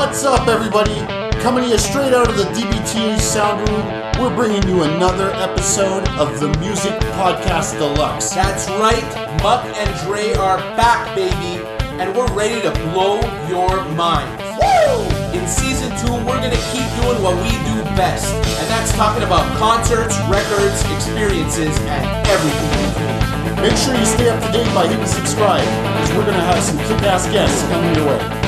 What's 0.00 0.24
up, 0.24 0.48
everybody? 0.48 0.96
Coming 1.42 1.64
to 1.64 1.70
you 1.70 1.76
straight 1.76 2.14
out 2.14 2.26
of 2.26 2.34
the 2.34 2.44
DBT 2.56 3.20
sound 3.20 3.68
room, 3.68 3.84
we're 4.18 4.34
bringing 4.34 4.66
you 4.66 4.82
another 4.82 5.30
episode 5.34 6.08
of 6.16 6.40
the 6.40 6.48
Music 6.58 6.98
Podcast 7.20 7.76
Deluxe. 7.76 8.30
That's 8.30 8.66
right, 8.80 9.04
Muck 9.42 9.62
and 9.76 9.90
Dre 10.00 10.32
are 10.40 10.56
back, 10.74 11.14
baby, 11.14 11.62
and 12.00 12.16
we're 12.16 12.32
ready 12.32 12.62
to 12.62 12.70
blow 12.90 13.20
your 13.46 13.84
mind. 13.92 14.40
Woo! 14.56 15.04
In 15.38 15.46
season 15.46 15.90
two, 16.00 16.16
we're 16.24 16.40
gonna 16.40 16.64
keep 16.72 16.88
doing 17.04 17.20
what 17.20 17.36
we 17.44 17.52
do 17.68 17.84
best, 17.92 18.32
and 18.32 18.70
that's 18.72 18.96
talking 18.96 19.22
about 19.22 19.44
concerts, 19.58 20.16
records, 20.32 20.80
experiences, 20.96 21.76
and 21.78 22.26
everything. 22.26 23.60
Make 23.62 23.76
sure 23.76 23.94
you 23.94 24.06
stay 24.06 24.30
up 24.30 24.42
to 24.42 24.50
date 24.50 24.74
by 24.74 24.88
hitting 24.88 25.04
subscribe, 25.04 25.60
because 25.60 26.10
we're 26.16 26.24
gonna 26.24 26.40
have 26.40 26.64
some 26.64 26.78
kick-ass 26.88 27.30
guests 27.30 27.62
coming 27.68 27.94
your 27.94 28.06
way. 28.06 28.39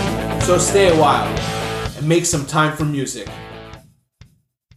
So 0.52 0.58
stay 0.58 0.94
a 0.94 1.00
while 1.00 1.26
and 1.96 2.06
make 2.06 2.26
some 2.26 2.44
time 2.44 2.76
for 2.76 2.84
music. 2.84 3.26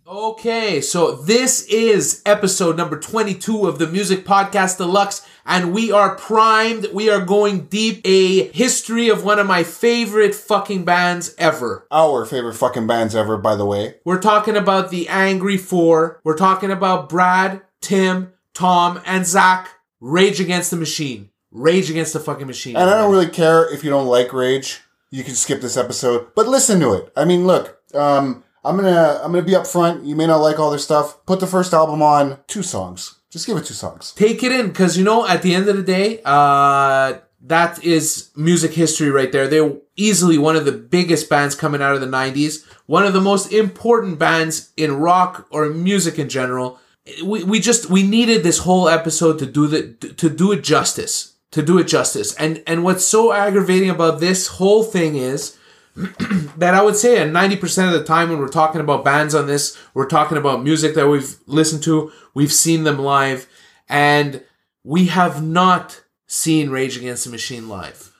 Okay, 0.08 0.80
so 0.80 1.18
this 1.18 1.68
is 1.68 2.22
episode 2.26 2.78
number 2.78 2.98
22 2.98 3.68
of 3.68 3.78
the 3.78 3.86
Music 3.86 4.24
Podcast 4.24 4.78
Deluxe, 4.78 5.28
and 5.46 5.74
we 5.74 5.92
are 5.92 6.16
primed. 6.16 6.88
We 6.94 7.10
are 7.10 7.20
going 7.20 7.66
deep. 7.66 8.00
A 8.06 8.48
history 8.54 9.10
of 9.10 9.26
one 9.26 9.38
of 9.38 9.48
my 9.48 9.66
favorite 9.66 10.34
fucking 10.34 10.86
bands 10.86 11.36
ever. 11.38 11.86
Our 11.92 12.26
favorite 12.26 12.54
fucking 12.54 12.88
bands 12.88 13.14
ever, 13.14 13.36
by 13.36 13.58
the 13.58 13.66
way. 13.66 13.96
We're 14.06 14.22
talking 14.22 14.56
about 14.56 14.92
the 14.92 15.10
Angry 15.10 15.58
Four. 15.58 16.22
We're 16.24 16.38
talking 16.38 16.72
about 16.72 17.10
Brad, 17.10 17.62
Tim, 17.82 18.32
Tom, 18.54 19.02
and 19.06 19.26
Zack. 19.26 19.72
Rage 20.00 20.40
Against 20.40 20.72
the 20.72 20.78
Machine. 20.78 21.32
Rage 21.52 21.90
Against 21.90 22.14
the 22.14 22.22
fucking 22.22 22.48
Machine. 22.48 22.78
And 22.78 22.90
I 22.90 22.98
don't 22.98 23.12
really 23.12 23.28
care 23.28 23.70
if 23.74 23.84
you 23.84 23.90
don't 23.90 24.08
like 24.08 24.32
Rage. 24.32 24.80
You 25.16 25.24
can 25.24 25.36
skip 25.36 25.62
this 25.62 25.78
episode, 25.78 26.28
but 26.36 26.48
listen 26.48 26.80
to 26.82 26.94
it. 26.94 27.12
I 27.16 27.24
mean, 27.24 27.48
look, 27.48 27.80
um, 27.94 28.44
I'm 28.66 28.76
gonna 28.76 29.22
I'm 29.24 29.32
gonna 29.32 29.44
be 29.44 29.54
upfront. 29.54 30.06
You 30.06 30.16
may 30.16 30.28
not 30.28 30.38
like 30.38 30.60
all 30.60 30.70
their 30.70 30.80
stuff. 30.80 31.26
Put 31.26 31.40
the 31.40 31.48
first 31.48 31.74
album 31.74 32.02
on, 32.02 32.40
two 32.48 32.64
songs. 32.64 33.20
Just 33.36 33.48
give 33.48 33.58
it 33.58 33.66
two 33.66 33.74
songs. 33.74 34.14
take 34.14 34.44
it 34.44 34.52
in 34.52 34.68
because 34.70 34.98
you 34.98 35.04
know 35.04 35.28
at 35.28 35.42
the 35.42 35.54
end 35.54 35.68
of 35.68 35.76
the 35.76 35.84
day 35.84 36.22
uh 36.24 37.16
that 37.42 37.84
is 37.84 38.32
music 38.36 38.72
history 38.72 39.10
right 39.10 39.34
there 39.34 39.46
they're 39.46 39.74
easily 39.98 40.38
one 40.38 40.56
of 40.56 40.64
the 40.64 40.72
biggest 40.72 41.30
bands 41.30 41.54
coming 41.54 41.82
out 41.82 41.94
of 41.94 42.00
the 42.00 42.08
90s 42.08 42.66
one 42.86 43.06
of 43.06 43.12
the 43.12 43.20
most 43.20 43.52
important 43.52 44.18
bands 44.18 44.72
in 44.78 44.98
rock 45.00 45.48
or 45.52 45.70
music 45.70 46.18
in 46.18 46.30
general 46.30 46.80
we, 47.26 47.44
we 47.44 47.60
just 47.60 47.90
we 47.90 48.04
needed 48.04 48.42
this 48.42 48.60
whole 48.60 48.88
episode 48.88 49.38
to 49.40 49.46
do 49.46 49.68
the 49.68 49.82
to 50.22 50.30
do 50.30 50.54
it 50.54 50.64
justice 50.64 51.35
to 51.56 51.64
do 51.64 51.80
it 51.80 51.86
justice 51.86 52.36
and 52.36 52.62
and 52.68 52.84
what's 52.84 53.06
so 53.06 53.32
aggravating 53.32 53.90
about 53.90 54.20
this 54.20 54.48
whole 54.48 54.84
thing 54.84 55.16
is 55.16 55.58
that 56.58 56.74
I 56.74 56.82
would 56.82 56.98
say 56.98 57.18
at 57.20 57.30
90% 57.30 57.88
of 57.88 57.94
the 57.94 58.04
time 58.04 58.28
when 58.30 58.40
we're 58.40 58.50
talking 58.50 58.82
about 58.82 59.06
bands 59.06 59.34
on 59.34 59.48
this, 59.48 59.78
we're 59.94 60.10
talking 60.10 60.38
about 60.38 60.62
music 60.62 60.94
that 60.96 61.08
we've 61.08 61.38
listened 61.46 61.84
to, 61.84 62.12
we've 62.34 62.52
seen 62.52 62.84
them 62.84 63.00
live, 63.00 63.48
and 63.88 64.44
we 64.84 65.06
have 65.06 65.42
not 65.42 66.04
seen 66.28 66.70
Rage 66.70 66.98
Against 66.98 67.24
the 67.24 67.32
Machine 67.32 67.70
live. 67.70 68.14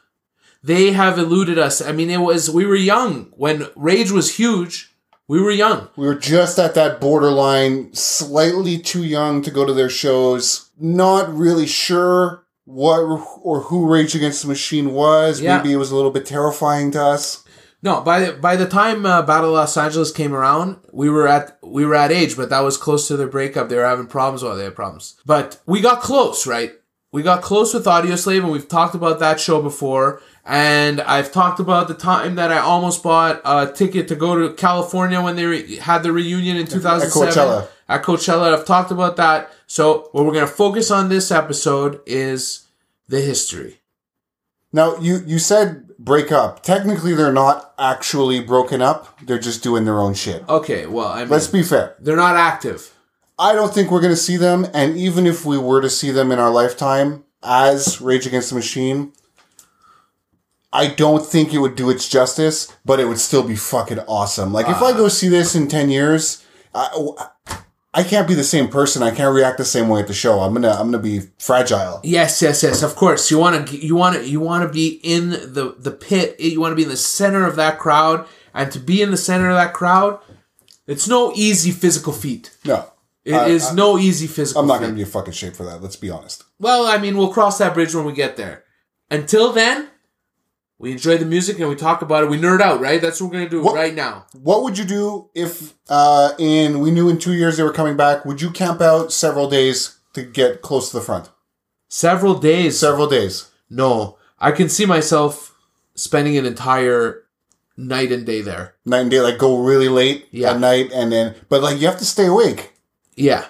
They 0.64 0.94
have 0.94 1.20
eluded 1.20 1.60
us. 1.60 1.82
I 1.82 1.92
mean, 1.92 2.10
it 2.10 2.22
was, 2.22 2.50
we 2.50 2.66
were 2.66 2.76
young 2.76 3.34
when 3.36 3.68
Rage 3.76 4.12
was 4.12 4.38
huge. 4.38 4.96
We 5.28 5.42
were 5.42 5.52
young. 5.52 5.90
We 5.98 6.08
were 6.08 6.16
just 6.16 6.58
at 6.58 6.76
that 6.76 7.02
borderline, 7.02 7.94
slightly 7.94 8.78
too 8.78 9.04
young 9.04 9.42
to 9.42 9.52
go 9.52 9.66
to 9.66 9.74
their 9.74 9.90
shows. 9.90 10.70
Not 10.80 11.36
really 11.36 11.68
sure 11.68 12.45
what 12.66 13.00
or 13.00 13.62
who 13.62 13.88
Rage 13.88 14.16
Against 14.16 14.42
the 14.42 14.48
Machine 14.48 14.94
was. 14.94 15.40
Yeah. 15.40 15.58
Maybe 15.58 15.72
it 15.72 15.78
was 15.78 15.92
a 15.92 15.96
little 15.96 16.12
bit 16.12 16.26
terrifying 16.26 16.92
to 16.92 17.02
us. 17.02 17.44
No, 17.82 18.02
by 18.02 18.20
the, 18.20 18.34
by 18.34 18.56
the 18.56 18.68
time 18.68 19.06
uh, 19.06 19.22
Battle 19.22 19.52
of 19.52 19.56
Los 19.56 19.78
Angeles 19.78 20.12
came 20.12 20.34
around, 20.34 20.78
we 20.92 21.08
were 21.08 21.28
at 21.28 21.60
we 21.62 21.86
were 21.86 21.94
at 21.94 22.12
age, 22.12 22.36
but 22.36 22.50
that 22.50 22.62
was 22.62 22.78
close 22.78 23.08
to 23.08 23.16
their 23.16 23.28
breakup. 23.28 23.70
They 23.70 23.76
were 23.76 23.86
having 23.86 24.08
problems. 24.08 24.42
Well, 24.42 24.56
they 24.56 24.64
had 24.64 24.76
problems, 24.76 25.16
but 25.26 25.62
we 25.68 25.82
got 25.82 26.02
close, 26.02 26.48
right? 26.48 26.74
We 27.12 27.22
got 27.22 27.44
close 27.44 27.74
with 27.74 27.86
Audioslave, 27.86 28.40
and 28.40 28.52
we've 28.52 28.68
talked 28.68 28.96
about 28.96 29.20
that 29.20 29.40
show 29.40 29.62
before. 29.62 30.22
And 30.44 31.00
I've 31.02 31.32
talked 31.32 31.60
about 31.60 31.88
the 31.88 31.94
time 31.94 32.36
that 32.36 32.52
I 32.52 32.58
almost 32.58 33.02
bought 33.04 33.42
a 33.46 33.72
ticket 33.72 34.08
to 34.10 34.16
go 34.16 34.36
to 34.36 34.54
California 34.54 35.22
when 35.22 35.36
they 35.36 35.46
re- 35.46 35.78
had 35.78 36.04
the 36.04 36.12
reunion 36.12 36.58
in 36.58 36.68
2007 36.68 37.30
Coachella. 37.30 37.68
At 37.88 38.04
Coachella, 38.04 38.54
I've 38.54 38.66
talked 38.66 38.92
about 38.92 39.16
that. 39.18 39.52
So 39.68 40.10
what 40.12 40.26
we're 40.26 40.34
gonna 40.34 40.48
focus 40.48 40.92
on 40.92 41.10
this 41.10 41.32
episode 41.32 42.02
is 42.06 42.65
the 43.08 43.22
history. 43.22 43.82
Now, 44.72 44.98
you, 44.98 45.22
you 45.26 45.40
said 45.40 45.86
break 45.98 46.32
up. 46.32 46.64
Technically, 46.64 47.14
they're 47.14 47.32
not 47.32 47.74
actually 47.80 48.42
broken 48.42 48.82
up. 48.82 49.20
They're 49.22 49.40
just 49.40 49.64
doing 49.64 49.86
their 49.86 50.00
own 50.00 50.14
shit. 50.14 50.48
Okay, 50.50 50.86
well, 50.86 51.08
I 51.08 51.22
mean, 51.22 51.30
Let's 51.30 51.48
be 51.48 51.64
fair. 51.64 51.96
they're 52.00 52.16
not 52.16 52.36
active. 52.36 52.94
I 53.38 53.54
don't 53.54 53.74
think 53.74 53.92
we're 53.92 54.02
going 54.02 54.14
to 54.14 54.18
see 54.18 54.38
them. 54.38 54.66
And 54.74 54.98
even 54.98 55.26
if 55.26 55.46
we 55.46 55.58
were 55.58 55.82
to 55.82 55.90
see 55.90 56.12
them 56.12 56.32
in 56.32 56.40
our 56.40 56.52
lifetime 56.52 57.24
as 57.44 58.02
Rage 58.02 58.26
Against 58.26 58.50
the 58.50 58.56
Machine, 58.56 59.14
I 60.72 60.88
don't 60.88 61.26
think 61.26 61.54
it 61.54 61.60
would 61.60 61.76
do 61.76 61.90
its 61.90 62.10
justice, 62.10 62.74
but 62.84 63.00
it 63.00 63.06
would 63.06 63.20
still 63.20 63.44
be 63.44 63.56
fucking 63.56 64.00
awesome. 64.00 64.52
Like, 64.52 64.68
if 64.68 64.82
I 64.82 64.92
uh, 64.92 64.98
go 64.98 65.08
see 65.08 65.30
this 65.30 65.56
in 65.56 65.68
10 65.68 65.90
years, 65.90 66.44
I, 66.74 66.90
I 67.98 68.04
can't 68.04 68.28
be 68.28 68.34
the 68.34 68.44
same 68.44 68.68
person. 68.68 69.02
I 69.02 69.10
can't 69.16 69.34
react 69.34 69.58
the 69.58 69.66
same 69.66 69.88
way 69.88 70.02
at 70.02 70.08
the 70.08 70.14
show. 70.14 70.42
I'm 70.42 70.54
gonna, 70.54 70.70
I'm 70.72 70.92
gonna 70.92 71.00
be 71.02 71.22
fragile. 71.40 72.02
Yes, 72.04 72.42
yes, 72.42 72.62
yes. 72.62 72.84
Of 72.84 72.96
course, 72.96 73.32
you 73.32 73.40
want 73.40 73.68
to, 73.70 73.78
you 73.78 73.96
want 73.96 74.18
to, 74.18 74.28
you 74.28 74.40
want 74.42 74.68
to 74.68 74.74
be 74.74 75.00
in 75.02 75.30
the 75.30 75.76
the 75.80 75.92
pit. 75.92 76.38
You 76.40 76.60
want 76.60 76.72
to 76.74 76.76
be 76.76 76.84
in 76.84 76.90
the 76.90 76.98
center 76.98 77.46
of 77.46 77.56
that 77.56 77.80
crowd, 77.80 78.28
and 78.54 78.72
to 78.74 78.80
be 78.80 79.02
in 79.02 79.12
the 79.12 79.18
center 79.18 79.50
of 79.50 79.56
that 79.56 79.74
crowd, 79.74 80.20
it's 80.88 81.08
no 81.08 81.32
easy 81.36 81.72
physical 81.72 82.12
feat. 82.14 82.56
No, 82.66 82.86
It 83.24 83.50
is 83.50 83.74
no 83.74 83.98
easy 83.98 84.28
physical. 84.28 84.62
I'm 84.62 84.68
not 84.68 84.80
feat. 84.80 84.86
gonna 84.88 84.96
be 84.96 85.02
in 85.02 85.08
fucking 85.08 85.34
shape 85.34 85.56
for 85.56 85.64
that. 85.64 85.82
Let's 85.82 85.96
be 85.96 86.10
honest. 86.10 86.44
Well, 86.60 86.86
I 86.86 86.98
mean, 86.98 87.16
we'll 87.18 87.32
cross 87.34 87.58
that 87.60 87.74
bridge 87.74 87.96
when 87.96 88.04
we 88.06 88.14
get 88.14 88.36
there. 88.36 88.64
Until 89.10 89.52
then, 89.54 89.88
we 90.78 90.92
enjoy 90.92 91.18
the 91.18 91.26
music 91.26 91.60
and 91.60 91.70
we 91.70 91.76
talk 91.76 92.02
about 92.02 92.24
it. 92.24 92.30
We 92.30 92.38
nerd 92.38 92.62
out, 92.62 92.80
right? 92.82 93.02
That's 93.02 93.22
what 93.22 93.32
we're 93.32 93.38
gonna 93.40 93.50
do 93.50 93.62
What- 93.62 93.76
right 93.76 93.94
now. 93.96 94.26
What 94.42 94.64
would 94.64 94.78
you 94.78 94.84
do 94.86 95.30
if, 95.34 95.74
uh, 95.90 96.32
in 96.38 96.80
we 96.82 96.92
knew 96.92 97.08
in 97.10 97.18
two 97.18 97.34
years 97.34 97.58
they 97.58 97.64
were 97.64 97.72
coming 97.74 97.96
back? 97.96 98.26
Would 98.26 98.42
you 98.42 98.52
camp 98.52 98.82
out 98.82 99.14
several 99.14 99.50
days 99.50 99.96
to 100.14 100.22
get 100.24 100.62
close 100.62 100.92
to 100.92 100.98
the 100.98 101.04
front? 101.04 101.30
Several 101.88 102.36
days. 102.36 102.78
Several 102.78 103.08
days. 103.08 103.46
no, 103.70 104.18
I 104.40 104.52
can 104.52 104.68
see 104.70 104.86
myself 104.86 105.56
spending 105.96 106.38
an 106.38 106.46
entire 106.46 107.24
night 107.78 108.12
and 108.12 108.26
day 108.26 108.42
there. 108.42 108.76
night 108.86 109.00
and 109.02 109.12
day, 109.12 109.22
like 109.22 109.38
go 109.38 109.58
really 109.58 109.88
late 109.90 110.28
Yeah. 110.32 110.52
at 110.52 110.60
night, 110.60 110.92
and 110.94 111.12
then 111.12 111.36
but 111.50 111.62
like 111.64 111.80
you 111.80 111.88
have 111.88 111.98
to 112.00 112.06
stay 112.06 112.26
awake. 112.28 112.74
Yeah. 113.16 113.46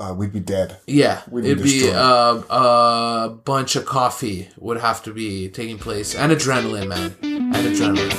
Uh, 0.00 0.14
we'd 0.14 0.32
be 0.32 0.40
dead. 0.40 0.78
Yeah, 0.86 1.20
We'd 1.30 1.42
be 1.42 1.50
it'd 1.50 1.62
be 1.62 1.80
destroyed. 1.80 1.94
uh, 1.94 2.42
a 3.28 3.28
bunch 3.44 3.76
of 3.76 3.84
coffee 3.84 4.48
would 4.56 4.78
have 4.78 5.02
to 5.02 5.12
be 5.12 5.50
taking 5.50 5.76
place, 5.78 6.14
and 6.14 6.32
adrenaline, 6.32 6.88
man, 6.88 7.14
and 7.22 7.54
adrenaline. 7.54 8.16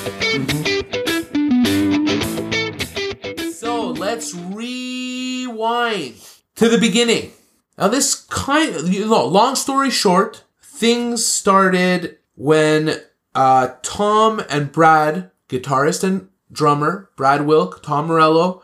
So 3.53 3.87
let's 3.89 4.35
rewind 4.35 6.15
to 6.55 6.69
the 6.69 6.77
beginning. 6.77 7.31
Now, 7.79 7.87
this 7.87 8.13
kind, 8.13 8.75
of, 8.75 8.93
you 8.93 9.07
know, 9.07 9.25
long 9.25 9.55
story 9.55 9.89
short, 9.89 10.43
things 10.61 11.25
started 11.25 12.19
when 12.35 12.95
uh, 13.33 13.69
Tom 13.81 14.43
and 14.51 14.71
Brad, 14.71 15.31
guitarist 15.49 16.03
and 16.03 16.29
drummer, 16.51 17.09
Brad 17.15 17.47
Wilk, 17.47 17.81
Tom 17.81 18.05
Morello, 18.07 18.61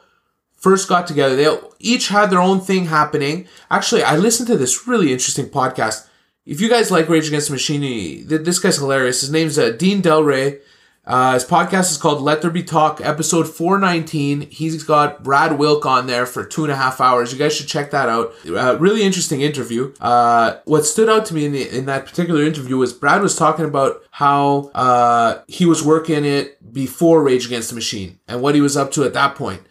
first 0.58 0.90
got 0.90 1.08
together. 1.08 1.36
They 1.36 1.58
each 1.80 2.10
had 2.10 2.30
their 2.30 2.42
own 2.42 2.60
thing 2.60 2.86
happening. 2.86 3.48
Actually, 3.72 4.04
I 4.04 4.18
listened 4.18 4.48
to 4.48 4.58
this 4.58 4.88
really 4.88 5.14
interesting 5.14 5.46
podcast. 5.46 6.08
If 6.46 6.62
you 6.62 6.70
guys 6.70 6.92
like 6.92 7.10
Rage 7.10 7.28
Against 7.28 7.48
the 7.48 7.54
Machine, 7.54 8.28
this 8.28 8.60
guy's 8.60 8.78
hilarious. 8.78 9.22
His 9.22 9.32
name's 9.32 9.58
uh, 9.60 9.72
Dean 9.72 10.02
Delray. 10.02 10.60
Uh, 11.08 11.36
his 11.36 11.46
podcast 11.46 11.90
is 11.90 11.98
called 11.98 12.22
Let 12.22 12.42
There 12.42 12.52
Be 12.52 12.64
Talk, 12.64 13.00
episode 13.02 13.48
419. 13.48 14.42
He's 14.52 14.84
got 14.84 15.24
Brad 15.24 15.58
Wilk 15.58 15.86
on 15.86 16.06
there 16.06 16.26
for 16.26 16.44
two 16.44 16.64
and 16.64 16.72
a 16.72 16.76
half 16.76 17.00
hours. 17.00 17.32
You 17.32 17.40
guys 17.40 17.56
should 17.56 17.70
check 17.70 17.92
that 17.92 18.10
out. 18.10 18.34
Uh, 18.46 18.78
really 18.78 19.04
interesting 19.04 19.40
interview. 19.40 19.94
Uh, 20.02 20.58
what 20.66 20.86
stood 20.86 21.08
out 21.08 21.26
to 21.28 21.34
me 21.34 21.46
in, 21.46 21.54
the, 21.54 21.78
in 21.78 21.86
that 21.86 22.06
particular 22.06 22.44
interview 22.44 22.76
was 22.76 22.92
Brad 22.92 23.22
was 23.22 23.38
talking 23.38 23.64
about 23.64 24.04
how 24.12 24.70
uh, 24.76 25.44
he 25.48 25.66
was 25.66 25.82
working 25.82 26.26
it 26.26 26.74
before 26.74 27.24
Rage 27.24 27.46
Against 27.46 27.70
the 27.70 27.76
Machine 27.76 28.20
and 28.28 28.42
what 28.42 28.54
he 28.54 28.60
was 28.60 28.76
up 28.76 28.92
to 28.92 29.06
at 29.06 29.14
that 29.14 29.36
point. 29.36 29.62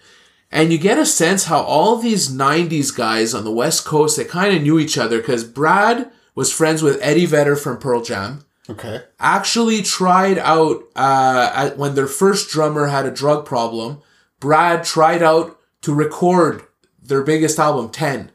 And 0.56 0.72
you 0.72 0.78
get 0.78 0.98
a 0.98 1.04
sense 1.04 1.44
how 1.44 1.60
all 1.60 1.96
these 1.96 2.30
90s 2.30 2.96
guys 2.96 3.34
on 3.34 3.44
the 3.44 3.50
West 3.52 3.84
Coast, 3.84 4.16
they 4.16 4.24
kind 4.24 4.56
of 4.56 4.62
knew 4.62 4.78
each 4.78 4.96
other 4.96 5.18
because 5.18 5.44
Brad 5.44 6.10
was 6.34 6.50
friends 6.50 6.82
with 6.82 6.98
Eddie 7.02 7.26
Vedder 7.26 7.56
from 7.56 7.78
Pearl 7.78 8.00
Jam. 8.02 8.42
Okay. 8.70 9.02
Actually 9.20 9.82
tried 9.82 10.38
out, 10.38 10.82
uh, 10.96 11.50
at, 11.54 11.76
when 11.76 11.94
their 11.94 12.06
first 12.06 12.48
drummer 12.48 12.86
had 12.86 13.04
a 13.04 13.10
drug 13.10 13.44
problem, 13.44 14.00
Brad 14.40 14.82
tried 14.82 15.22
out 15.22 15.58
to 15.82 15.94
record 15.94 16.62
their 17.02 17.22
biggest 17.22 17.58
album, 17.58 17.90
10 17.90 18.32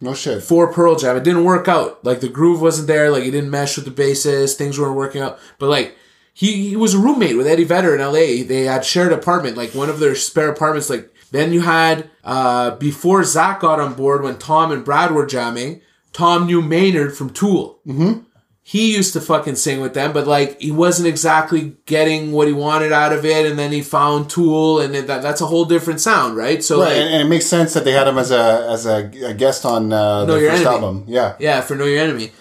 No 0.00 0.14
shit. 0.14 0.44
for 0.44 0.72
Pearl 0.72 0.94
Jam. 0.94 1.16
It 1.16 1.24
didn't 1.24 1.44
work 1.44 1.66
out. 1.66 2.04
Like 2.04 2.20
the 2.20 2.28
groove 2.28 2.62
wasn't 2.62 2.86
there. 2.86 3.10
Like 3.10 3.24
it 3.24 3.32
didn't 3.32 3.50
mesh 3.50 3.76
with 3.76 3.84
the 3.86 4.02
bassist. 4.02 4.54
Things 4.54 4.78
weren't 4.78 4.94
working 4.96 5.20
out. 5.20 5.38
But 5.58 5.68
like 5.68 5.96
he, 6.32 6.68
he 6.70 6.76
was 6.76 6.94
a 6.94 6.98
roommate 6.98 7.36
with 7.36 7.46
Eddie 7.46 7.64
Vedder 7.64 7.94
in 7.94 8.00
L.A. 8.00 8.42
They 8.42 8.62
had 8.64 8.84
shared 8.84 9.12
apartment, 9.12 9.56
like 9.56 9.74
one 9.74 9.90
of 9.90 9.98
their 9.98 10.14
spare 10.14 10.50
apartments. 10.50 10.88
Like 10.88 11.10
then 11.30 11.52
you 11.52 11.62
had 11.62 12.10
uh, 12.24 12.72
before 12.72 13.24
Zack 13.24 13.60
got 13.60 13.80
on 13.80 13.94
board 13.94 14.22
when 14.22 14.38
Tom 14.38 14.72
and 14.72 14.84
Brad 14.84 15.12
were 15.12 15.26
jamming. 15.26 15.82
Tom 16.12 16.46
knew 16.46 16.62
Maynard 16.62 17.16
from 17.16 17.30
Tool. 17.30 17.78
Mm-hmm. 17.86 18.20
He 18.62 18.96
used 18.96 19.12
to 19.12 19.20
fucking 19.20 19.54
sing 19.54 19.80
with 19.80 19.94
them, 19.94 20.12
but 20.12 20.26
like 20.26 20.60
he 20.60 20.72
wasn't 20.72 21.06
exactly 21.06 21.76
getting 21.86 22.32
what 22.32 22.48
he 22.48 22.52
wanted 22.52 22.90
out 22.90 23.12
of 23.12 23.24
it. 23.24 23.46
And 23.46 23.56
then 23.56 23.70
he 23.70 23.80
found 23.80 24.28
Tool, 24.28 24.80
and 24.80 24.92
that, 24.92 25.22
that's 25.22 25.40
a 25.40 25.46
whole 25.46 25.66
different 25.66 26.00
sound, 26.00 26.36
right? 26.36 26.64
So 26.64 26.80
Right, 26.80 26.88
like, 26.88 26.96
and, 26.96 27.14
and 27.14 27.22
it 27.22 27.28
makes 27.28 27.46
sense 27.46 27.74
that 27.74 27.84
they 27.84 27.92
had 27.92 28.08
him 28.08 28.18
as 28.18 28.32
a 28.32 28.66
as 28.68 28.86
a, 28.86 29.10
a 29.24 29.34
guest 29.34 29.64
on 29.64 29.92
uh, 29.92 30.24
the 30.24 30.40
first 30.40 30.62
Enemy. 30.62 30.66
album. 30.66 31.04
Yeah, 31.06 31.36
Yeah, 31.38 31.60
for 31.60 31.76
Know 31.76 31.84
Your 31.84 32.00
Enemy. 32.00 32.32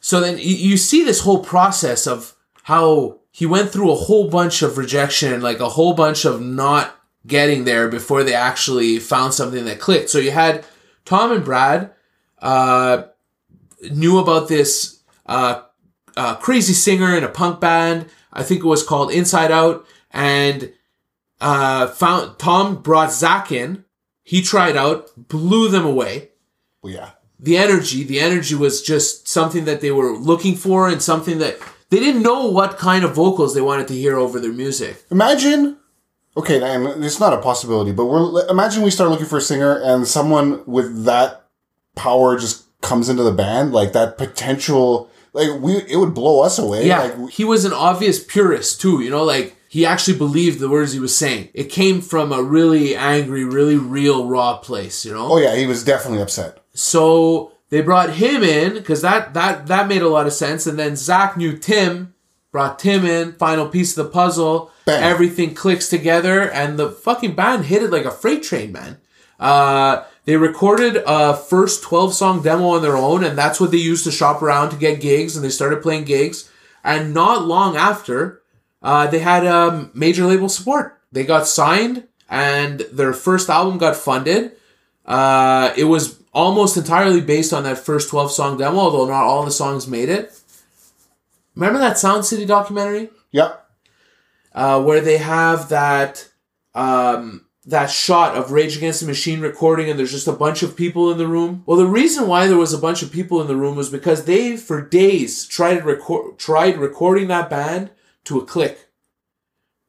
So 0.00 0.20
then 0.20 0.38
you, 0.38 0.56
you 0.56 0.76
see 0.76 1.04
this 1.04 1.20
whole 1.20 1.42
process 1.42 2.06
of 2.06 2.34
how 2.64 3.20
he 3.30 3.46
went 3.46 3.70
through 3.70 3.92
a 3.92 3.94
whole 3.94 4.28
bunch 4.28 4.62
of 4.62 4.78
rejection, 4.78 5.40
like 5.40 5.60
a 5.60 5.68
whole 5.68 5.94
bunch 5.94 6.24
of 6.24 6.40
not 6.40 6.96
getting 7.26 7.64
there 7.64 7.88
before 7.88 8.22
they 8.22 8.34
actually 8.34 8.98
found 8.98 9.34
something 9.34 9.64
that 9.64 9.80
clicked. 9.80 10.10
So 10.10 10.18
you 10.18 10.30
had 10.30 10.64
Tom 11.04 11.32
and 11.32 11.44
Brad 11.44 11.92
uh, 12.40 13.04
knew 13.90 14.18
about 14.18 14.48
this 14.48 15.00
uh, 15.26 15.62
uh, 16.16 16.36
crazy 16.36 16.72
singer 16.72 17.16
in 17.16 17.24
a 17.24 17.28
punk 17.28 17.60
band. 17.60 18.06
I 18.32 18.42
think 18.42 18.60
it 18.60 18.66
was 18.66 18.82
called 18.82 19.10
Inside 19.10 19.50
Out, 19.50 19.86
and 20.10 20.72
uh, 21.40 21.88
found 21.88 22.38
Tom 22.38 22.82
brought 22.82 23.12
Zack 23.12 23.50
in. 23.50 23.84
He 24.22 24.42
tried 24.42 24.76
out, 24.76 25.10
blew 25.28 25.68
them 25.68 25.86
away 25.86 26.30
well, 26.86 26.94
yeah. 26.94 27.10
the 27.40 27.56
energy 27.56 28.04
the 28.04 28.20
energy 28.20 28.54
was 28.54 28.80
just 28.80 29.26
something 29.26 29.64
that 29.64 29.80
they 29.80 29.90
were 29.90 30.12
looking 30.12 30.54
for 30.54 30.88
and 30.88 31.02
something 31.02 31.38
that 31.38 31.58
they 31.90 31.98
didn't 31.98 32.22
know 32.22 32.46
what 32.46 32.78
kind 32.78 33.04
of 33.04 33.14
vocals 33.14 33.54
they 33.54 33.60
wanted 33.60 33.88
to 33.88 33.94
hear 33.94 34.16
over 34.16 34.38
their 34.38 34.52
music 34.52 35.04
Imagine, 35.10 35.78
okay, 36.36 36.62
and 36.62 37.04
it's 37.04 37.20
not 37.20 37.32
a 37.32 37.38
possibility, 37.38 37.92
but 37.92 38.06
we're 38.06 38.48
imagine 38.48 38.82
we 38.82 38.90
start 38.90 39.10
looking 39.10 39.26
for 39.26 39.38
a 39.38 39.42
singer 39.42 39.80
and 39.82 40.06
someone 40.06 40.62
with 40.66 41.04
that 41.04 41.46
power 41.94 42.38
just 42.38 42.64
comes 42.82 43.08
into 43.08 43.22
the 43.22 43.32
band, 43.32 43.72
like 43.72 43.92
that 43.92 44.18
potential, 44.18 45.10
like 45.32 45.60
we, 45.60 45.76
it 45.88 45.96
would 45.96 46.14
blow 46.14 46.42
us 46.42 46.58
away. 46.58 46.86
yeah 46.86 47.02
Like, 47.02 47.30
he 47.30 47.44
was 47.44 47.64
an 47.64 47.72
obvious 47.72 48.22
purist 48.22 48.80
too 48.80 49.02
you 49.02 49.10
know 49.10 49.24
like 49.24 49.56
he 49.68 49.84
actually 49.84 50.16
believed 50.16 50.60
the 50.60 50.68
words 50.68 50.92
he 50.92 51.00
was 51.00 51.14
saying 51.16 51.48
it 51.52 51.64
came 51.64 52.00
from 52.00 52.32
a 52.32 52.42
really 52.42 52.94
angry 52.94 53.44
really 53.44 53.76
real 53.76 54.26
raw 54.26 54.56
place 54.56 55.04
you 55.04 55.12
know 55.12 55.32
oh 55.32 55.38
yeah, 55.38 55.54
he 55.56 55.66
was 55.66 55.84
definitely 55.84 56.22
upset. 56.22 56.62
So 56.74 57.52
they 57.70 57.80
brought 57.80 58.14
him 58.14 58.42
in 58.42 58.74
because 58.74 59.02
that 59.02 59.34
that 59.34 59.66
that 59.66 59.88
made 59.88 60.02
a 60.02 60.08
lot 60.08 60.26
of 60.26 60.32
sense. 60.32 60.66
And 60.66 60.78
then 60.78 60.94
Zack 60.96 61.36
knew 61.36 61.56
Tim, 61.56 62.14
brought 62.56 62.78
Tim 62.78 63.04
in. 63.04 63.34
Final 63.34 63.68
piece 63.68 63.94
of 63.98 64.06
the 64.06 64.10
puzzle. 64.10 64.70
Bam. 64.86 65.02
Everything 65.02 65.52
clicks 65.54 65.90
together, 65.90 66.50
and 66.50 66.78
the 66.78 66.90
fucking 66.90 67.34
band 67.34 67.66
hit 67.66 67.82
it 67.82 67.90
like 67.90 68.06
a 68.06 68.10
freight 68.10 68.42
train, 68.42 68.72
man. 68.72 68.96
Uh, 69.38 70.04
they 70.24 70.38
recorded 70.38 71.02
a 71.06 71.36
first 71.36 71.82
twelve 71.82 72.14
song 72.14 72.40
demo 72.42 72.68
on 72.68 72.80
their 72.80 72.96
own, 72.96 73.22
and 73.24 73.36
that's 73.36 73.60
what 73.60 73.72
they 73.72 73.76
used 73.76 74.04
to 74.04 74.10
shop 74.10 74.40
around 74.40 74.70
to 74.70 74.76
get 74.76 75.02
gigs. 75.02 75.36
And 75.36 75.44
they 75.44 75.50
started 75.50 75.82
playing 75.82 76.04
gigs. 76.04 76.50
And 76.82 77.12
not 77.12 77.44
long 77.44 77.76
after, 77.76 78.40
uh, 78.82 79.06
they 79.06 79.18
had 79.18 79.46
um, 79.46 79.90
major 79.92 80.24
label 80.24 80.48
support. 80.48 80.98
They 81.12 81.24
got 81.24 81.46
signed, 81.46 82.04
and 82.30 82.80
their 82.90 83.12
first 83.12 83.50
album 83.50 83.76
got 83.76 83.96
funded. 83.96 84.52
Uh, 85.04 85.74
it 85.76 85.84
was 85.84 86.22
almost 86.32 86.78
entirely 86.78 87.20
based 87.20 87.52
on 87.52 87.64
that 87.64 87.76
first 87.76 88.08
12 88.08 88.32
song 88.32 88.56
demo, 88.56 88.78
although 88.78 89.04
not 89.04 89.24
all 89.24 89.44
the 89.44 89.50
songs 89.50 89.86
made 89.86 90.08
it. 90.08 90.35
Remember 91.56 91.78
that 91.78 91.98
Sound 91.98 92.24
City 92.24 92.44
documentary? 92.44 93.10
Yep. 93.32 93.68
Uh, 94.52 94.82
where 94.82 95.00
they 95.00 95.18
have 95.18 95.70
that 95.70 96.28
um, 96.74 97.46
that 97.64 97.90
shot 97.90 98.36
of 98.36 98.52
Rage 98.52 98.76
Against 98.76 99.00
the 99.00 99.06
Machine 99.06 99.40
recording 99.40 99.90
and 99.90 99.98
there's 99.98 100.12
just 100.12 100.28
a 100.28 100.32
bunch 100.32 100.62
of 100.62 100.76
people 100.76 101.10
in 101.10 101.18
the 101.18 101.26
room. 101.26 101.64
Well, 101.66 101.76
the 101.76 101.86
reason 101.86 102.28
why 102.28 102.46
there 102.46 102.56
was 102.56 102.72
a 102.72 102.78
bunch 102.78 103.02
of 103.02 103.10
people 103.10 103.40
in 103.40 103.48
the 103.48 103.56
room 103.56 103.76
was 103.76 103.90
because 103.90 104.24
they, 104.24 104.56
for 104.56 104.80
days, 104.80 105.46
tried 105.46 105.78
to 105.78 105.82
record 105.82 106.38
tried 106.38 106.78
recording 106.78 107.28
that 107.28 107.50
band 107.50 107.90
to 108.24 108.38
a 108.38 108.46
click. 108.46 108.90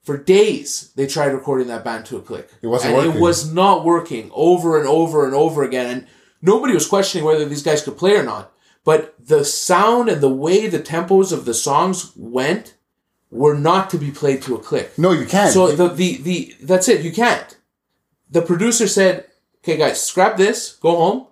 For 0.03 0.17
days, 0.17 0.93
they 0.95 1.05
tried 1.05 1.33
recording 1.33 1.67
that 1.67 1.83
band 1.83 2.05
to 2.05 2.17
a 2.17 2.21
click. 2.21 2.49
It 2.61 2.67
wasn't 2.67 2.93
and 2.93 2.97
working. 2.97 3.17
It 3.17 3.21
was 3.21 3.53
not 3.53 3.83
working 3.83 4.31
over 4.33 4.79
and 4.79 4.87
over 4.87 5.25
and 5.25 5.35
over 5.35 5.63
again. 5.63 5.85
And 5.85 6.07
nobody 6.41 6.73
was 6.73 6.87
questioning 6.87 7.25
whether 7.25 7.43
these 7.43 7.63
guys 7.63 7.83
could 7.83 7.97
play 7.97 8.15
or 8.15 8.23
not. 8.23 8.53
But 8.85 9.16
the 9.27 9.43
sound 9.45 10.09
and 10.09 10.21
the 10.21 10.29
way 10.29 10.67
the 10.67 10.79
tempos 10.79 11.31
of 11.31 11.45
the 11.45 11.53
songs 11.53 12.11
went 12.15 12.75
were 13.29 13.55
not 13.57 13.89
to 13.89 13.97
be 13.97 14.09
played 14.09 14.41
to 14.43 14.55
a 14.55 14.59
click. 14.59 14.97
No, 14.97 15.11
you 15.11 15.25
can't. 15.25 15.53
So 15.53 15.71
the, 15.71 15.89
the 15.89 16.17
the 16.17 16.55
that's 16.61 16.87
it. 16.87 17.01
You 17.03 17.11
can't. 17.11 17.57
The 18.29 18.41
producer 18.41 18.87
said, 18.87 19.25
"Okay, 19.59 19.77
guys, 19.77 20.03
scrap 20.03 20.37
this. 20.37 20.75
Go 20.77 20.95
home. 20.95 21.27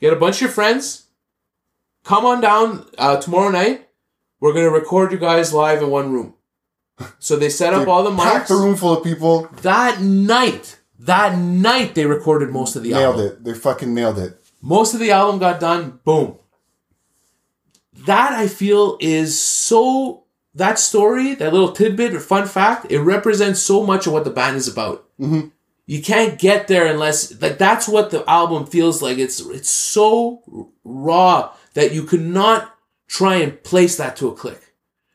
Get 0.00 0.12
a 0.12 0.16
bunch 0.16 0.36
of 0.36 0.40
your 0.42 0.50
friends. 0.50 1.06
Come 2.04 2.26
on 2.26 2.40
down 2.40 2.86
uh, 2.98 3.16
tomorrow 3.16 3.50
night. 3.50 3.88
We're 4.40 4.52
gonna 4.52 4.70
record 4.70 5.12
you 5.12 5.18
guys 5.18 5.52
live 5.52 5.82
in 5.82 5.90
one 5.90 6.12
room." 6.12 6.34
So 7.18 7.36
they 7.36 7.50
set 7.50 7.74
up 7.74 7.86
all 7.88 8.02
the 8.02 8.14
packed 8.14 8.46
mics. 8.46 8.48
the 8.48 8.54
room 8.54 8.74
full 8.74 8.96
of 8.96 9.04
people. 9.04 9.48
That 9.62 10.00
night, 10.00 10.78
that 10.98 11.38
night 11.38 11.94
they 11.94 12.06
recorded 12.06 12.50
most 12.50 12.74
of 12.74 12.82
the 12.82 12.90
Nailed 12.90 13.02
album. 13.02 13.20
Nailed 13.20 13.32
it. 13.32 13.44
They 13.44 13.54
fucking 13.54 13.94
nailed 13.94 14.18
it. 14.18 14.40
Most 14.62 14.94
of 14.94 15.00
the 15.00 15.10
album 15.10 15.38
got 15.38 15.60
done. 15.60 16.00
Boom. 16.04 16.38
That 18.04 18.32
I 18.32 18.48
feel 18.48 18.98
is 19.00 19.40
so. 19.40 20.24
That 20.54 20.78
story, 20.78 21.34
that 21.34 21.52
little 21.52 21.72
tidbit 21.72 22.14
or 22.14 22.20
fun 22.20 22.46
fact, 22.48 22.86
it 22.90 23.00
represents 23.00 23.60
so 23.60 23.84
much 23.84 24.06
of 24.06 24.14
what 24.14 24.24
the 24.24 24.30
band 24.30 24.56
is 24.56 24.66
about. 24.66 25.04
Mhm. 25.20 25.52
You 25.86 26.02
can't 26.02 26.38
get 26.38 26.66
there 26.66 26.86
unless 26.86 27.38
like 27.42 27.58
that's 27.58 27.86
what 27.86 28.10
the 28.10 28.28
album 28.28 28.64
feels 28.64 29.02
like. 29.02 29.18
It's 29.18 29.38
it's 29.38 29.68
so 29.68 30.70
raw 30.82 31.52
that 31.74 31.92
you 31.92 32.04
cannot 32.04 32.74
try 33.06 33.36
and 33.36 33.62
place 33.64 33.96
that 33.98 34.16
to 34.16 34.28
a 34.28 34.32
click. 34.34 34.62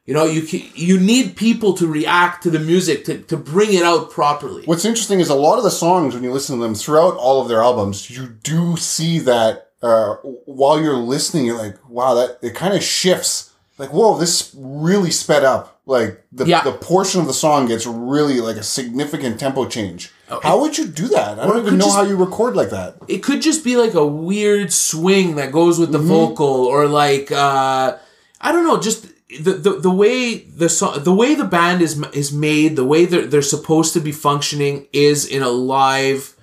You 0.05 0.13
know, 0.13 0.25
you 0.25 0.41
you 0.75 0.99
need 0.99 1.35
people 1.35 1.73
to 1.73 1.87
react 1.87 2.43
to 2.43 2.51
the 2.51 2.59
music 2.59 3.05
to, 3.05 3.17
to 3.23 3.35
bring 3.37 3.73
it 3.73 3.81
out 3.83 4.11
properly. 4.11 4.63
What's 4.65 4.85
interesting 4.85 5.19
is 5.21 5.29
a 5.29 5.35
lot 5.35 5.57
of 5.57 5.63
the 5.63 5.71
songs, 5.71 6.13
when 6.13 6.23
you 6.23 6.31
listen 6.31 6.57
to 6.57 6.61
them 6.61 6.75
throughout 6.75 7.15
all 7.15 7.41
of 7.41 7.47
their 7.47 7.63
albums, 7.63 8.11
you 8.11 8.27
do 8.27 8.77
see 8.77 9.17
that 9.19 9.70
uh, 9.81 10.15
while 10.45 10.79
you're 10.81 10.95
listening, 10.97 11.45
you're 11.45 11.57
like, 11.57 11.77
wow, 11.89 12.13
that 12.15 12.37
it 12.41 12.53
kind 12.55 12.73
of 12.73 12.83
shifts. 12.83 13.51
Like, 13.77 13.91
whoa, 13.91 14.17
this 14.19 14.53
really 14.57 15.09
sped 15.11 15.43
up. 15.43 15.79
Like 15.87 16.23
the 16.31 16.45
Yeah. 16.45 16.63
the 16.63 16.71
portion 16.73 17.19
of 17.19 17.27
the 17.27 17.33
song 17.33 17.67
gets 17.67 17.85
really 17.87 18.39
like 18.39 18.55
a 18.55 18.63
significant 18.63 19.39
tempo 19.39 19.65
change. 19.67 20.11
Oh, 20.29 20.39
How 20.43 20.59
would 20.61 20.77
you 20.77 20.85
do 20.87 21.07
that? 21.09 21.39
I 21.39 21.47
don't 21.47 21.57
even 21.59 21.77
know 21.79 21.85
just- 21.85 21.97
how 21.97 22.03
you 22.03 22.15
record 22.15 22.55
like 22.55 22.69
that. 22.69 22.95
it 23.07 23.23
could 23.23 23.41
just 23.41 23.63
be 23.63 23.75
like 23.75 23.95
a 23.95 24.05
weird 24.05 24.71
swing 24.71 25.35
that 25.37 25.51
goes 25.51 25.79
with 25.79 25.91
the 25.91 25.97
vocal 25.97 26.65
or 26.65 26.87
like 26.87 27.31
uh 27.31 27.97
i 28.39 28.51
don't 28.51 28.63
know 28.65 28.79
just 28.79 29.07
the, 29.43 29.53
the, 29.53 29.71
the 29.79 29.89
way 29.91 30.37
the 30.37 30.69
song 30.69 31.03
the 31.03 31.13
way 31.13 31.33
the 31.35 31.43
band 31.43 31.81
is 31.81 31.99
is 32.13 32.31
made 32.31 32.75
the 32.75 32.85
way 32.85 33.05
they're, 33.05 33.25
they're 33.25 33.41
supposed 33.41 33.91
to 33.93 33.99
be 33.99 34.11
functioning 34.11 34.87
is 34.93 35.25
in 35.25 35.41
a 35.41 35.49
live 35.49 36.35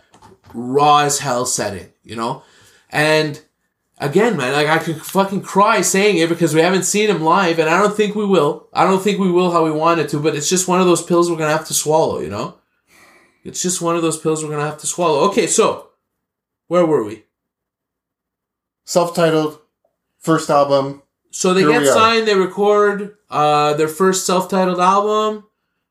raw 0.54 0.98
as 0.98 1.18
hell 1.20 1.46
setting 1.46 1.88
you 2.02 2.16
know 2.16 2.42
and 2.90 3.42
again 3.98 4.36
man 4.36 4.52
like 4.52 4.68
i 4.68 4.78
could 4.78 5.00
fucking 5.00 5.40
cry 5.42 5.80
saying 5.80 6.18
it 6.18 6.28
because 6.28 6.54
we 6.54 6.60
haven't 6.60 6.84
seen 6.84 7.10
him 7.10 7.22
live 7.22 7.58
and 7.58 7.68
i 7.68 7.80
don't 7.80 7.96
think 7.96 8.14
we 8.14 8.24
will 8.24 8.68
i 8.72 8.84
don't 8.84 9.02
think 9.02 9.18
we 9.18 9.30
will 9.30 9.50
how 9.50 9.64
we 9.64 9.70
wanted 9.70 10.08
to 10.08 10.20
but 10.20 10.34
it's 10.34 10.48
just 10.48 10.68
one 10.68 10.80
of 10.80 10.86
those 10.86 11.02
pills 11.02 11.30
we're 11.30 11.36
gonna 11.36 11.50
have 11.50 11.66
to 11.66 11.74
swallow 11.74 12.20
you 12.20 12.28
know 12.28 12.58
it's 13.44 13.62
just 13.62 13.82
one 13.82 13.96
of 13.96 14.02
those 14.02 14.18
pills 14.18 14.42
we're 14.42 14.50
gonna 14.50 14.62
have 14.62 14.78
to 14.78 14.86
swallow 14.86 15.28
okay 15.28 15.46
so 15.46 15.90
where 16.68 16.86
were 16.86 17.04
we 17.04 17.24
Self-titled, 18.88 19.58
first 20.18 20.48
album. 20.48 21.02
So 21.30 21.52
they 21.52 21.60
Here 21.60 21.82
get 21.82 21.92
signed, 21.92 22.26
they 22.26 22.34
record 22.34 23.16
uh, 23.28 23.74
their 23.74 23.86
first 23.86 24.24
self-titled 24.24 24.80
album. 24.80 25.44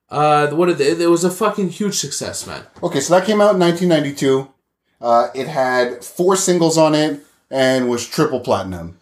Uh, 0.09 0.47
what 0.47 0.65
did 0.65 0.79
they? 0.79 1.03
It 1.03 1.07
was 1.07 1.23
a 1.23 1.29
fucking 1.29 1.69
huge 1.69 1.93
success, 1.93 2.47
man. 2.47 2.63
Okay, 2.81 2.99
so 2.99 3.13
that 3.13 3.27
came 3.27 3.39
out 3.39 3.53
in 3.53 3.59
1992. 3.59 4.51
Uh, 4.99 5.27
it 5.35 5.47
had 5.47 6.03
four 6.03 6.35
singles 6.35 6.77
on 6.77 6.95
it 6.95 7.23
and 7.51 7.89
was 7.89 8.07
triple 8.07 8.39
platinum. 8.39 8.97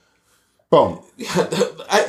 Boom. 0.69 1.01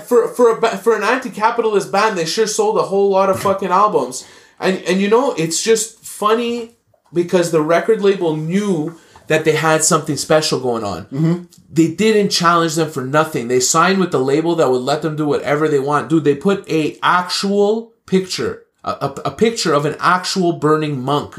For 0.07 0.29
for 0.29 0.57
a 0.57 0.79
for 0.79 0.95
an 0.97 1.03
anti-capitalist 1.03 1.91
band, 1.91 2.17
they 2.17 2.25
sure 2.27 2.47
sold 2.47 2.79
a 2.79 2.83
whole 2.83 3.11
lot 3.11 3.29
of 3.29 3.41
fucking 3.41 3.69
albums. 3.85 4.27
And 4.61 4.79
and 4.85 5.01
you 5.01 5.09
know, 5.11 5.33
it's 5.35 5.63
just 5.63 5.99
funny 6.05 6.77
because 7.13 7.51
the 7.51 7.61
record 7.61 8.03
label 8.03 8.37
knew 8.37 8.99
that 9.27 9.45
they 9.45 9.53
had 9.57 9.83
something 9.83 10.17
special 10.17 10.61
going 10.61 10.85
on. 10.85 11.49
They 11.69 11.93
didn't 11.93 12.31
challenge 12.31 12.77
them 12.77 12.91
for 12.91 13.05
nothing. 13.05 13.49
They 13.49 13.59
signed 13.59 13.99
with 13.99 14.13
the 14.13 14.21
label 14.21 14.55
that 14.57 14.71
would 14.71 14.83
let 14.83 15.03
them 15.03 15.17
do 15.17 15.27
whatever 15.27 15.67
they 15.69 15.81
want. 15.81 16.09
Dude, 16.09 16.23
they 16.23 16.37
put 16.37 16.69
a 16.71 16.97
actual 17.03 17.93
picture, 18.07 18.65
a, 18.85 18.91
a, 18.91 19.15
a 19.27 19.31
picture 19.33 19.73
of 19.75 19.85
an 19.85 19.97
actual 19.99 20.53
burning 20.53 21.03
monk 21.03 21.35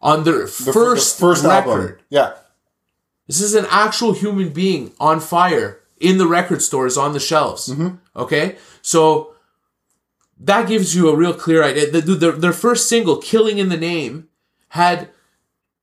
on 0.00 0.24
their 0.24 0.42
The, 0.44 0.72
first, 0.72 1.18
the 1.18 1.20
first 1.20 1.44
record. 1.44 1.70
album. 1.80 1.96
Yeah. 2.08 2.32
This 3.26 3.40
is 3.40 3.54
an 3.54 3.66
actual 3.70 4.12
human 4.12 4.48
being 4.50 4.92
on 4.98 5.20
fire 5.20 5.80
in 6.00 6.18
the 6.18 6.26
record 6.26 6.62
stores 6.62 6.96
on 6.96 7.12
the 7.12 7.20
shelves. 7.20 7.68
Mm-hmm. 7.68 7.96
Okay? 8.16 8.56
So 8.82 9.34
that 10.38 10.66
gives 10.66 10.94
you 10.96 11.08
a 11.10 11.16
real 11.16 11.34
clear 11.34 11.62
idea. 11.62 11.90
The, 11.90 12.00
the, 12.00 12.32
their 12.32 12.52
first 12.52 12.88
single, 12.88 13.18
"Killing 13.18 13.58
in 13.58 13.68
the 13.68 13.76
Name," 13.76 14.28
had 14.70 15.10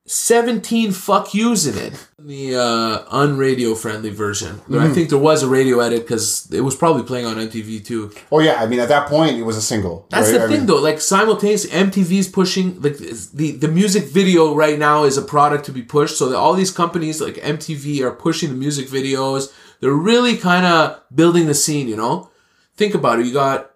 17 0.08 0.94
fuck 0.94 1.34
yous 1.34 1.68
in 1.68 1.78
it. 1.78 2.08
The 2.18 2.56
uh, 2.56 3.04
unradio 3.12 3.78
friendly 3.78 4.10
version. 4.10 4.62
I 4.72 4.88
think 4.88 5.10
there 5.10 5.18
was 5.18 5.44
a 5.44 5.50
radio 5.50 5.82
edit 5.82 6.02
because 6.04 6.50
it 6.52 6.62
was 6.62 6.76
probably 6.76 7.04
playing 7.04 7.26
on 7.26 7.36
MTV 7.36 7.86
too. 7.86 8.12
Oh 8.32 8.40
yeah, 8.40 8.56
I 8.56 8.68
mean 8.68 8.80
at 8.80 8.88
that 8.88 9.10
point 9.10 9.38
it 9.38 9.44
was 9.44 9.58
a 9.58 9.62
single. 9.62 10.08
That's 10.10 10.32
right? 10.32 10.38
the 10.38 10.44
I 10.46 10.48
thing 10.48 10.58
mean, 10.60 10.66
though. 10.66 10.82
Like 10.82 11.02
simultaneously, 11.02 11.72
MTV's 11.72 12.30
pushing 12.30 12.82
like 12.82 12.98
the 12.98 13.52
the 13.52 13.68
music 13.68 14.06
video 14.06 14.56
right 14.56 14.80
now 14.80 15.04
is 15.04 15.18
a 15.18 15.22
product 15.22 15.66
to 15.66 15.74
be 15.74 15.82
pushed. 15.82 16.18
So 16.18 16.30
that 16.30 16.38
all 16.38 16.54
these 16.54 16.72
companies 16.72 17.20
like 17.20 17.36
MTV 17.36 18.02
are 18.02 18.12
pushing 18.12 18.50
the 18.50 18.56
music 18.56 18.88
videos. 18.88 19.54
They're 19.82 19.92
really 19.92 20.38
kind 20.38 20.66
of 20.66 21.04
building 21.14 21.48
the 21.48 21.54
scene. 21.54 21.90
You 21.90 21.98
know, 21.98 22.30
think 22.78 22.96
about 22.96 23.20
it. 23.20 23.26
You 23.26 23.34
got 23.34 23.72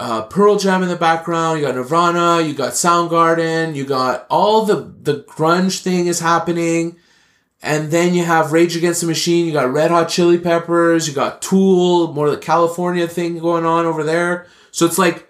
uh, 0.00 0.22
Pearl 0.22 0.56
Jam 0.56 0.82
in 0.82 0.88
the 0.88 0.96
background. 0.96 1.60
You 1.60 1.66
got 1.66 1.74
Nirvana. 1.74 2.40
You 2.40 2.54
got 2.54 2.72
Soundgarden. 2.72 3.74
You 3.74 3.84
got 3.84 4.26
all 4.30 4.64
the 4.64 4.76
the 5.02 5.22
grunge 5.24 5.82
thing 5.82 6.06
is 6.06 6.20
happening. 6.20 6.96
And 7.62 7.90
then 7.90 8.14
you 8.14 8.24
have 8.24 8.52
Rage 8.52 8.74
Against 8.74 9.02
the 9.02 9.06
Machine. 9.06 9.44
You 9.44 9.52
got 9.52 9.70
Red 9.70 9.90
Hot 9.90 10.08
Chili 10.08 10.38
Peppers. 10.38 11.06
You 11.06 11.12
got 11.12 11.42
Tool, 11.42 12.14
more 12.14 12.28
of 12.28 12.32
the 12.32 12.38
California 12.38 13.06
thing 13.06 13.38
going 13.38 13.66
on 13.66 13.84
over 13.84 14.02
there. 14.02 14.46
So 14.70 14.86
it's 14.86 14.96
like 14.96 15.28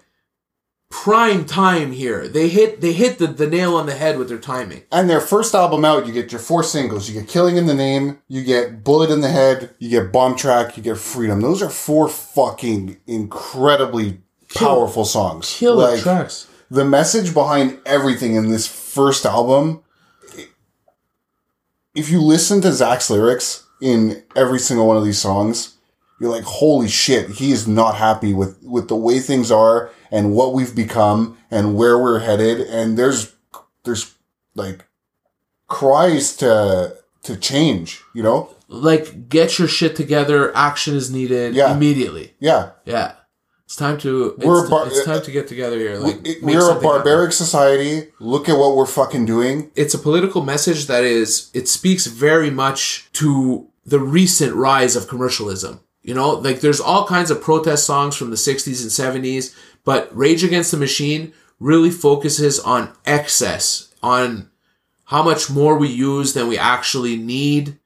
prime 0.88 1.44
time 1.46 1.90
here. 1.90 2.28
They 2.28 2.48
hit 2.48 2.80
they 2.80 2.92
hit 2.92 3.18
the, 3.18 3.26
the 3.26 3.48
nail 3.48 3.74
on 3.74 3.86
the 3.86 3.94
head 3.96 4.18
with 4.18 4.28
their 4.28 4.38
timing. 4.38 4.84
And 4.92 5.10
their 5.10 5.20
first 5.20 5.52
album 5.52 5.84
out, 5.84 6.06
you 6.06 6.12
get 6.12 6.30
your 6.30 6.40
four 6.40 6.62
singles. 6.62 7.10
You 7.10 7.18
get 7.20 7.28
Killing 7.28 7.56
in 7.56 7.66
the 7.66 7.74
Name, 7.74 8.22
you 8.28 8.44
get 8.44 8.84
Bullet 8.84 9.10
in 9.10 9.20
the 9.20 9.30
Head, 9.30 9.74
you 9.80 9.90
get 9.90 10.12
Bomb 10.12 10.36
Track, 10.36 10.76
you 10.76 10.82
get 10.84 10.96
Freedom. 10.96 11.40
Those 11.40 11.60
are 11.60 11.70
four 11.70 12.08
fucking 12.08 12.98
incredibly 13.08 14.20
powerful 14.54 15.04
songs. 15.04 15.60
Like, 15.62 16.00
tracks. 16.02 16.46
the 16.70 16.84
message 16.84 17.32
behind 17.34 17.78
everything 17.86 18.34
in 18.34 18.50
this 18.50 18.66
first 18.66 19.24
album, 19.24 19.82
if 21.94 22.08
you 22.08 22.20
listen 22.20 22.60
to 22.62 22.72
Zack's 22.72 23.10
lyrics 23.10 23.64
in 23.82 24.22
every 24.36 24.58
single 24.58 24.86
one 24.86 24.96
of 24.96 25.04
these 25.04 25.20
songs, 25.20 25.76
you're 26.20 26.30
like, 26.30 26.44
holy 26.44 26.88
shit, 26.88 27.30
he 27.30 27.50
is 27.50 27.66
not 27.66 27.96
happy 27.96 28.34
with, 28.34 28.62
with 28.62 28.88
the 28.88 28.96
way 28.96 29.20
things 29.20 29.50
are 29.50 29.90
and 30.10 30.34
what 30.34 30.52
we've 30.52 30.74
become 30.76 31.38
and 31.50 31.74
where 31.76 31.98
we're 31.98 32.20
headed. 32.20 32.60
And 32.60 32.98
there's, 32.98 33.34
there's 33.84 34.14
like 34.54 34.84
cries 35.66 36.36
to, 36.36 36.96
to 37.22 37.36
change, 37.36 38.02
you 38.14 38.22
know? 38.22 38.54
Like 38.68 39.28
get 39.28 39.58
your 39.58 39.66
shit 39.66 39.96
together. 39.96 40.54
Action 40.56 40.94
is 40.94 41.10
needed 41.10 41.54
Yeah. 41.54 41.74
immediately. 41.74 42.34
Yeah. 42.38 42.70
Yeah. 42.84 43.14
It's 43.70 43.76
time 43.76 43.98
to 43.98 44.34
We're 44.38 44.68
bar- 44.68 44.88
it's 44.88 45.04
time 45.04 45.22
to 45.22 45.30
get 45.30 45.46
together 45.46 45.78
here. 45.78 45.96
Like 45.96 46.26
It- 46.26 46.42
we're 46.42 46.58
a 46.58 46.62
something 46.62 46.74
happen. 46.82 47.04
barbaric 47.04 47.32
society. 47.32 48.08
Look 48.18 48.48
at 48.48 48.58
what 48.58 48.74
we're 48.74 48.84
fucking 48.84 49.26
doing. 49.26 49.70
it's 49.76 49.94
a 49.94 49.98
political 49.98 50.42
message 50.42 50.86
that 50.88 51.04
is 51.04 51.50
it 51.54 51.68
speaks 51.68 52.06
very 52.08 52.50
much 52.50 53.08
to 53.12 53.68
the 53.86 54.00
recent 54.00 54.56
rise 54.56 54.96
of 54.96 55.06
commercialism 55.06 55.78
you 56.02 56.12
know 56.14 56.30
like 56.30 56.60
there's 56.62 56.80
all 56.80 57.06
kinds 57.06 57.30
of 57.30 57.40
protest 57.40 57.86
songs 57.86 58.16
from 58.16 58.30
the 58.30 58.36
60s 58.36 58.82
and 58.82 58.90
70s 58.90 59.54
but 59.84 60.10
rage 60.16 60.42
against 60.42 60.72
the 60.72 60.76
machine 60.76 61.32
really 61.60 61.90
focuses 61.92 62.58
on 62.58 62.88
excess 63.06 63.86
on 64.02 64.50
how 65.04 65.22
much 65.22 65.48
more 65.48 65.76
we 65.78 65.88
use 65.88 66.32
than 66.32 66.48
we 66.48 66.58
actually 66.58 67.16
need 67.16 67.78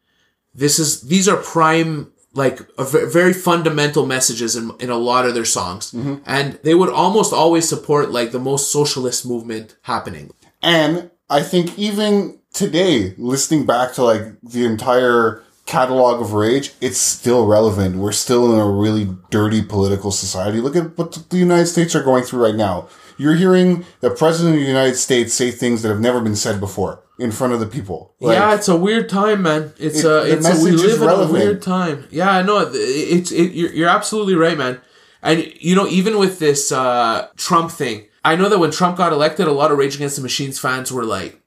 this 0.55 0.79
is 0.79 1.03
these 1.03 1.29
are 1.29 1.37
prime 1.37 2.11
like 2.35 2.61
a 2.79 2.85
very 2.85 3.33
fundamental 3.33 4.07
messages 4.07 4.57
in, 4.57 4.73
in 4.81 4.91
a 4.91 4.97
lot 4.97 5.25
of 5.25 5.35
their 5.35 5.45
songs 5.45 5.93
mm-hmm. 5.93 6.17
and 6.27 6.59
they 6.63 6.75
would 6.75 6.91
almost 6.91 7.33
always 7.33 7.69
support 7.69 8.11
like 8.11 8.33
the 8.33 8.39
most 8.39 8.71
socialist 8.71 9.25
movement 9.27 9.77
happening 9.83 10.31
And 10.65 11.11
I 11.29 11.43
think 11.43 11.79
even 11.79 12.39
today, 12.53 13.15
listening 13.19 13.67
back 13.67 13.93
to 13.95 14.03
like 14.03 14.41
the 14.43 14.65
entire 14.65 15.43
catalog 15.67 16.21
of 16.21 16.33
Rage, 16.33 16.73
it's 16.81 16.99
still 16.99 17.47
relevant. 17.47 17.97
We're 17.97 18.13
still 18.13 18.53
in 18.53 18.59
a 18.59 18.69
really 18.69 19.09
dirty 19.31 19.63
political 19.63 20.11
society. 20.11 20.61
Look 20.61 20.77
at 20.77 20.97
what 20.97 21.13
the 21.29 21.37
United 21.37 21.67
States 21.67 21.95
are 21.95 22.03
going 22.03 22.25
through 22.25 22.43
right 22.43 22.55
now. 22.55 22.89
You're 23.17 23.35
hearing 23.35 23.85
the 24.01 24.11
president 24.11 24.57
of 24.57 24.61
the 24.61 24.67
United 24.67 24.97
States 24.97 25.33
say 25.35 25.51
things 25.51 25.83
that 25.83 25.89
have 25.89 26.01
never 26.01 26.21
been 26.21 26.37
said 26.37 26.61
before 26.61 27.01
in 27.19 27.31
front 27.31 27.53
of 27.53 27.61
the 27.61 27.67
people. 27.67 28.13
Like, 28.21 28.37
yeah, 28.37 28.55
it's 28.55 28.69
a 28.69 28.77
weird 28.77 29.09
time, 29.09 29.43
man. 29.43 29.73
It's 29.79 30.01
It- 30.01 30.07
a 30.07 30.25
it's 30.33 30.47
a, 30.47 30.65
we 30.65 30.73
live 30.73 31.01
in 31.01 31.09
a 31.09 31.33
weird 31.33 31.63
time. 31.63 32.07
Yeah, 32.11 32.31
I 32.31 32.43
know. 32.43 32.71
It's 32.75 33.31
it, 33.31 33.53
you're, 33.53 33.73
you're 33.73 33.89
absolutely 33.89 34.35
right, 34.35 34.59
man. 34.59 34.81
And 35.23 35.53
you 35.61 35.75
know, 35.75 35.87
even 35.87 36.19
with 36.19 36.39
this 36.39 36.71
uh, 36.73 37.29
Trump 37.37 37.71
thing, 37.71 38.07
I 38.25 38.37
know 38.37 38.49
that 38.49 38.59
when 38.59 38.71
Trump 38.71 38.97
got 38.99 39.13
elected, 39.13 39.47
a 39.47 39.53
lot 39.53 39.71
of 39.71 39.79
Rage 39.79 39.95
Against 39.97 40.17
the 40.17 40.23
Machines 40.23 40.59
fans 40.59 40.91
were 40.93 41.05
like, 41.05 41.41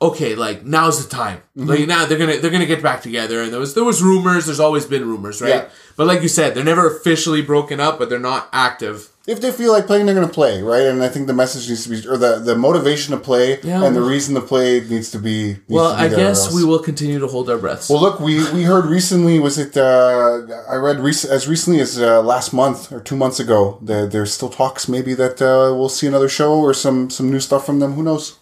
"Okay, 0.00 0.34
like 0.36 0.64
now's 0.64 1.02
the 1.02 1.10
time. 1.10 1.38
Mm-hmm. 1.56 1.68
Like 1.68 1.88
now 1.88 2.06
they're 2.06 2.18
gonna 2.18 2.38
they're 2.38 2.50
gonna 2.50 2.66
get 2.66 2.82
back 2.82 3.02
together." 3.02 3.42
And 3.42 3.52
there 3.52 3.58
was 3.60 3.74
there 3.74 3.82
was 3.84 4.02
rumors. 4.02 4.46
There's 4.46 4.60
always 4.60 4.84
been 4.86 5.08
rumors, 5.08 5.40
right? 5.40 5.48
Yeah. 5.48 5.68
But 5.96 6.06
like 6.06 6.22
you 6.22 6.28
said, 6.28 6.54
they're 6.54 6.62
never 6.64 6.86
officially 6.96 7.42
broken 7.42 7.80
up, 7.80 7.98
but 7.98 8.08
they're 8.08 8.20
not 8.20 8.48
active. 8.52 9.07
If 9.28 9.40
they 9.42 9.52
feel 9.52 9.72
like 9.72 9.86
playing, 9.86 10.06
they're 10.06 10.14
going 10.14 10.26
to 10.26 10.32
play, 10.32 10.62
right? 10.62 10.86
And 10.86 11.02
I 11.02 11.08
think 11.10 11.26
the 11.26 11.34
message 11.34 11.68
needs 11.68 11.84
to 11.84 11.90
be, 11.90 12.08
or 12.08 12.16
the, 12.16 12.38
the 12.38 12.56
motivation 12.56 13.14
to 13.14 13.20
play 13.20 13.60
Yeah. 13.62 13.84
and 13.84 13.94
the 13.94 14.00
reason 14.00 14.34
to 14.36 14.40
play 14.40 14.80
needs 14.80 15.10
to 15.12 15.18
be. 15.18 15.48
Needs 15.48 15.60
Well, 15.68 15.90
to 15.92 16.08
be 16.08 16.14
I 16.14 16.16
guess 16.16 16.52
we 16.54 16.64
will 16.64 16.78
continue 16.78 17.18
to 17.18 17.26
hold 17.26 17.50
our 17.50 17.58
breaths. 17.58 17.90
Well, 17.90 18.00
look, 18.00 18.20
we, 18.20 18.34
we 18.52 18.62
heard 18.62 18.86
recently, 18.86 19.38
was 19.38 19.58
it, 19.58 19.76
uh, 19.76 20.46
I 20.68 20.76
read 20.76 20.98
rec- 21.00 21.26
as 21.26 21.46
recently 21.46 21.78
as 21.80 22.00
uh, 22.00 22.22
last 22.22 22.52
month 22.52 22.90
or 22.90 23.00
two 23.00 23.16
months 23.16 23.38
ago, 23.38 23.78
that 23.82 24.10
there's 24.12 24.32
still 24.32 24.48
talks 24.48 24.88
maybe 24.88 25.12
that 25.14 25.42
uh, 25.42 25.74
we'll 25.76 25.90
see 25.90 26.06
another 26.06 26.28
show 26.30 26.52
or 26.58 26.72
some, 26.72 27.10
some 27.10 27.30
new 27.30 27.40
stuff 27.40 27.66
from 27.66 27.78
them. 27.80 27.92
Who 27.92 28.02
knows? 28.02 28.38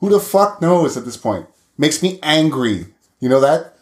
Who 0.00 0.08
the 0.08 0.20
fuck 0.20 0.62
knows 0.62 0.96
at 0.96 1.04
this 1.04 1.18
point? 1.18 1.46
Makes 1.76 2.02
me 2.02 2.18
angry. 2.22 2.86
You 3.20 3.28
know 3.28 3.40
that? 3.40 3.74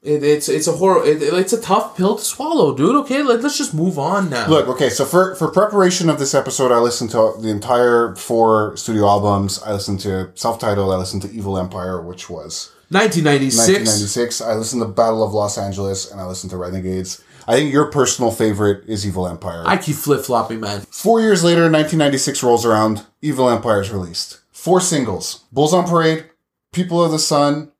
It, 0.00 0.22
it's 0.22 0.48
it's 0.48 0.68
a 0.68 0.72
horror. 0.72 1.04
It, 1.04 1.22
it's 1.22 1.52
a 1.52 1.60
tough 1.60 1.96
pill 1.96 2.16
to 2.16 2.24
swallow, 2.24 2.76
dude. 2.76 2.94
Okay, 2.96 3.22
let, 3.22 3.42
let's 3.42 3.58
just 3.58 3.74
move 3.74 3.98
on 3.98 4.30
now. 4.30 4.48
Look, 4.48 4.68
okay, 4.68 4.90
so 4.90 5.04
for, 5.04 5.34
for 5.34 5.50
preparation 5.50 6.08
of 6.08 6.20
this 6.20 6.34
episode, 6.34 6.70
I 6.70 6.78
listened 6.78 7.10
to 7.10 7.34
the 7.40 7.48
entire 7.48 8.14
four 8.14 8.76
studio 8.76 9.08
albums. 9.08 9.60
I 9.60 9.72
listened 9.72 9.98
to 10.00 10.30
self-titled, 10.36 10.92
I 10.92 10.96
listened 10.96 11.22
to 11.22 11.32
Evil 11.32 11.58
Empire, 11.58 12.00
which 12.00 12.30
was 12.30 12.72
1996. 12.90 13.68
1996. 13.68 14.40
I 14.40 14.54
listened 14.54 14.82
to 14.82 14.88
Battle 14.88 15.24
of 15.24 15.34
Los 15.34 15.58
Angeles, 15.58 16.08
and 16.10 16.20
I 16.20 16.26
listened 16.26 16.50
to 16.52 16.56
Renegades. 16.56 17.22
I 17.48 17.56
think 17.56 17.72
your 17.72 17.90
personal 17.90 18.30
favorite 18.30 18.88
is 18.88 19.04
Evil 19.04 19.26
Empire. 19.26 19.64
I 19.66 19.78
keep 19.78 19.96
flip 19.96 20.24
flopping, 20.24 20.60
man. 20.60 20.82
Four 20.82 21.20
years 21.20 21.42
later, 21.42 21.62
1996 21.62 22.42
rolls 22.44 22.64
around. 22.64 23.04
Evil 23.20 23.50
Empire 23.50 23.80
is 23.80 23.90
released. 23.90 24.40
Four 24.52 24.80
singles: 24.80 25.44
Bulls 25.50 25.74
on 25.74 25.88
Parade, 25.88 26.26
People 26.72 27.02
of 27.02 27.10
the 27.10 27.18
Sun, 27.18 27.72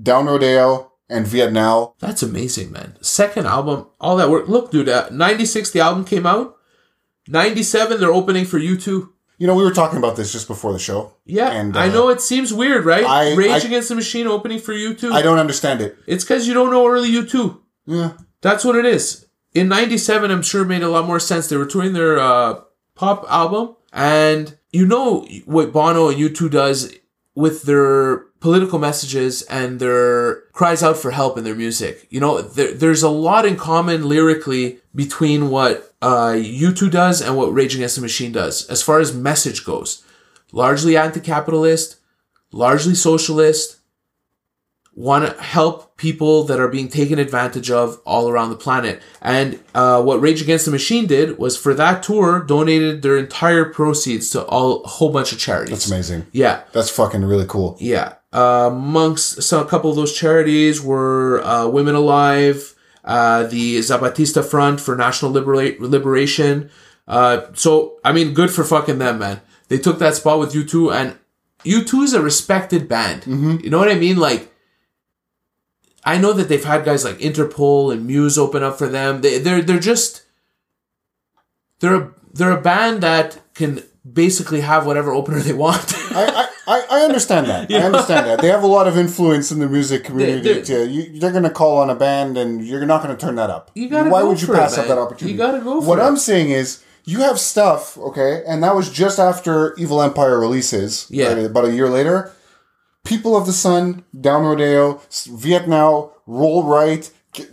Down 0.00 0.26
Rodeo, 0.26 0.85
and 1.08 1.26
Vietnam. 1.26 1.90
That's 2.00 2.22
amazing, 2.22 2.72
man. 2.72 2.96
Second 3.00 3.46
album, 3.46 3.86
all 4.00 4.16
that 4.16 4.30
work. 4.30 4.48
Look, 4.48 4.70
dude, 4.70 4.88
uh, 4.88 5.08
96, 5.10 5.70
the 5.70 5.80
album 5.80 6.04
came 6.04 6.26
out. 6.26 6.56
97, 7.28 8.00
they're 8.00 8.12
opening 8.12 8.44
for 8.44 8.58
U2. 8.58 9.08
You 9.38 9.46
know, 9.46 9.54
we 9.54 9.62
were 9.64 9.72
talking 9.72 9.98
about 9.98 10.16
this 10.16 10.32
just 10.32 10.48
before 10.48 10.72
the 10.72 10.78
show. 10.78 11.12
Yeah, 11.26 11.50
And, 11.50 11.76
I 11.76 11.88
uh, 11.88 11.92
know 11.92 12.08
it 12.08 12.20
seems 12.22 12.52
weird, 12.54 12.84
right? 12.86 13.04
I- 13.04 13.34
Rage 13.34 13.64
I- 13.64 13.66
Against 13.66 13.88
the 13.90 13.94
Machine 13.94 14.26
opening 14.26 14.58
for 14.58 14.72
U2. 14.72 15.12
I 15.12 15.22
don't 15.22 15.38
understand 15.38 15.80
it. 15.82 15.96
it's 16.06 16.24
because 16.24 16.48
you 16.48 16.54
don't 16.54 16.70
know 16.70 16.86
early 16.86 17.10
U2. 17.10 17.58
Yeah. 17.86 18.12
That's 18.40 18.64
what 18.64 18.76
it 18.76 18.86
is. 18.86 19.26
In 19.52 19.68
97, 19.68 20.30
I'm 20.30 20.42
sure 20.42 20.62
it 20.62 20.66
made 20.66 20.82
a 20.82 20.88
lot 20.88 21.06
more 21.06 21.20
sense. 21.20 21.48
They 21.48 21.56
were 21.56 21.66
touring 21.66 21.92
their 21.92 22.18
uh, 22.18 22.60
pop 22.94 23.24
album. 23.28 23.76
And 23.92 24.56
you 24.70 24.86
know 24.86 25.26
what 25.46 25.72
Bono 25.72 26.08
and 26.08 26.18
U2 26.18 26.50
does 26.50 26.92
with 27.34 27.62
their 27.62 28.25
political 28.40 28.78
messages 28.78 29.42
and 29.42 29.80
their 29.80 30.42
cries 30.52 30.82
out 30.82 30.96
for 30.96 31.10
help 31.10 31.38
in 31.38 31.44
their 31.44 31.54
music. 31.54 32.06
You 32.10 32.20
know, 32.20 32.42
there, 32.42 32.72
there's 32.74 33.02
a 33.02 33.08
lot 33.08 33.46
in 33.46 33.56
common 33.56 34.06
lyrically 34.08 34.78
between 34.94 35.50
what 35.50 35.94
uh, 36.02 36.32
U2 36.36 36.90
does 36.90 37.20
and 37.22 37.36
what 37.36 37.52
Rage 37.52 37.74
Against 37.74 37.96
the 37.96 38.02
Machine 38.02 38.32
does 38.32 38.66
as 38.68 38.82
far 38.82 39.00
as 39.00 39.14
message 39.14 39.64
goes. 39.64 40.04
Largely 40.52 40.96
anti-capitalist, 40.96 41.96
largely 42.52 42.94
socialist, 42.94 43.78
want 44.94 45.26
to 45.26 45.42
help 45.42 45.94
people 45.98 46.44
that 46.44 46.58
are 46.58 46.68
being 46.68 46.88
taken 46.88 47.18
advantage 47.18 47.70
of 47.70 48.00
all 48.06 48.30
around 48.30 48.48
the 48.48 48.56
planet. 48.56 49.02
And 49.20 49.60
uh, 49.74 50.02
what 50.02 50.22
Rage 50.22 50.40
Against 50.40 50.64
the 50.64 50.70
Machine 50.70 51.06
did 51.06 51.38
was 51.38 51.54
for 51.56 51.74
that 51.74 52.02
tour, 52.02 52.40
donated 52.40 53.02
their 53.02 53.18
entire 53.18 53.66
proceeds 53.66 54.30
to 54.30 54.44
all 54.46 54.82
a 54.84 54.88
whole 54.88 55.10
bunch 55.10 55.32
of 55.32 55.38
charities. 55.38 55.70
That's 55.70 55.90
amazing. 55.90 56.26
Yeah, 56.32 56.62
That's 56.72 56.88
fucking 56.90 57.24
really 57.24 57.46
cool. 57.46 57.76
yeah. 57.78 58.14
Uh, 58.36 58.68
amongst 58.70 59.42
so 59.42 59.62
a 59.62 59.64
couple 59.66 59.88
of 59.88 59.96
those 59.96 60.12
charities 60.12 60.82
were 60.82 61.42
uh, 61.42 61.66
Women 61.66 61.94
Alive, 61.94 62.74
uh, 63.04 63.44
the 63.44 63.78
Zapatista 63.78 64.44
Front 64.44 64.78
for 64.78 64.94
National 64.94 65.30
Libera- 65.32 65.80
Liberation. 65.80 66.68
Uh, 67.08 67.46
so 67.54 67.98
I 68.04 68.12
mean, 68.12 68.34
good 68.34 68.50
for 68.50 68.62
fucking 68.62 68.98
them, 68.98 69.18
man. 69.20 69.40
They 69.68 69.78
took 69.78 69.98
that 70.00 70.14
spot 70.16 70.38
with 70.38 70.52
U2, 70.52 70.92
and 70.92 71.18
U2 71.64 72.02
is 72.04 72.12
a 72.14 72.20
respected 72.20 72.88
band. 72.88 73.24
You 73.64 73.70
know 73.70 73.78
what 73.78 73.90
I 73.90 73.94
mean? 73.94 74.16
Like, 74.18 74.52
I 76.04 76.18
know 76.18 76.32
that 76.34 76.48
they've 76.48 76.62
had 76.72 76.84
guys 76.84 77.04
like 77.04 77.18
Interpol 77.18 77.90
and 77.92 78.06
Muse 78.06 78.36
open 78.38 78.62
up 78.62 78.76
for 78.76 78.86
them. 78.88 79.22
They, 79.22 79.38
they're 79.38 79.62
they're 79.62 79.80
just 79.80 80.22
they're 81.80 81.94
a, 81.96 82.14
they're 82.34 82.58
a 82.58 82.60
band 82.60 83.02
that 83.02 83.40
can 83.54 83.82
basically 84.12 84.60
have 84.60 84.86
whatever 84.86 85.12
opener 85.12 85.40
they 85.40 85.52
want. 85.52 85.94
I, 86.12 86.48
I, 86.66 86.86
I 86.90 87.00
understand 87.00 87.46
that. 87.46 87.72
I 87.72 87.78
understand 87.78 88.26
that. 88.26 88.40
They 88.40 88.48
have 88.48 88.62
a 88.62 88.66
lot 88.68 88.86
of 88.86 88.96
influence 88.96 89.50
in 89.50 89.58
the 89.58 89.68
music 89.68 90.04
community. 90.04 90.60
They-. 90.60 90.84
You, 90.84 91.18
they're 91.20 91.32
going 91.32 91.42
to 91.44 91.50
call 91.50 91.78
on 91.78 91.90
a 91.90 91.94
band 91.94 92.38
and 92.38 92.64
you're 92.66 92.86
not 92.86 93.02
going 93.02 93.16
to 93.16 93.20
turn 93.20 93.36
that 93.36 93.50
up. 93.50 93.70
You 93.74 93.88
gotta 93.88 94.10
Why 94.10 94.22
go 94.22 94.28
would 94.28 94.40
you 94.40 94.46
for 94.46 94.54
it, 94.54 94.58
pass 94.58 94.78
up 94.78 94.86
that 94.88 94.98
opportunity? 94.98 95.32
You 95.32 95.38
gotta 95.38 95.60
go 95.60 95.80
for 95.80 95.86
What 95.86 95.98
it. 95.98 96.02
I'm 96.02 96.16
saying 96.16 96.50
is, 96.50 96.82
you 97.08 97.20
have 97.20 97.38
stuff, 97.38 97.96
okay, 97.98 98.42
and 98.48 98.64
that 98.64 98.74
was 98.74 98.90
just 98.90 99.20
after 99.20 99.74
Evil 99.76 100.02
Empire 100.02 100.40
releases. 100.40 101.06
Yeah. 101.08 101.28
right, 101.32 101.44
about 101.44 101.66
a 101.66 101.72
year 101.72 101.88
later. 101.88 102.32
People 103.04 103.36
of 103.36 103.46
the 103.46 103.52
Sun, 103.52 104.04
Down 104.20 104.42
Rodeo, 104.44 105.00
Vietnam, 105.30 106.10
Roll 106.26 106.64
Right, 106.64 107.08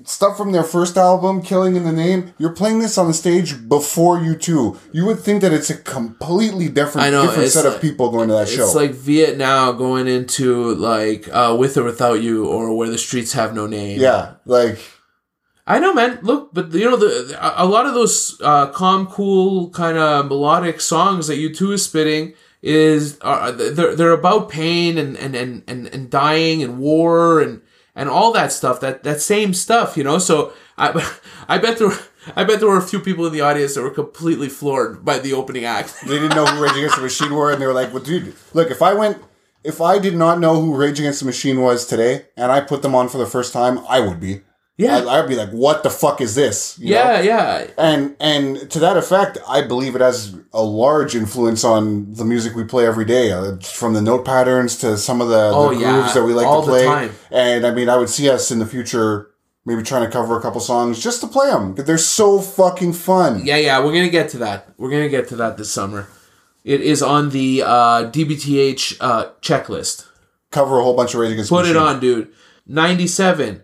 stuff 0.05 0.37
from 0.37 0.51
their 0.51 0.63
first 0.63 0.97
album, 0.97 1.41
Killing 1.41 1.75
in 1.75 1.83
the 1.83 1.91
Name. 1.91 2.33
You're 2.37 2.53
playing 2.53 2.79
this 2.79 2.97
on 2.97 3.07
the 3.07 3.13
stage 3.13 3.67
before 3.67 4.17
U2. 4.17 4.79
You 4.91 5.05
would 5.05 5.19
think 5.19 5.41
that 5.41 5.53
it's 5.53 5.69
a 5.69 5.77
completely 5.77 6.69
different, 6.69 7.11
know, 7.11 7.25
different 7.25 7.49
set 7.49 7.65
like- 7.65 7.75
of 7.75 7.81
people 7.81 8.11
going 8.11 8.29
to 8.29 8.35
that 8.35 8.49
show. 8.49 8.65
It's 8.65 8.75
like 8.75 8.91
Vietnam 8.91 9.77
going 9.77 10.07
into 10.07 10.75
like 10.75 11.27
uh, 11.31 11.55
with 11.57 11.77
or 11.77 11.83
without 11.83 12.21
you, 12.21 12.45
or 12.47 12.75
where 12.75 12.89
the 12.89 12.97
streets 12.97 13.33
have 13.33 13.53
no 13.53 13.67
name. 13.67 13.99
yeah, 13.99 14.35
like 14.45 14.79
I 15.65 15.79
know, 15.79 15.93
man. 15.93 16.19
Look, 16.21 16.53
but 16.53 16.73
you 16.73 16.89
know, 16.89 16.97
the 16.97 17.37
a 17.39 17.63
a 17.63 17.65
lot 17.65 17.85
of 17.85 17.93
those 17.93 18.39
uh, 18.41 18.67
calm, 18.67 19.07
cool, 19.07 19.69
kind 19.69 19.97
of 19.97 20.27
melodic 20.27 20.81
songs 20.81 21.27
that 21.27 21.37
U2 21.37 21.73
is 21.73 21.85
spitting 21.85 22.33
is 22.61 23.19
are 23.19 23.51
they're 23.51 23.95
they're 23.95 24.11
about 24.11 24.49
pain 24.49 24.97
and 24.97 25.17
and 25.17 25.35
and 25.35 25.63
and, 25.67 25.87
and 25.87 26.09
dying 26.09 26.63
and 26.63 26.79
war 26.79 27.41
and 27.41 27.61
and 27.95 28.09
all 28.09 28.31
that 28.33 28.51
stuff. 28.51 28.79
That 28.79 29.03
that 29.03 29.21
same 29.21 29.53
stuff, 29.53 29.97
you 29.97 30.03
know. 30.03 30.17
So 30.17 30.53
I 30.77 31.13
I 31.47 31.57
bet 31.57 31.77
there. 31.77 31.91
I 32.37 32.45
bet 32.45 32.61
there 32.61 32.69
were 32.69 32.77
a 32.77 32.81
few 32.81 33.01
people 33.01 33.27
in 33.27 33.33
the 33.33 33.41
audience 33.41 33.75
that 33.75 33.81
were 33.81 33.89
completely 33.89 34.47
floored 34.47 35.03
by 35.03 35.19
the 35.19 35.33
opening 35.33 35.65
act. 35.65 35.93
they 36.07 36.19
didn't 36.19 36.35
know 36.35 36.45
who 36.45 36.63
Rage 36.63 36.77
Against 36.77 36.95
the 36.95 37.01
Machine 37.01 37.33
were, 37.33 37.51
and 37.51 37.61
they 37.61 37.67
were 37.67 37.73
like, 37.73 37.93
"Well, 37.93 38.03
dude, 38.03 38.33
look, 38.53 38.71
if 38.71 38.81
I 38.81 38.93
went, 38.93 39.21
if 39.63 39.81
I 39.81 39.99
did 39.99 40.15
not 40.15 40.39
know 40.39 40.59
who 40.61 40.75
Rage 40.75 40.99
Against 40.99 41.19
the 41.19 41.25
Machine 41.25 41.61
was 41.61 41.85
today, 41.85 42.27
and 42.37 42.51
I 42.51 42.61
put 42.61 42.81
them 42.81 42.95
on 42.95 43.09
for 43.09 43.17
the 43.17 43.25
first 43.25 43.51
time, 43.51 43.79
I 43.89 43.99
would 43.99 44.19
be, 44.19 44.41
Yeah. 44.75 44.97
I'd, 44.97 45.05
I'd 45.07 45.27
be 45.29 45.35
like, 45.35 45.51
what 45.51 45.83
the 45.83 45.89
fuck 45.91 46.19
is 46.19 46.33
this? 46.33 46.79
You 46.79 46.95
know? 46.95 46.95
yeah, 46.95 47.21
yeah. 47.21 47.67
And 47.77 48.15
and 48.19 48.71
to 48.71 48.79
that 48.79 48.97
effect, 48.97 49.37
I 49.47 49.61
believe 49.61 49.95
it 49.95 50.01
has 50.01 50.35
a 50.51 50.63
large 50.63 51.15
influence 51.15 51.63
on 51.63 52.11
the 52.13 52.25
music 52.25 52.55
we 52.55 52.63
play 52.63 52.85
every 52.87 53.05
day, 53.05 53.31
uh, 53.31 53.57
from 53.57 53.93
the 53.93 54.01
note 54.01 54.25
patterns 54.25 54.75
to 54.77 54.97
some 54.97 55.21
of 55.21 55.29
the, 55.29 55.51
Oh, 55.53 55.73
the 55.73 55.79
yeah, 55.81 55.91
grooves 55.93 56.13
that 56.15 56.23
we 56.23 56.33
like 56.33 56.47
all 56.47 56.63
to 56.63 56.71
the 56.71 56.77
play. 56.77 56.85
time. 56.85 57.11
And 57.29 57.67
I 57.67 57.71
mean, 57.71 57.87
I 57.87 57.97
would 57.97 58.09
see 58.09 58.29
us 58.29 58.49
in 58.49 58.57
the 58.59 58.65
future 58.65 59.29
maybe 59.65 59.81
trying 59.83 60.03
to 60.05 60.11
cover 60.11 60.37
a 60.37 60.41
couple 60.41 60.59
songs 60.59 61.01
just 61.01 61.21
to 61.21 61.27
play 61.27 61.49
them. 61.49 61.75
They're 61.75 61.97
so 61.99 62.41
fucking 62.41 62.93
fun. 62.93 63.45
Yeah, 63.45 63.57
yeah, 63.57 63.79
we're 63.79 63.93
gonna 63.93 64.09
get 64.09 64.29
to 64.29 64.37
that. 64.39 64.73
We're 64.77 64.89
gonna 64.89 65.07
get 65.07 65.27
to 65.29 65.35
that 65.37 65.55
this 65.57 65.71
summer. 65.71 66.07
It 66.63 66.81
is 66.81 67.01
on 67.03 67.29
the 67.29 67.61
uh, 67.63 68.09
DBTH 68.11 68.97
uh, 68.99 69.29
checklist. 69.41 70.07
Cover 70.49 70.79
a 70.79 70.83
whole 70.83 70.95
bunch 70.95 71.13
of 71.13 71.19
Rage 71.19 71.33
Against 71.33 71.49
the 71.51 71.55
Put 71.57 71.67
it 71.67 71.77
on, 71.77 71.99
dude. 71.99 72.29
Ninety-seven. 72.65 73.63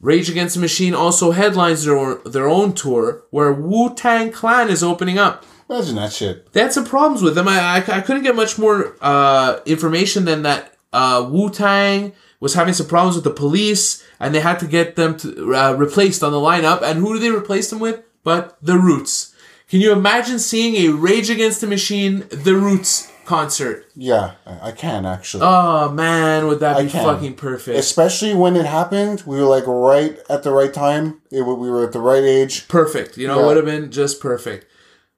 Rage 0.00 0.30
Against 0.30 0.54
the 0.54 0.60
Machine 0.60 0.94
also 0.94 1.32
headlines 1.32 1.84
their 1.84 1.96
own, 1.96 2.20
their 2.24 2.48
own 2.48 2.72
tour 2.72 3.24
where 3.30 3.52
Wu 3.52 3.94
Tang 3.94 4.30
Clan 4.30 4.68
is 4.68 4.82
opening 4.82 5.18
up. 5.18 5.44
Imagine 5.68 5.96
that 5.96 6.12
shit. 6.12 6.52
They 6.52 6.60
had 6.60 6.72
some 6.72 6.86
problems 6.86 7.22
with 7.22 7.34
them. 7.34 7.48
I, 7.48 7.58
I, 7.58 7.76
I 7.98 8.00
couldn't 8.00 8.22
get 8.22 8.36
much 8.36 8.58
more 8.58 8.96
uh, 9.00 9.60
information 9.66 10.24
than 10.24 10.42
that 10.42 10.76
uh, 10.92 11.28
Wu 11.30 11.50
Tang 11.50 12.12
was 12.40 12.54
having 12.54 12.74
some 12.74 12.86
problems 12.86 13.16
with 13.16 13.24
the 13.24 13.30
police 13.30 14.06
and 14.20 14.34
they 14.34 14.40
had 14.40 14.60
to 14.60 14.66
get 14.66 14.96
them 14.96 15.16
to, 15.18 15.54
uh, 15.54 15.72
replaced 15.74 16.22
on 16.22 16.32
the 16.32 16.38
lineup. 16.38 16.82
And 16.82 17.00
who 17.00 17.14
do 17.14 17.18
they 17.18 17.30
replace 17.30 17.68
them 17.68 17.80
with? 17.80 18.02
But 18.22 18.56
The 18.62 18.78
Roots. 18.78 19.34
Can 19.68 19.80
you 19.80 19.92
imagine 19.92 20.38
seeing 20.38 20.76
a 20.76 20.94
Rage 20.94 21.28
Against 21.28 21.60
the 21.60 21.66
Machine 21.66 22.26
The 22.30 22.54
Roots 22.54 23.07
concert? 23.28 23.86
Yeah, 23.94 24.32
I 24.46 24.72
can 24.72 25.04
actually. 25.06 25.42
Oh 25.44 25.90
man, 25.92 26.46
would 26.48 26.60
that 26.60 26.76
I 26.78 26.82
be 26.84 26.90
can. 26.90 27.04
fucking 27.04 27.34
perfect? 27.34 27.78
Especially 27.78 28.34
when 28.34 28.56
it 28.56 28.66
happened, 28.66 29.22
we 29.26 29.36
were 29.36 29.44
like 29.56 29.66
right 29.66 30.18
at 30.28 30.42
the 30.42 30.50
right 30.52 30.72
time. 30.72 31.20
It, 31.30 31.42
we 31.42 31.68
were 31.70 31.84
at 31.86 31.92
the 31.92 32.00
right 32.00 32.24
age. 32.24 32.66
perfect. 32.68 33.16
You 33.18 33.26
know, 33.28 33.38
Yeah. 33.40 33.46
would 33.46 33.56
have 33.56 33.66
been 33.66 33.90
just 33.90 34.20
perfect. 34.20 34.66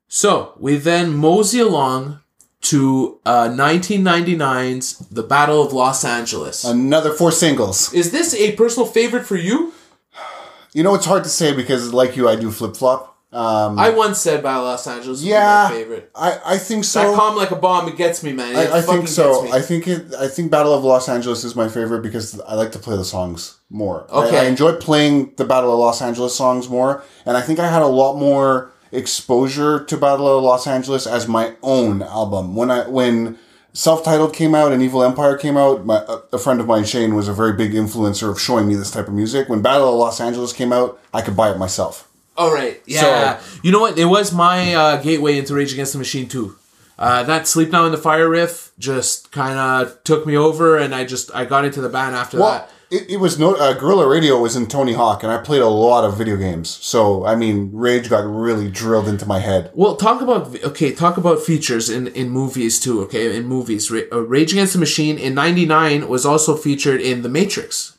So 0.09 0.55
we 0.59 0.77
then 0.77 1.15
mosey 1.15 1.61
along 1.61 2.21
to 2.63 3.19
uh, 3.25 3.49
1999's 3.49 4.99
The 5.09 5.23
Battle 5.23 5.63
of 5.63 5.73
Los 5.73 6.05
Angeles. 6.05 6.65
Another 6.65 7.13
four 7.13 7.33
singles. 7.33 7.93
Is 7.95 8.11
this 8.13 8.35
a 8.35 8.53
personal 8.53 8.87
favorite 8.87 9.25
for 9.27 9.37
you? 9.37 9.73
You 10.75 10.83
know, 10.83 10.95
it's 10.95 11.07
hard 11.07 11.25
to 11.25 11.31
say 11.31 11.55
because, 11.55 11.93
like 11.93 12.17
you, 12.17 12.29
I 12.29 12.37
do 12.37 12.51
flip 12.51 12.77
flop. 12.77 13.17
Um, 13.33 13.79
I 13.79 13.91
once 13.91 14.19
said 14.19 14.43
by 14.43 14.57
Los 14.57 14.85
Angeles 14.89 15.07
was 15.07 15.25
yeah, 15.25 15.69
my 15.71 15.77
favorite. 15.77 16.11
I, 16.17 16.41
I 16.45 16.59
think 16.59 16.83
That 16.83 16.89
so. 16.89 17.15
calm 17.15 17.37
like 17.37 17.53
a 17.53 17.57
bomb, 17.57 17.87
it 17.87 17.97
gets 17.97 18.25
me, 18.25 18.33
man. 18.33 18.57
It 18.57 18.71
I, 18.71 18.79
I 18.79 18.81
think 18.83 19.07
so. 19.07 19.49
I 19.53 19.61
think 19.61 19.87
it. 19.87 20.13
I 20.19 20.27
think 20.27 20.51
Battle 20.51 20.75
of 20.75 20.83
Los 20.83 21.09
Angeles 21.09 21.45
is 21.45 21.55
my 21.55 21.69
favorite 21.69 22.03
because 22.03 22.41
I 22.41 22.55
like 22.55 22.73
to 22.73 22.81
play 22.81 22.97
the 22.97 23.05
songs 23.05 23.61
more. 23.71 24.07
Okay. 24.11 24.39
I, 24.41 24.45
enjoy 24.47 24.75
playing 24.77 25.35
the 25.37 25.45
Battle 25.45 25.73
of 25.73 25.79
Los 25.79 26.03
Angeles 26.03 26.35
songs 26.35 26.69
more, 26.69 27.05
and 27.25 27.37
I 27.37 27.41
think 27.41 27.61
I 27.61 27.69
had 27.71 27.83
a 27.83 27.87
lot 27.87 28.17
more 28.17 28.73
exposure 28.91 29.85
to 29.85 29.97
Battle 29.97 30.37
of 30.39 30.43
Los 30.43 30.67
Angeles 30.67 31.07
as 31.07 31.29
my 31.29 31.55
own 31.63 32.03
album 32.03 32.57
when 32.57 32.69
I 32.73 32.89
when 32.89 33.39
self-titled 33.73 34.35
came 34.35 34.57
out 34.57 34.73
and 34.73 34.83
Evil 34.83 35.05
Empire 35.05 35.37
came 35.37 35.57
out. 35.57 35.87
My 35.87 36.03
a- 36.09 36.19
a 36.33 36.39
friend 36.39 36.59
of 36.61 36.67
mine, 36.67 36.85
Shane, 36.85 37.15
was 37.15 37.29
a 37.29 37.33
very 37.33 37.53
big 37.53 37.75
influencer 37.75 38.29
of 38.29 38.41
showing 38.41 38.67
me 38.67 38.75
this 38.75 38.91
type 38.91 39.07
of 39.07 39.15
music. 39.15 39.49
When 39.49 39.63
Battle 39.63 39.89
of 39.89 39.95
Los 39.95 40.21
Angeles 40.21 40.53
came 40.53 40.73
out, 40.73 40.99
I 41.15 41.23
could 41.23 41.37
buy 41.37 41.53
it 41.53 41.59
myself. 41.59 42.09
All 42.41 42.53
right. 42.55 42.81
Yeah. 42.87 43.41
you 43.63 43.71
know 43.71 43.81
what? 43.81 43.99
It 43.99 44.07
was 44.07 44.33
my 44.33 44.75
uh, 44.75 45.03
gateway 45.03 45.37
into 45.39 45.55
Rage 45.55 45.73
Against 45.73 45.93
the 45.93 45.99
Machine 45.99 46.27
too. 46.29 46.57
Uh, 46.99 47.23
that 47.25 47.47
"Sleep 47.47 47.71
Now 47.71 47.85
in 47.87 47.93
the 47.93 47.99
Fire" 47.99 48.29
riff 48.29 48.73
just 48.79 49.31
kind 49.33 49.59
of 49.59 50.03
took 50.05 50.27
me 50.27 50.37
over, 50.37 50.77
and 50.79 50.95
I 50.95 51.05
just 51.05 51.35
I 51.35 51.45
got 51.45 51.65
into 51.65 51.81
the 51.81 51.89
band 51.89 52.15
after 52.15 52.39
Well, 52.39 52.51
that. 52.53 52.71
it, 52.91 53.11
it 53.13 53.17
was 53.19 53.39
no 53.39 53.55
uh, 53.55 53.73
Guerrilla 53.75 54.07
Radio 54.09 54.39
was 54.39 54.55
in 54.57 54.67
Tony 54.67 54.93
Hawk, 54.93 55.23
and 55.23 55.33
I 55.33 55.39
played 55.39 55.63
a 55.63 55.69
lot 55.69 56.05
of 56.05 56.19
video 56.19 56.37
games. 56.37 56.69
So 56.69 57.25
I 57.27 57.37
mean, 57.37 57.71
Rage 57.73 58.09
got 58.11 58.25
really 58.27 58.71
drilled 58.71 59.09
into 59.09 59.25
my 59.27 59.39
head. 59.39 59.71
Well, 59.75 59.97
talk 59.97 60.21
about 60.23 60.63
okay. 60.65 60.93
Talk 60.95 61.17
about 61.17 61.41
features 61.43 61.89
in 61.89 62.07
in 62.09 62.29
movies 62.31 62.79
too. 62.81 63.01
Okay, 63.03 63.35
in 63.37 63.45
movies, 63.47 63.91
uh, 63.91 64.21
Rage 64.21 64.53
Against 64.53 64.75
the 64.75 64.79
Machine 64.79 65.17
in 65.19 65.35
'99 65.35 66.07
was 66.09 66.25
also 66.27 66.55
featured 66.57 67.01
in 67.01 67.23
The 67.23 67.29
Matrix. 67.31 67.97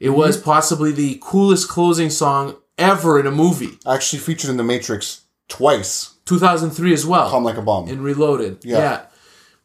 It 0.00 0.10
was 0.10 0.36
possibly 0.36 0.92
the 0.92 1.18
coolest 1.22 1.68
closing 1.68 2.10
song 2.10 2.56
ever 2.78 3.18
in 3.20 3.26
a 3.26 3.30
movie. 3.30 3.78
Actually, 3.86 4.18
featured 4.20 4.50
in 4.50 4.56
The 4.56 4.64
Matrix 4.64 5.22
twice. 5.48 6.14
2003 6.26 6.92
as 6.92 7.04
well. 7.06 7.28
Calm 7.30 7.44
like 7.44 7.56
a 7.56 7.62
bomb. 7.62 7.88
And 7.88 8.02
Reloaded. 8.02 8.64
Yeah. 8.64 8.78
Yeah. 8.78 9.06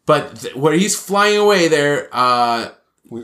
But 0.06 0.36
th- 0.42 0.56
where 0.56 0.74
he's 0.74 1.00
flying 1.00 1.38
away 1.38 1.68
there 1.68 2.10
uh, 2.12 2.70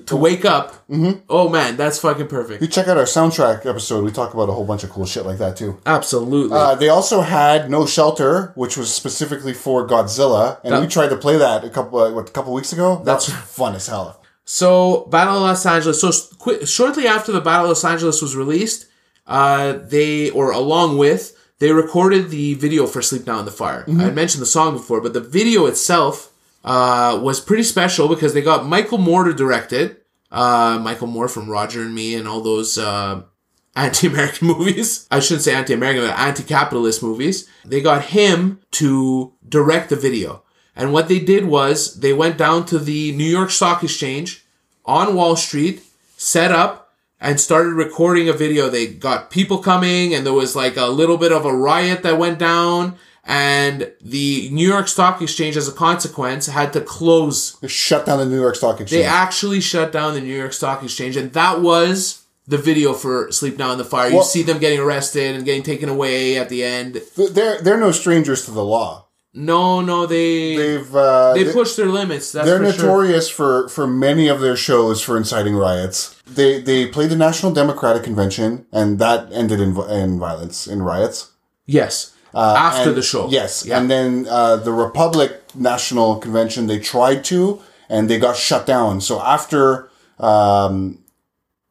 to 0.05 0.15
wake 0.15 0.45
up, 0.45 0.87
Mm-hmm. 0.87 1.21
oh 1.29 1.49
man, 1.49 1.77
that's 1.77 1.99
fucking 1.99 2.27
perfect. 2.27 2.61
you 2.61 2.67
check 2.67 2.87
out 2.87 2.95
our 2.97 3.05
soundtrack 3.05 3.65
episode. 3.65 4.03
We 4.03 4.11
talk 4.11 4.33
about 4.35 4.49
a 4.49 4.51
whole 4.51 4.65
bunch 4.65 4.83
of 4.83 4.91
cool 4.91 5.05
shit 5.07 5.25
like 5.25 5.39
that 5.39 5.57
too. 5.57 5.79
Absolutely. 5.85 6.55
Uh, 6.57 6.75
they 6.75 6.89
also 6.89 7.21
had 7.21 7.69
No 7.71 7.85
Shelter, 7.87 8.51
which 8.55 8.77
was 8.77 8.93
specifically 8.93 9.53
for 9.53 9.87
Godzilla, 9.87 10.59
and 10.63 10.73
That- 10.73 10.81
we 10.81 10.87
tried 10.87 11.09
to 11.09 11.17
play 11.17 11.37
that 11.37 11.63
a 11.65 11.69
couple 11.71 11.99
uh, 11.99 12.11
what, 12.11 12.29
a 12.29 12.31
couple 12.31 12.53
weeks 12.53 12.71
ago. 12.71 13.01
That's- 13.03 13.31
fun 13.51 13.73
as 13.75 13.87
hell. 13.87 14.21
So, 14.47 15.05
Battle 15.09 15.37
of 15.37 15.41
Los 15.41 15.65
Angeles. 15.65 15.99
So, 15.99 16.11
qu- 16.37 16.65
shortly 16.67 17.07
after 17.07 17.31
the 17.31 17.41
Battle 17.41 17.65
of 17.65 17.69
Los 17.69 17.83
Angeles 17.83 18.21
was 18.21 18.35
released, 18.35 18.85
uh, 19.27 19.73
they, 19.73 20.29
or 20.29 20.51
along 20.51 20.97
with, 20.97 21.35
they 21.59 21.71
recorded 21.71 22.29
the 22.29 22.53
video 22.55 22.85
for 22.85 23.01
Sleep 23.01 23.25
Now 23.25 23.39
in 23.39 23.45
the 23.45 23.51
Fire. 23.51 23.85
I 24.01 24.09
mentioned 24.11 24.41
the 24.41 24.45
song 24.47 24.73
before, 24.73 25.01
but 25.01 25.13
the 25.13 25.21
video 25.21 25.65
itself 25.65 26.31
uh, 26.63 27.19
was 27.21 27.39
pretty 27.39 27.63
special 27.63 28.07
because 28.09 28.33
they 28.33 28.41
got 28.41 28.65
Michael 28.65 28.97
Moore 28.97 29.23
to 29.23 29.33
direct 29.33 29.71
it. 29.71 30.05
Uh, 30.31 30.79
Michael 30.81 31.07
Moore 31.07 31.27
from 31.29 31.49
Roger 31.49 31.81
and 31.81 31.95
Me 31.95 32.13
and 32.15 32.27
all 32.27 32.41
those 32.41 32.77
uh, 32.77 33.21
anti-American 33.75 34.47
movies. 34.47 35.07
I 35.09 35.19
shouldn't 35.19 35.43
say 35.43 35.53
anti-American, 35.55 36.07
but 36.07 36.17
anti-capitalist 36.19 37.01
movies. 37.01 37.47
They 37.63 37.81
got 37.81 38.05
him 38.05 38.59
to 38.71 39.33
direct 39.47 39.89
the 39.89 39.95
video. 39.95 40.43
And 40.75 40.91
what 40.91 41.07
they 41.07 41.19
did 41.19 41.45
was 41.45 41.99
they 41.99 42.11
went 42.11 42.37
down 42.37 42.65
to 42.65 42.79
the 42.79 43.13
New 43.13 43.23
York 43.23 43.49
Stock 43.49 43.81
Exchange 43.81 44.45
on 44.83 45.15
Wall 45.15 45.35
Street, 45.35 45.83
set 46.17 46.51
up, 46.51 46.84
and 47.25 47.41
started 47.41 47.73
recording 47.73 48.29
a 48.29 48.33
video. 48.33 48.69
They 48.69 48.85
got 48.85 49.31
people 49.31 49.57
coming, 49.57 50.13
and 50.13 50.25
there 50.25 50.33
was 50.33 50.55
like 50.55 50.77
a 50.77 50.85
little 50.85 51.17
bit 51.17 51.31
of 51.31 51.43
a 51.43 51.53
riot 51.53 52.03
that 52.03 52.19
went 52.19 52.37
down. 52.37 52.97
And 53.27 53.91
the 53.99 54.49
New 54.51 54.67
York 54.67 54.87
Stock 54.87 55.19
Exchange, 55.23 55.57
as 55.57 55.67
a 55.67 55.71
consequence, 55.71 56.45
had 56.45 56.71
to 56.73 56.81
close. 56.81 57.57
They 57.59 57.67
shut 57.67 58.05
down 58.05 58.19
the 58.19 58.27
New 58.27 58.39
York 58.39 58.55
Stock 58.55 58.79
Exchange. 58.79 59.01
They 59.01 59.07
actually 59.07 59.59
shut 59.59 59.91
down 59.91 60.13
the 60.13 60.21
New 60.21 60.37
York 60.37 60.53
Stock 60.53 60.83
Exchange, 60.83 61.17
and 61.17 61.33
that 61.33 61.61
was 61.61 62.25
the 62.47 62.59
video 62.59 62.93
for 62.93 63.31
Sleep 63.31 63.57
Now 63.57 63.71
in 63.71 63.79
the 63.79 63.85
Fire. 63.85 64.11
you 64.11 64.23
see 64.23 64.43
them 64.43 64.59
getting 64.59 64.79
arrested 64.79 65.35
and 65.35 65.43
getting 65.43 65.63
taken 65.63 65.89
away 65.89 66.37
at 66.37 66.49
the 66.49 66.63
end. 66.63 67.01
they're 67.17 67.59
they're 67.59 67.79
no 67.79 67.91
strangers 67.91 68.45
to 68.45 68.51
the 68.51 68.63
law. 68.63 69.04
No, 69.35 69.81
no, 69.81 70.05
they 70.05 70.55
they, 70.55 70.77
They've 70.77 70.95
uh, 70.95 71.33
they, 71.33 71.51
pushed 71.51 71.75
their 71.75 71.87
limits. 71.87 72.31
That's 72.31 72.47
They're 72.47 72.59
for 72.59 72.71
sure. 72.71 72.85
notorious 72.85 73.29
for, 73.29 73.67
for 73.67 73.85
many 73.85 74.29
of 74.29 74.39
their 74.39 74.55
shows 74.55 75.01
for 75.01 75.17
inciting 75.17 75.55
riots. 75.55 76.19
They 76.25 76.61
they 76.61 76.87
played 76.87 77.09
the 77.09 77.17
National 77.17 77.51
Democratic 77.53 78.03
Convention, 78.03 78.65
and 78.71 78.97
that 78.99 79.31
ended 79.33 79.59
in, 79.59 79.77
in 79.89 80.19
violence, 80.19 80.67
in 80.67 80.81
riots. 80.81 81.31
Yes. 81.65 82.13
After 82.33 82.89
and- 82.89 82.97
the 82.97 83.01
show. 83.01 83.29
Yes, 83.29 83.65
Yeah. 83.65 83.79
and 83.79 83.89
then 83.89 84.25
uh, 84.29 84.55
the 84.57 84.71
Republic 84.71 85.41
National 85.55 86.17
Convention 86.17 86.67
they 86.67 86.79
tried 86.79 87.23
to, 87.25 87.61
and 87.89 88.09
they 88.09 88.19
got 88.19 88.35
shut 88.35 88.65
down. 88.65 89.01
So 89.01 89.21
after 89.21 89.89
um, 90.19 90.99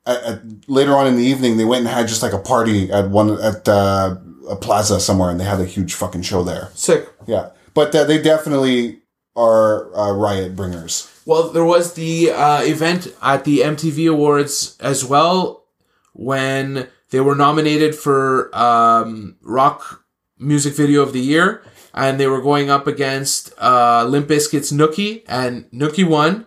at, 0.06 0.22
at, 0.22 0.40
later 0.68 0.94
on 0.96 1.06
in 1.06 1.16
the 1.16 1.24
evening, 1.24 1.56
they 1.56 1.64
went 1.64 1.86
and 1.86 1.94
had 1.94 2.08
just 2.08 2.22
like 2.22 2.32
a 2.32 2.38
party 2.38 2.90
at 2.90 3.10
one 3.10 3.40
at 3.42 3.68
uh, 3.68 4.16
a 4.48 4.56
plaza 4.56 5.00
somewhere, 5.00 5.30
and 5.30 5.40
they 5.40 5.44
had 5.44 5.60
a 5.60 5.66
huge 5.66 5.94
fucking 5.94 6.22
show 6.22 6.42
there. 6.42 6.70
Sick. 6.74 7.08
Yeah, 7.26 7.50
but 7.72 7.94
uh, 7.94 8.04
they 8.04 8.20
definitely 8.20 9.00
are 9.36 9.94
uh, 9.96 10.12
riot 10.12 10.54
bringers. 10.54 11.10
Well, 11.26 11.48
there 11.50 11.64
was 11.64 11.94
the 11.94 12.30
uh, 12.30 12.62
event 12.62 13.08
at 13.22 13.44
the 13.44 13.60
MTV 13.60 14.10
Awards 14.10 14.76
as 14.80 15.04
well 15.04 15.64
when 16.12 16.88
they 17.10 17.20
were 17.20 17.34
nominated 17.34 17.94
for 17.94 18.54
um, 18.56 19.36
Rock 19.40 20.04
Music 20.38 20.74
Video 20.74 21.02
of 21.02 21.12
the 21.12 21.20
Year, 21.20 21.62
and 21.94 22.18
they 22.20 22.26
were 22.26 22.42
going 22.42 22.70
up 22.70 22.86
against 22.86 23.52
uh, 23.58 24.04
Limp 24.04 24.28
Bizkit's 24.28 24.72
Nookie, 24.72 25.22
and 25.28 25.64
Nookie 25.70 26.08
won. 26.08 26.46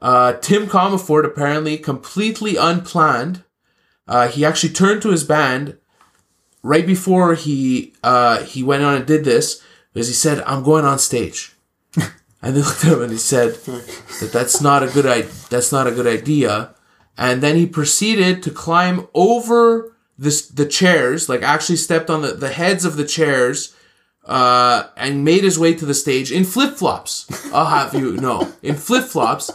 Uh, 0.00 0.34
Tim 0.34 0.66
Commerford 0.66 1.24
apparently 1.24 1.76
completely 1.78 2.56
unplanned. 2.56 3.44
Uh, 4.06 4.28
he 4.28 4.44
actually 4.44 4.72
turned 4.72 5.02
to 5.02 5.10
his 5.10 5.24
band 5.24 5.76
right 6.62 6.86
before 6.86 7.34
he 7.34 7.94
uh, 8.02 8.42
he 8.42 8.62
went 8.62 8.82
on 8.82 8.94
and 8.94 9.06
did 9.06 9.24
this 9.24 9.62
because 9.92 10.08
he 10.08 10.14
said, 10.14 10.42
"I'm 10.46 10.62
going 10.62 10.84
on 10.84 10.98
stage." 10.98 11.52
And 12.40 12.54
they 12.54 12.62
looked 12.62 12.84
at 12.84 12.92
him 12.92 13.02
and 13.02 13.10
he 13.10 13.18
said 13.18 13.54
that 14.20 14.30
that's 14.32 14.60
not 14.60 14.84
a 14.84 14.86
good 14.86 15.06
I- 15.06 15.26
that's 15.50 15.72
not 15.72 15.88
a 15.88 15.90
good 15.90 16.06
idea. 16.06 16.72
And 17.16 17.42
then 17.42 17.56
he 17.56 17.66
proceeded 17.66 18.44
to 18.44 18.52
climb 18.52 19.08
over 19.12 19.96
this 20.16 20.46
the 20.46 20.64
chairs, 20.64 21.28
like 21.28 21.42
actually 21.42 21.76
stepped 21.78 22.10
on 22.10 22.22
the, 22.22 22.28
the 22.34 22.50
heads 22.50 22.84
of 22.84 22.96
the 22.96 23.04
chairs, 23.04 23.74
uh, 24.24 24.84
and 24.96 25.24
made 25.24 25.42
his 25.42 25.58
way 25.58 25.74
to 25.74 25.84
the 25.84 25.94
stage 25.94 26.30
in 26.30 26.44
flip 26.44 26.76
flops. 26.76 27.26
I'll 27.52 27.66
have 27.66 27.92
you 27.92 28.16
know, 28.16 28.52
in 28.62 28.76
flip 28.76 29.04
flops, 29.04 29.50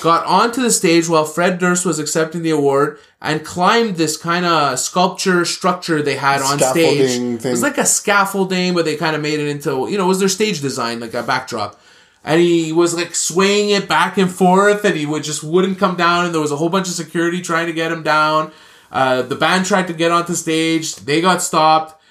got 0.00 0.26
onto 0.26 0.62
the 0.62 0.70
stage 0.70 1.08
while 1.08 1.24
Fred 1.24 1.58
Durst 1.58 1.86
was 1.86 1.98
accepting 1.98 2.42
the 2.42 2.50
award 2.50 2.98
and 3.20 3.44
climbed 3.44 3.96
this 3.96 4.16
kind 4.16 4.44
of 4.44 4.78
sculpture 4.78 5.44
structure 5.44 6.02
they 6.02 6.16
had 6.16 6.42
on 6.42 6.58
stage. 6.58 7.10
Scaffolding 7.10 7.34
It 7.36 7.44
was 7.44 7.62
like 7.62 7.78
a 7.78 7.86
scaffolding, 7.86 8.74
but 8.74 8.84
they 8.84 8.96
kind 8.96 9.14
of 9.14 9.22
made 9.22 9.40
it 9.40 9.48
into 9.48 9.88
you 9.88 9.96
know 9.96 10.04
it 10.04 10.08
was 10.08 10.18
their 10.18 10.28
stage 10.28 10.60
design, 10.60 11.00
like 11.00 11.14
a 11.14 11.22
backdrop. 11.22 11.80
And 12.24 12.40
he 12.40 12.72
was 12.72 12.94
like 12.94 13.14
swaying 13.14 13.70
it 13.70 13.88
back 13.88 14.18
and 14.18 14.30
forth 14.30 14.84
and 14.84 14.96
he 14.96 15.06
would 15.06 15.22
just 15.22 15.44
wouldn't 15.44 15.78
come 15.78 15.96
down 15.96 16.24
and 16.24 16.34
there 16.34 16.40
was 16.40 16.50
a 16.50 16.56
whole 16.56 16.68
bunch 16.68 16.88
of 16.88 16.94
security 16.94 17.40
trying 17.40 17.66
to 17.66 17.72
get 17.72 17.92
him 17.92 18.02
down. 18.02 18.50
Uh, 18.90 19.22
the 19.22 19.36
band 19.36 19.64
tried 19.64 19.86
to 19.86 19.92
get 19.92 20.10
onto 20.10 20.34
stage. 20.34 20.96
They 20.96 21.20
got 21.20 21.40
stopped. 21.40 22.02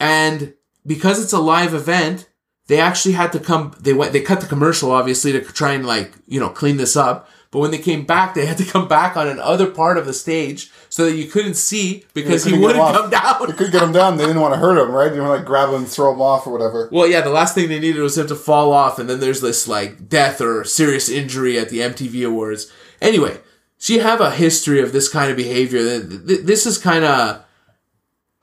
And 0.00 0.54
because 0.84 1.22
it's 1.22 1.32
a 1.32 1.38
live 1.38 1.74
event 1.74 2.28
they 2.70 2.78
actually 2.80 3.14
had 3.14 3.32
to 3.32 3.40
come 3.40 3.74
they 3.80 3.92
went 3.92 4.12
they 4.12 4.20
cut 4.20 4.40
the 4.40 4.46
commercial 4.46 4.90
obviously 4.92 5.32
to 5.32 5.40
try 5.40 5.72
and 5.72 5.84
like 5.84 6.12
you 6.28 6.38
know 6.40 6.48
clean 6.48 6.76
this 6.76 6.96
up 6.96 7.28
but 7.50 7.58
when 7.58 7.72
they 7.72 7.78
came 7.78 8.04
back 8.06 8.34
they 8.34 8.46
had 8.46 8.56
to 8.58 8.64
come 8.64 8.86
back 8.86 9.16
on 9.16 9.26
another 9.28 9.68
part 9.68 9.98
of 9.98 10.06
the 10.06 10.12
stage 10.12 10.70
so 10.88 11.04
that 11.04 11.16
you 11.16 11.26
couldn't 11.26 11.54
see 11.54 12.04
because 12.14 12.44
he 12.44 12.52
couldn't 12.52 12.68
get 12.68 12.76
wouldn't 12.78 12.96
come 12.96 13.10
down 13.10 13.46
They 13.48 13.56
could 13.60 13.72
get 13.72 13.82
him 13.82 13.92
down. 13.92 14.16
They 14.16 14.26
didn't 14.26 14.40
want 14.40 14.54
to 14.54 14.60
hurt 14.60 14.78
him, 14.78 14.90
right? 14.92 15.04
They 15.08 15.16
didn't 15.16 15.28
want 15.28 15.34
to 15.38 15.40
like 15.42 15.46
grab 15.46 15.68
him, 15.70 15.82
and 15.82 15.88
throw 15.88 16.12
him 16.12 16.20
off, 16.20 16.46
or 16.46 16.52
whatever. 16.52 16.88
Well, 16.92 17.06
yeah, 17.06 17.20
the 17.20 17.30
last 17.30 17.54
thing 17.54 17.68
they 17.68 17.78
needed 17.78 18.00
was 18.02 18.18
him 18.18 18.26
to 18.28 18.34
fall 18.36 18.72
off, 18.72 18.98
and 18.98 19.08
then 19.08 19.20
there's 19.20 19.40
this 19.40 19.66
like 19.68 20.08
death 20.08 20.40
or 20.40 20.64
serious 20.64 21.08
injury 21.08 21.58
at 21.58 21.68
the 21.70 21.78
MTV 21.78 22.26
Awards. 22.26 22.70
Anyway, 23.00 23.38
so 23.78 23.92
you 23.94 24.00
have 24.00 24.20
a 24.20 24.30
history 24.44 24.80
of 24.80 24.92
this 24.92 25.08
kind 25.08 25.30
of 25.30 25.36
behavior. 25.36 25.78
Th- 25.80 26.26
th- 26.26 26.40
This 26.50 26.66
is 26.66 26.76
kind 26.76 27.04
of 27.04 27.44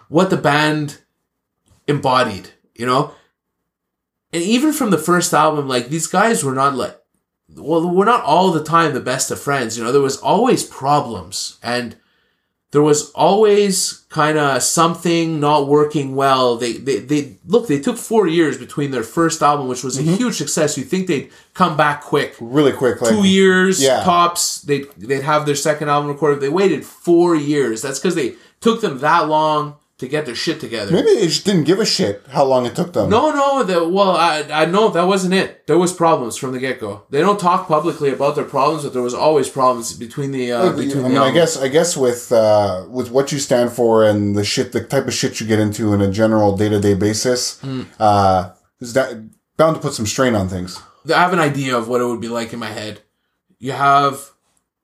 what 0.09 0.29
the 0.29 0.37
band 0.37 0.99
embodied, 1.87 2.49
you 2.75 2.85
know? 2.85 3.13
And 4.33 4.43
even 4.43 4.73
from 4.73 4.89
the 4.89 4.97
first 4.97 5.33
album, 5.33 5.67
like 5.67 5.87
these 5.87 6.07
guys 6.07 6.43
were 6.43 6.55
not 6.55 6.75
like, 6.75 6.97
well, 7.55 7.89
we're 7.89 8.05
not 8.05 8.23
all 8.23 8.51
the 8.51 8.63
time 8.63 8.93
the 8.93 8.99
best 8.99 9.31
of 9.31 9.39
friends, 9.39 9.77
you 9.77 9.83
know? 9.83 9.91
There 9.91 10.01
was 10.01 10.17
always 10.17 10.65
problems, 10.65 11.57
and 11.63 11.95
there 12.71 12.81
was 12.81 13.09
always 13.11 14.05
kind 14.09 14.37
of 14.37 14.61
something 14.61 15.39
not 15.39 15.67
working 15.67 16.15
well. 16.15 16.57
They, 16.57 16.73
they, 16.73 16.99
they, 16.99 17.37
look, 17.45 17.67
they 17.67 17.79
took 17.79 17.97
four 17.97 18.27
years 18.27 18.57
between 18.57 18.91
their 18.91 19.03
first 19.03 19.41
album, 19.41 19.69
which 19.69 19.83
was 19.83 19.97
a 19.97 20.03
mm-hmm. 20.03 20.15
huge 20.15 20.35
success. 20.35 20.77
You 20.77 20.83
think 20.83 21.07
they'd 21.07 21.31
come 21.53 21.77
back 21.77 22.01
quick. 22.01 22.35
Really 22.41 22.73
quick, 22.73 23.01
like 23.01 23.11
Two 23.11 23.25
years 23.25 23.81
Yeah. 23.81 24.03
tops, 24.03 24.61
they'd, 24.63 24.91
they'd 24.97 25.23
have 25.23 25.45
their 25.45 25.55
second 25.55 25.87
album 25.87 26.11
recorded. 26.11 26.41
They 26.41 26.49
waited 26.49 26.85
four 26.85 27.37
years. 27.37 27.81
That's 27.81 27.99
because 27.99 28.15
they 28.15 28.35
took 28.59 28.81
them 28.81 28.99
that 28.99 29.29
long 29.29 29.77
to 29.99 30.07
get 30.07 30.25
their 30.27 30.36
shit 30.36 30.60
together. 30.60 30.91
Maybe 30.91 31.15
they 31.15 31.25
just 31.25 31.43
didn't 31.45 31.63
give 31.63 31.79
a 31.79 31.86
shit 31.86 32.23
how 32.29 32.43
long 32.45 32.65
it 32.67 32.75
took 32.75 32.93
them. 32.93 33.10
No, 33.10 33.31
no, 33.31 33.63
the, 33.63 33.88
well, 33.88 34.12
I, 34.12 34.43
I 34.51 34.65
know 34.65 34.89
that 34.89 35.05
wasn't 35.07 35.33
it. 35.33 35.65
There 35.65 35.77
was 35.79 35.91
problems 35.91 36.38
from 36.38 36.51
the 36.51 36.60
get 36.60 36.79
go. 36.79 37.03
They 37.10 37.19
don't 37.19 37.39
talk 37.39 37.67
publicly 37.67 38.12
about 38.12 38.36
their 38.36 38.45
problems, 38.45 38.83
but 38.83 38.93
there 38.93 39.01
was 39.01 39.15
always 39.15 39.49
problems 39.49 39.93
between 39.93 40.31
the 40.31 40.51
uh, 40.51 40.69
I 40.69 40.75
between 40.75 41.03
mean, 41.03 41.13
the 41.15 41.21
I 41.21 41.31
guess, 41.31 41.57
I 41.57 41.67
guess 41.67 41.97
with 41.97 42.31
uh, 42.31 42.86
with 42.89 43.10
what 43.10 43.31
you 43.31 43.39
stand 43.39 43.71
for 43.71 44.05
and 44.05 44.36
the 44.36 44.43
shit, 44.43 44.71
the 44.71 44.83
type 44.83 45.07
of 45.07 45.13
shit 45.15 45.39
you 45.39 45.47
get 45.47 45.60
into 45.60 45.93
in 45.93 46.01
a 46.01 46.12
general 46.12 46.55
day 46.55 46.69
to 46.69 46.79
day 46.79 46.93
basis, 46.93 47.60
Hmm. 47.62 47.83
uh, 47.99 48.51
is 48.79 48.93
that 48.93 49.15
bound 49.57 49.75
to 49.77 49.81
put 49.81 49.93
some 49.93 50.05
strain 50.05 50.36
on 50.36 50.47
things. 50.47 50.79
I 51.10 51.21
have 51.21 51.33
an 51.33 51.39
idea 51.39 51.75
of 51.75 51.88
what 51.88 52.01
it 52.01 52.05
would 52.05 52.21
be 52.21 52.27
like 52.27 52.53
in 52.53 52.60
my 52.60 52.69
head. 52.69 53.01
You 53.57 53.71
have 53.71 54.29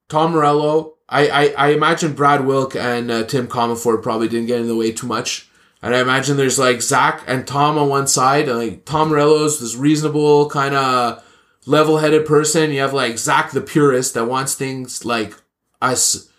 Tom 0.09 0.31
Morello. 0.31 0.95
I, 1.13 1.27
I, 1.27 1.53
I 1.57 1.67
imagine 1.69 2.13
Brad 2.13 2.45
Wilk 2.45 2.75
and 2.75 3.11
uh, 3.11 3.23
Tim 3.23 3.47
Commerford 3.47 4.01
probably 4.01 4.27
didn't 4.27 4.47
get 4.47 4.59
in 4.59 4.67
the 4.67 4.75
way 4.75 4.91
too 4.91 5.05
much. 5.05 5.47
And 5.83 5.93
I 5.93 5.99
imagine 5.99 6.37
there's 6.37 6.57
like 6.57 6.81
Zack 6.81 7.23
and 7.27 7.45
Tom 7.45 7.77
on 7.77 7.87
one 7.87 8.07
side. 8.07 8.49
And 8.49 8.57
like 8.57 8.85
Tom 8.85 9.09
Morello's 9.09 9.59
this 9.59 9.75
reasonable, 9.75 10.49
kind 10.49 10.73
of 10.73 11.23
level 11.67 11.99
headed 11.99 12.25
person. 12.25 12.71
You 12.71 12.79
have 12.79 12.93
like 12.93 13.19
Zack 13.19 13.51
the 13.51 13.61
purist 13.61 14.15
that 14.15 14.25
wants 14.25 14.55
things 14.55 15.05
like 15.05 15.35
as 15.81 16.31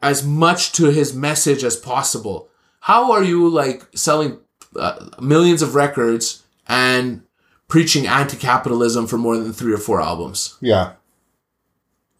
as 0.00 0.24
much 0.24 0.72
to 0.72 0.90
his 0.90 1.12
message 1.14 1.64
as 1.64 1.76
possible. 1.76 2.48
How 2.80 3.10
are 3.10 3.24
you 3.24 3.48
like 3.48 3.84
selling 3.96 4.38
uh, 4.76 5.08
millions 5.20 5.60
of 5.62 5.74
records 5.74 6.44
and 6.68 7.22
preaching 7.68 8.06
anti-capitalism 8.06 9.06
for 9.06 9.18
more 9.18 9.36
than 9.38 9.52
three 9.52 9.72
or 9.72 9.78
four 9.78 10.00
albums? 10.00 10.56
Yeah, 10.60 10.92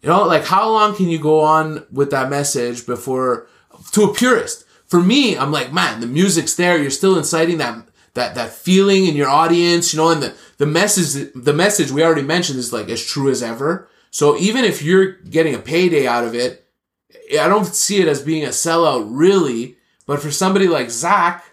You 0.03 0.09
know, 0.09 0.25
like 0.25 0.43
how 0.43 0.69
long 0.69 0.95
can 0.95 1.07
you 1.07 1.17
go 1.17 1.39
on 1.39 1.85
with 1.89 2.11
that 2.11 2.29
message 2.29 2.85
before 2.85 3.47
to 3.93 4.03
a 4.03 4.13
purist? 4.13 4.65
For 4.85 5.01
me, 5.01 5.37
I'm 5.37 5.51
like, 5.51 5.71
man, 5.71 6.01
the 6.01 6.07
music's 6.07 6.55
there. 6.55 6.77
You're 6.77 6.91
still 6.91 7.17
inciting 7.17 7.57
that 7.59 7.87
that 8.13 8.35
that 8.35 8.51
feeling 8.51 9.05
in 9.05 9.15
your 9.15 9.29
audience, 9.29 9.93
you 9.93 9.97
know, 9.97 10.09
and 10.09 10.21
the 10.21 10.35
the 10.57 10.65
message 10.65 11.31
the 11.33 11.53
message 11.53 11.89
we 11.89 12.03
already 12.03 12.21
mentioned 12.21 12.59
is 12.59 12.73
like 12.73 12.89
as 12.89 13.03
true 13.03 13.29
as 13.29 13.41
ever. 13.41 13.87
So 14.11 14.37
even 14.37 14.65
if 14.65 14.83
you're 14.83 15.13
getting 15.13 15.55
a 15.55 15.59
payday 15.59 16.05
out 16.05 16.25
of 16.25 16.35
it, 16.35 16.67
I 17.31 17.47
don't 17.47 17.65
see 17.65 18.01
it 18.01 18.07
as 18.09 18.21
being 18.21 18.43
a 18.43 18.49
sellout 18.49 19.07
really. 19.09 19.77
But 20.05 20.21
for 20.21 20.31
somebody 20.31 20.67
like 20.67 20.89
Zack, 20.89 21.45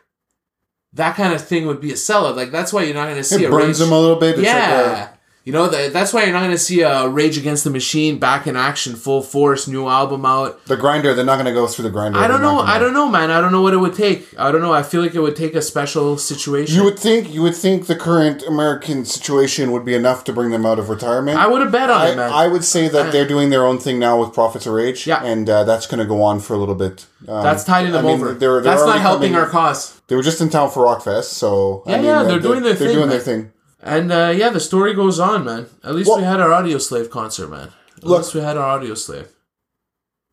that 0.94 1.14
kind 1.14 1.32
of 1.32 1.46
thing 1.46 1.68
would 1.68 1.80
be 1.80 1.92
a 1.92 1.94
sellout. 1.94 2.34
Like 2.34 2.50
that's 2.50 2.72
why 2.72 2.82
you're 2.82 2.94
not 2.94 3.04
going 3.04 3.16
to 3.16 3.24
see 3.24 3.44
it 3.44 3.46
a 3.46 3.50
burns 3.50 3.78
them 3.78 3.92
a 3.92 3.98
little 3.98 4.16
bit. 4.16 4.40
It's 4.40 4.42
yeah. 4.42 4.82
like 4.82 5.08
a- 5.08 5.19
you 5.44 5.52
know, 5.54 5.68
that, 5.68 5.92
that's 5.92 6.12
why 6.12 6.24
you're 6.24 6.32
not 6.34 6.40
going 6.40 6.50
to 6.50 6.58
see 6.58 6.82
a 6.82 7.08
Rage 7.08 7.38
Against 7.38 7.64
the 7.64 7.70
Machine 7.70 8.18
back 8.18 8.46
in 8.46 8.56
action, 8.56 8.94
full 8.94 9.22
force, 9.22 9.66
new 9.66 9.88
album 9.88 10.26
out. 10.26 10.62
the 10.66 10.76
grinder. 10.76 11.14
They're 11.14 11.24
not 11.24 11.36
going 11.36 11.46
to 11.46 11.52
go 11.52 11.66
through 11.66 11.84
the 11.84 11.90
grinder. 11.90 12.18
I 12.18 12.28
don't 12.28 12.40
They're 12.42 12.50
know. 12.50 12.58
gonna- 12.58 12.70
I 12.70 12.78
don't 12.78 12.92
know, 12.92 13.08
man. 13.08 13.30
I 13.30 13.40
don't 13.40 13.50
know 13.50 13.62
what 13.62 13.72
it 13.72 13.78
would 13.78 13.94
take. 13.94 14.28
I 14.38 14.52
don't 14.52 14.60
know. 14.60 14.72
I 14.72 14.82
feel 14.82 15.00
like 15.00 15.14
it 15.14 15.20
would 15.20 15.36
take 15.36 15.54
a 15.54 15.62
special 15.62 16.18
situation. 16.18 16.76
You 16.76 16.84
would 16.84 16.98
think 16.98 17.32
you 17.32 17.40
would 17.42 17.56
think 17.56 17.86
the 17.86 17.96
current 17.96 18.42
American 18.46 19.04
situation 19.06 19.72
would 19.72 19.84
be 19.84 19.94
enough 19.94 20.24
to 20.24 20.32
bring 20.32 20.50
them 20.50 20.66
out 20.66 20.78
of 20.78 20.88
retirement. 20.90 21.38
I 21.38 21.46
would 21.46 21.62
have 21.62 21.72
bet 21.72 21.88
on 21.90 22.00
I, 22.00 22.08
it, 22.10 22.16
man. 22.16 22.30
I 22.32 22.46
would 22.46 22.62
say 22.64 22.88
that 22.88 23.10
they're 23.10 23.26
doing 23.26 23.48
their 23.50 23.64
own 23.66 23.78
thing 23.78 23.98
now 23.98 24.20
with 24.20 24.34
Prophets 24.34 24.66
of 24.66 24.74
Rage, 24.74 25.06
Yeah. 25.06 25.24
and 25.24 25.48
uh, 25.48 25.64
that's 25.64 25.86
going 25.86 26.00
to 26.00 26.06
go 26.06 26.22
on 26.22 26.40
for 26.40 26.52
a 26.54 26.58
little 26.58 26.74
bit. 26.74 27.06
Um, 27.26 27.42
that's 27.42 27.64
tiding 27.64 27.92
them 27.92 28.04
I 28.04 28.08
mean, 28.08 28.16
over. 28.20 28.26
they're- 28.34 28.60
they're 28.60 28.60
that's 28.62 28.84
not 28.84 29.00
helping 29.00 29.32
coming- 29.32 29.42
our 29.44 29.48
cause. 29.48 30.00
They 30.08 30.16
were 30.16 30.22
just 30.22 30.40
in 30.40 30.50
town 30.50 30.70
for 30.70 30.84
Rockfest, 30.84 31.24
so 31.24 31.82
Yeah, 31.86 32.00
yeah, 32.02 32.22
they're 32.24 32.38
doing 32.40 32.62
their 32.62 32.74
they're 32.74 32.88
thing, 32.88 32.96
doing 32.96 33.00
man. 33.00 33.08
their 33.10 33.20
thing. 33.20 33.52
And 33.82 34.12
uh, 34.12 34.32
yeah, 34.36 34.50
the 34.50 34.60
story 34.60 34.94
goes 34.94 35.18
on, 35.18 35.44
man. 35.44 35.66
At 35.82 35.94
least 35.94 36.08
Well- 36.08 36.18
we 36.18 36.24
had 36.24 36.40
our 36.40 36.50
Audioslave 36.50 37.10
concert, 37.10 37.48
man. 37.48 37.70
At 37.98 38.04
Look- 38.04 38.18
least 38.22 38.34
we 38.34 38.40
had 38.40 38.56
our 38.56 38.78
Audioslave. 38.78 39.28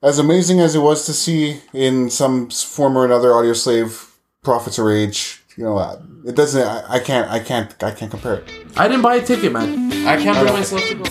As 0.03 0.19
amazing 0.19 0.59
as 0.59 0.75
it 0.75 0.79
was 0.79 1.05
to 1.07 1.13
see 1.13 1.59
in 1.73 2.11
some 2.11 2.49
form 2.51 2.95
or 2.97 3.03
another 3.03 3.33
Audio 3.33 3.53
Slave 3.53 4.11
Prophets 4.43 4.77
of 4.77 4.85
Rage, 4.85 5.41
you 5.55 5.63
know, 5.63 5.75
uh, 5.77 5.99
it 6.23 6.35
doesn't. 6.35 6.61
I, 6.61 6.83
I 6.95 6.99
can't. 6.99 7.27
I 7.31 7.39
can't. 7.39 7.83
I 7.83 7.89
can't 7.91 8.11
compare 8.11 8.35
it. 8.35 8.43
I 8.77 8.87
didn't 8.87 9.01
buy 9.01 9.15
a 9.15 9.25
ticket, 9.25 9.51
man. 9.51 9.91
I 10.07 10.21
can't 10.21 10.37
bring 10.39 10.53
myself 10.53 10.83
to 10.87 10.93
go. 10.95 11.03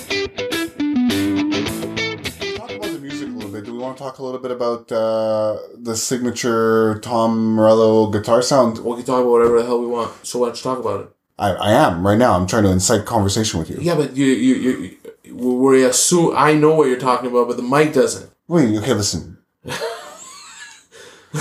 Talk 2.56 2.70
about 2.70 2.92
the 2.92 2.98
music 3.02 3.28
a 3.28 3.32
little 3.32 3.50
bit. 3.50 3.64
Do 3.64 3.72
we 3.72 3.78
want 3.78 3.96
to 3.96 4.02
talk 4.04 4.18
a 4.18 4.22
little 4.22 4.38
bit 4.40 4.52
about 4.52 4.92
uh, 4.92 5.58
the 5.74 5.96
signature 5.96 7.00
Tom 7.00 7.54
Morello 7.56 8.06
guitar 8.10 8.40
sound? 8.40 8.78
We 8.84 8.94
can 8.96 9.04
talk 9.04 9.20
about 9.22 9.30
whatever 9.32 9.58
the 9.58 9.66
hell 9.66 9.80
we 9.80 9.88
want. 9.88 10.12
So 10.24 10.38
why 10.38 10.46
don't 10.46 10.56
talk 10.62 10.78
about 10.78 11.00
it? 11.00 11.15
I, 11.38 11.50
I 11.52 11.72
am 11.72 12.06
right 12.06 12.18
now. 12.18 12.34
I'm 12.34 12.46
trying 12.46 12.64
to 12.64 12.70
incite 12.70 13.04
conversation 13.04 13.58
with 13.58 13.70
you. 13.70 13.78
Yeah, 13.80 13.94
but 13.94 14.16
you, 14.16 14.26
you, 14.26 14.54
you, 14.54 14.96
you 15.24 15.36
we 15.36 15.84
assume 15.84 16.34
I 16.36 16.54
know 16.54 16.74
what 16.74 16.88
you're 16.88 16.98
talking 16.98 17.30
about, 17.30 17.48
but 17.48 17.56
the 17.56 17.62
mic 17.62 17.92
doesn't. 17.92 18.30
Wait, 18.48 18.76
okay, 18.78 18.94
listen. 18.94 19.38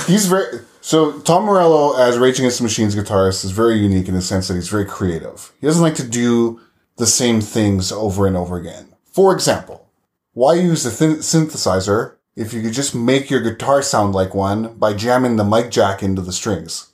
he's 0.07 0.27
very 0.27 0.59
so 0.81 1.19
Tom 1.21 1.45
Morello 1.45 1.97
as 1.97 2.17
Rage 2.17 2.39
Against 2.39 2.57
the 2.57 2.63
Machine's 2.63 2.95
guitarist 2.95 3.45
is 3.45 3.51
very 3.51 3.75
unique 3.77 4.07
in 4.07 4.13
the 4.13 4.21
sense 4.21 4.47
that 4.47 4.55
he's 4.55 4.69
very 4.69 4.85
creative. 4.85 5.51
He 5.59 5.67
doesn't 5.67 5.81
like 5.81 5.95
to 5.95 6.07
do 6.07 6.59
the 6.97 7.07
same 7.07 7.41
things 7.41 7.91
over 7.91 8.27
and 8.27 8.37
over 8.37 8.57
again. 8.57 8.93
For 9.11 9.33
example, 9.33 9.89
why 10.33 10.55
use 10.55 10.85
a 10.85 10.91
thin- 10.91 11.17
synthesizer 11.17 12.15
if 12.35 12.53
you 12.53 12.61
could 12.61 12.73
just 12.73 12.93
make 12.93 13.29
your 13.29 13.41
guitar 13.41 13.81
sound 13.81 14.13
like 14.13 14.35
one 14.35 14.75
by 14.77 14.93
jamming 14.93 15.37
the 15.37 15.43
mic 15.43 15.71
jack 15.71 16.03
into 16.03 16.21
the 16.21 16.33
strings? 16.33 16.91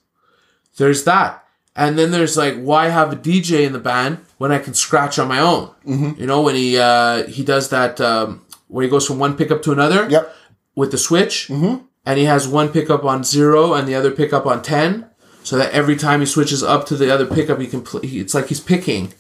There's 0.78 1.04
that. 1.06 1.41
And 1.76 1.98
then 1.98 2.12
there's 2.12 2.36
like, 2.36 2.56
why 2.58 2.90
have 2.90 3.14
a 3.14 3.16
DJ 3.16 3.66
in 3.66 3.72
the 3.72 3.80
band 3.80 4.20
when 4.38 4.52
I 4.52 4.60
can 4.60 4.74
scratch 4.74 5.18
on 5.18 5.28
my 5.28 5.40
own? 5.40 5.70
Mm-hmm. 5.86 6.20
You 6.20 6.28
know, 6.28 6.42
when 6.42 6.56
he 6.56 6.78
uh, 6.78 7.28
he 7.28 7.44
does 7.44 7.70
that 7.70 8.02
um, 8.02 8.46
where 8.68 8.84
he 8.84 8.90
goes 8.90 9.08
from 9.08 9.20
one 9.20 9.38
pickup 9.38 9.62
to 9.64 9.72
another 9.72 10.10
Yep. 10.10 10.36
with 10.76 10.92
the 10.92 10.98
switch, 10.98 11.48
mm-hmm. 11.48 11.86
and 12.06 12.20
he 12.20 12.26
has 12.26 12.48
one 12.48 12.70
pickup 12.70 13.06
on 13.06 13.24
zero 13.24 13.74
and 13.74 13.88
the 13.88 13.96
other 13.96 14.12
pickup 14.12 14.46
on 14.46 14.62
ten, 14.62 15.10
so 15.44 15.58
that 15.58 15.72
every 15.72 15.96
time 15.96 16.20
he 16.20 16.26
switches 16.26 16.62
up 16.62 16.86
to 16.88 16.96
the 16.98 17.10
other 17.14 17.26
pickup, 17.26 17.60
he 17.60 17.68
can 17.68 17.82
play. 17.82 18.02
It's 18.04 18.34
like 18.34 18.48
he's 18.48 18.60
picking, 18.60 19.14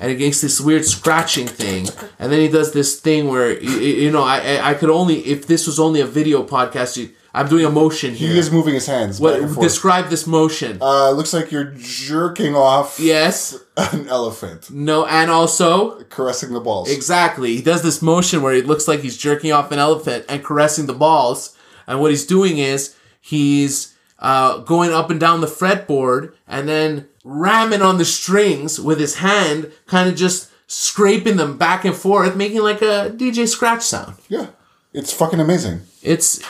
and 0.00 0.10
it 0.12 0.18
makes 0.18 0.40
this 0.40 0.60
weird 0.60 0.84
scratching 0.84 1.46
thing. 1.46 1.88
And 2.18 2.30
then 2.32 2.40
he 2.40 2.48
does 2.48 2.72
this 2.72 2.98
thing 3.00 3.28
where 3.28 3.54
y- 3.54 3.60
y- 3.62 3.96
you 4.04 4.10
know, 4.10 4.22
I 4.22 4.38
I- 4.38 4.70
I 4.70 4.74
could 4.74 4.90
only 4.90 5.18
if 5.26 5.46
this 5.46 5.66
was 5.66 5.78
only 5.78 6.00
a 6.00 6.06
video 6.06 6.42
podcast, 6.44 6.96
you, 6.96 7.10
I'm 7.34 7.48
doing 7.48 7.64
a 7.66 7.70
motion 7.70 8.14
here. 8.14 8.30
He 8.32 8.38
is 8.38 8.50
moving 8.50 8.74
his 8.74 8.86
hands. 8.86 9.20
what 9.20 9.60
describe 9.60 10.08
this 10.08 10.26
motion? 10.26 10.78
uh, 10.80 11.10
looks 11.10 11.32
like 11.32 11.52
you're 11.52 11.72
jerking 11.76 12.54
off 12.56 12.98
yes. 12.98 13.54
an 13.76 14.08
elephant, 14.08 14.70
No, 14.70 15.04
and 15.06 15.30
also 15.30 16.02
caressing 16.04 16.52
the 16.52 16.60
balls. 16.60 16.90
exactly, 16.90 17.54
he 17.56 17.62
does 17.62 17.82
this 17.82 18.00
motion 18.02 18.42
where 18.42 18.54
it 18.54 18.66
looks 18.66 18.88
like 18.88 19.00
he's 19.00 19.16
jerking 19.16 19.52
off 19.52 19.70
an 19.72 19.78
elephant 19.78 20.24
and 20.28 20.42
caressing 20.42 20.86
the 20.86 20.94
balls. 20.94 21.54
And 21.86 22.00
what 22.00 22.10
he's 22.10 22.26
doing 22.26 22.58
is 22.58 22.94
he's 23.20 23.94
uh, 24.18 24.58
going 24.58 24.92
up 24.92 25.10
and 25.10 25.20
down 25.20 25.40
the 25.40 25.46
fretboard 25.46 26.34
and 26.46 26.68
then 26.68 27.08
ramming 27.24 27.82
on 27.82 27.98
the 27.98 28.04
strings 28.04 28.80
with 28.80 28.98
his 28.98 29.16
hand, 29.16 29.72
kind 29.86 30.08
of 30.08 30.16
just 30.16 30.50
scraping 30.66 31.36
them 31.36 31.56
back 31.56 31.84
and 31.84 31.94
forth, 31.94 32.36
making 32.36 32.60
like 32.60 32.82
a 32.82 33.10
DJ 33.16 33.48
scratch 33.48 33.82
sound. 33.82 34.16
yeah, 34.28 34.48
it's 34.92 35.12
fucking 35.12 35.40
amazing. 35.40 35.82
It's 36.02 36.42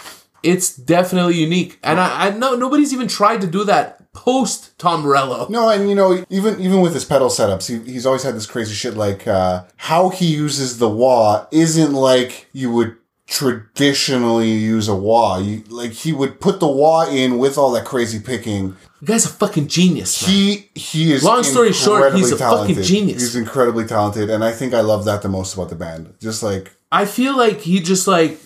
it's 0.42 0.74
definitely 0.74 1.36
unique, 1.36 1.78
and 1.82 1.98
I, 1.98 2.28
I 2.28 2.30
know 2.30 2.54
nobody's 2.54 2.92
even 2.92 3.08
tried 3.08 3.40
to 3.40 3.46
do 3.46 3.64
that 3.64 3.98
post 4.12 4.76
Tom 4.78 5.02
Morello. 5.02 5.46
No, 5.48 5.68
and 5.68 5.88
you 5.88 5.94
know, 5.94 6.24
even 6.30 6.60
even 6.60 6.80
with 6.80 6.94
his 6.94 7.04
pedal 7.04 7.28
setups, 7.28 7.68
he, 7.68 7.90
he's 7.90 8.06
always 8.06 8.22
had 8.22 8.34
this 8.34 8.46
crazy 8.46 8.74
shit. 8.74 8.94
Like 8.94 9.26
uh, 9.26 9.64
how 9.76 10.08
he 10.08 10.26
uses 10.26 10.78
the 10.78 10.88
wah 10.88 11.46
isn't 11.50 11.92
like 11.92 12.46
you 12.52 12.72
would 12.72 12.96
traditionally 13.28 14.50
use 14.50 14.88
a 14.88 14.96
wah. 14.96 15.38
You, 15.38 15.62
like 15.68 15.92
he 15.92 16.12
would 16.12 16.40
put 16.40 16.60
the 16.60 16.66
wah 16.66 17.06
in 17.08 17.38
with 17.38 17.56
all 17.58 17.70
that 17.72 17.84
crazy 17.84 18.18
picking. 18.18 18.76
The 19.00 19.06
guy's 19.06 19.26
a 19.26 19.28
fucking 19.28 19.68
genius. 19.68 20.26
Man. 20.26 20.30
He 20.34 20.70
he 20.74 21.12
is. 21.12 21.22
Long 21.22 21.44
story 21.44 21.72
short, 21.72 22.14
he's 22.14 22.32
incredibly 22.32 22.32
a 22.32 22.36
fucking 22.36 22.74
talented. 22.74 22.84
genius. 22.84 23.20
He's 23.22 23.36
incredibly 23.36 23.84
talented, 23.86 24.30
and 24.30 24.42
I 24.42 24.50
think 24.52 24.74
I 24.74 24.80
love 24.80 25.04
that 25.04 25.22
the 25.22 25.28
most 25.28 25.54
about 25.54 25.68
the 25.68 25.76
band. 25.76 26.14
Just 26.20 26.42
like 26.42 26.72
I 26.90 27.04
feel 27.04 27.36
like 27.36 27.60
he 27.60 27.80
just 27.80 28.08
like 28.08 28.38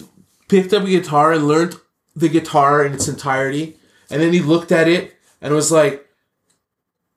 picked 0.49 0.73
up 0.75 0.83
a 0.83 0.91
guitar 0.91 1.33
and 1.33 1.49
learned 1.49 1.77
the 2.15 2.29
guitar 2.29 2.85
in 2.85 2.93
its 2.93 3.09
entirety, 3.09 3.77
and 4.11 4.21
then 4.21 4.33
he 4.33 4.41
looked 4.41 4.73
at 4.73 4.89
it 4.89 5.15
and 5.41 5.55
was 5.55 5.73
like, 5.73 6.07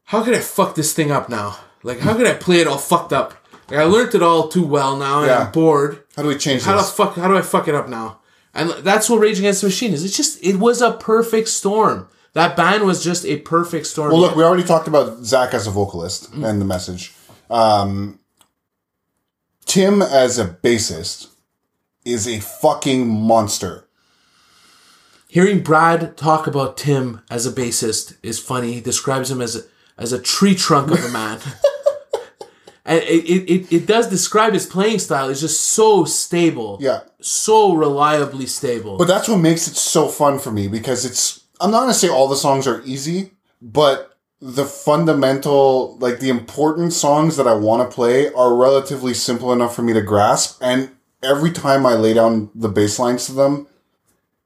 "How 0.06 0.23
could 0.23 0.36
I 0.36 0.39
fuck 0.39 0.75
this 0.75 0.93
thing 0.93 1.12
up 1.12 1.28
now? 1.30 1.58
Like, 1.84 1.99
how 1.99 2.15
could 2.15 2.28
I 2.28 2.34
play 2.36 2.60
it 2.62 2.67
all 2.67 2.78
fucked 2.78 3.12
up? 3.12 3.34
Like, 3.69 3.80
I 3.80 3.84
learned 3.84 4.15
it 4.15 4.23
all 4.23 4.47
too 4.47 4.65
well 4.65 4.95
now, 4.95 5.19
and 5.19 5.28
Yeah. 5.28 5.45
I'm 5.47 5.51
bored. 5.51 6.01
How 6.15 6.21
do 6.23 6.28
we 6.30 6.38
change 6.38 6.63
How 6.63 6.71
the 6.73 6.78
this? 6.82 6.91
fuck? 6.91 7.15
How 7.15 7.28
do 7.28 7.38
I 7.38 7.41
fuck 7.41 7.67
it 7.67 7.75
up 7.75 7.89
now?" 7.89 8.19
And 8.54 8.69
that's 8.69 9.10
what 9.10 9.19
Rage 9.19 9.39
Against 9.39 9.62
the 9.62 9.67
Machine 9.67 9.93
is. 9.93 10.04
It's 10.06 10.15
just 10.15 10.41
it 10.43 10.58
was 10.58 10.82
a 10.82 10.91
perfect 10.93 11.47
storm. 11.49 12.08
That 12.34 12.56
band 12.58 12.84
was 12.84 13.04
just 13.04 13.25
a 13.25 13.38
perfect 13.38 13.86
storm. 13.88 14.12
Well, 14.12 14.21
look, 14.21 14.36
we 14.36 14.43
already 14.43 14.63
talked 14.63 14.88
about 14.88 15.23
Zack 15.23 15.54
as 15.54 15.67
a 15.67 15.71
vocalist 15.71 16.32
Mm. 16.34 16.49
and 16.49 16.62
the 16.62 16.65
message. 16.65 17.13
Um, 17.49 18.19
Tim 19.65 20.01
as 20.01 20.38
a 20.39 20.45
bassist 20.47 21.28
is 22.04 22.28
a 22.28 22.39
fucking 22.39 23.08
monster. 23.08 23.88
Hearing 25.28 25.63
Brad 25.63 26.15
talk 26.17 26.47
about 26.47 26.78
Tim 26.78 27.21
as 27.30 27.45
a 27.45 27.51
bassist 27.51 28.15
is 28.23 28.39
funny. 28.39 28.73
He 28.73 28.82
describes 28.82 29.30
him 29.32 29.41
as 29.41 29.56
a, 29.56 29.62
as 29.97 30.13
a 30.13 30.19
tree 30.21 30.56
trunk 30.56 30.91
of 30.91 31.04
a 31.04 31.10
man. 31.10 31.39
and 32.86 33.02
it, 33.02 33.26
it, 33.26 33.52
it, 33.52 33.74
it 33.74 33.86
does 33.88 34.10
describe 34.10 34.54
his 34.54 34.67
playing 34.67 35.00
style. 35.00 35.30
It's 35.30 35.41
just 35.41 35.62
so 35.63 36.06
stable. 36.06 36.78
Yeah. 36.80 37.02
So 37.19 37.74
reliably 37.74 38.45
stable. 38.45 38.98
But 38.98 39.08
that's 39.08 39.28
what 39.28 39.38
makes 39.38 39.67
it 39.67 39.76
so 39.76 40.08
fun 40.08 40.38
for 40.38 40.52
me 40.52 40.67
because 40.67 41.04
it's, 41.04 41.43
I'm 41.60 41.71
not 41.71 41.82
going 41.82 41.93
to 41.93 42.00
say 42.00 42.10
all 42.10 42.28
the 42.28 42.36
songs 42.36 42.67
are 42.67 42.84
easy, 42.86 43.32
but 43.60 44.17
the 44.39 44.65
fundamental, 44.65 45.98
like 45.98 46.19
the 46.19 46.30
important 46.30 46.93
songs 46.93 47.38
that 47.38 47.48
I 47.48 47.56
want 47.56 47.89
to 47.89 47.93
play 47.93 48.32
are 48.34 48.56
relatively 48.56 49.15
simple 49.15 49.52
enough 49.52 49.76
for 49.76 49.82
me 49.82 49.93
to 49.93 50.02
grasp. 50.02 50.62
And 50.62 50.91
every 51.24 51.52
time 51.52 51.88
I 51.88 51.95
lay 51.95 52.13
down 52.13 52.52
the 52.54 52.69
bass 52.69 53.00
lines 53.00 53.26
to 53.26 53.34
them, 53.34 53.67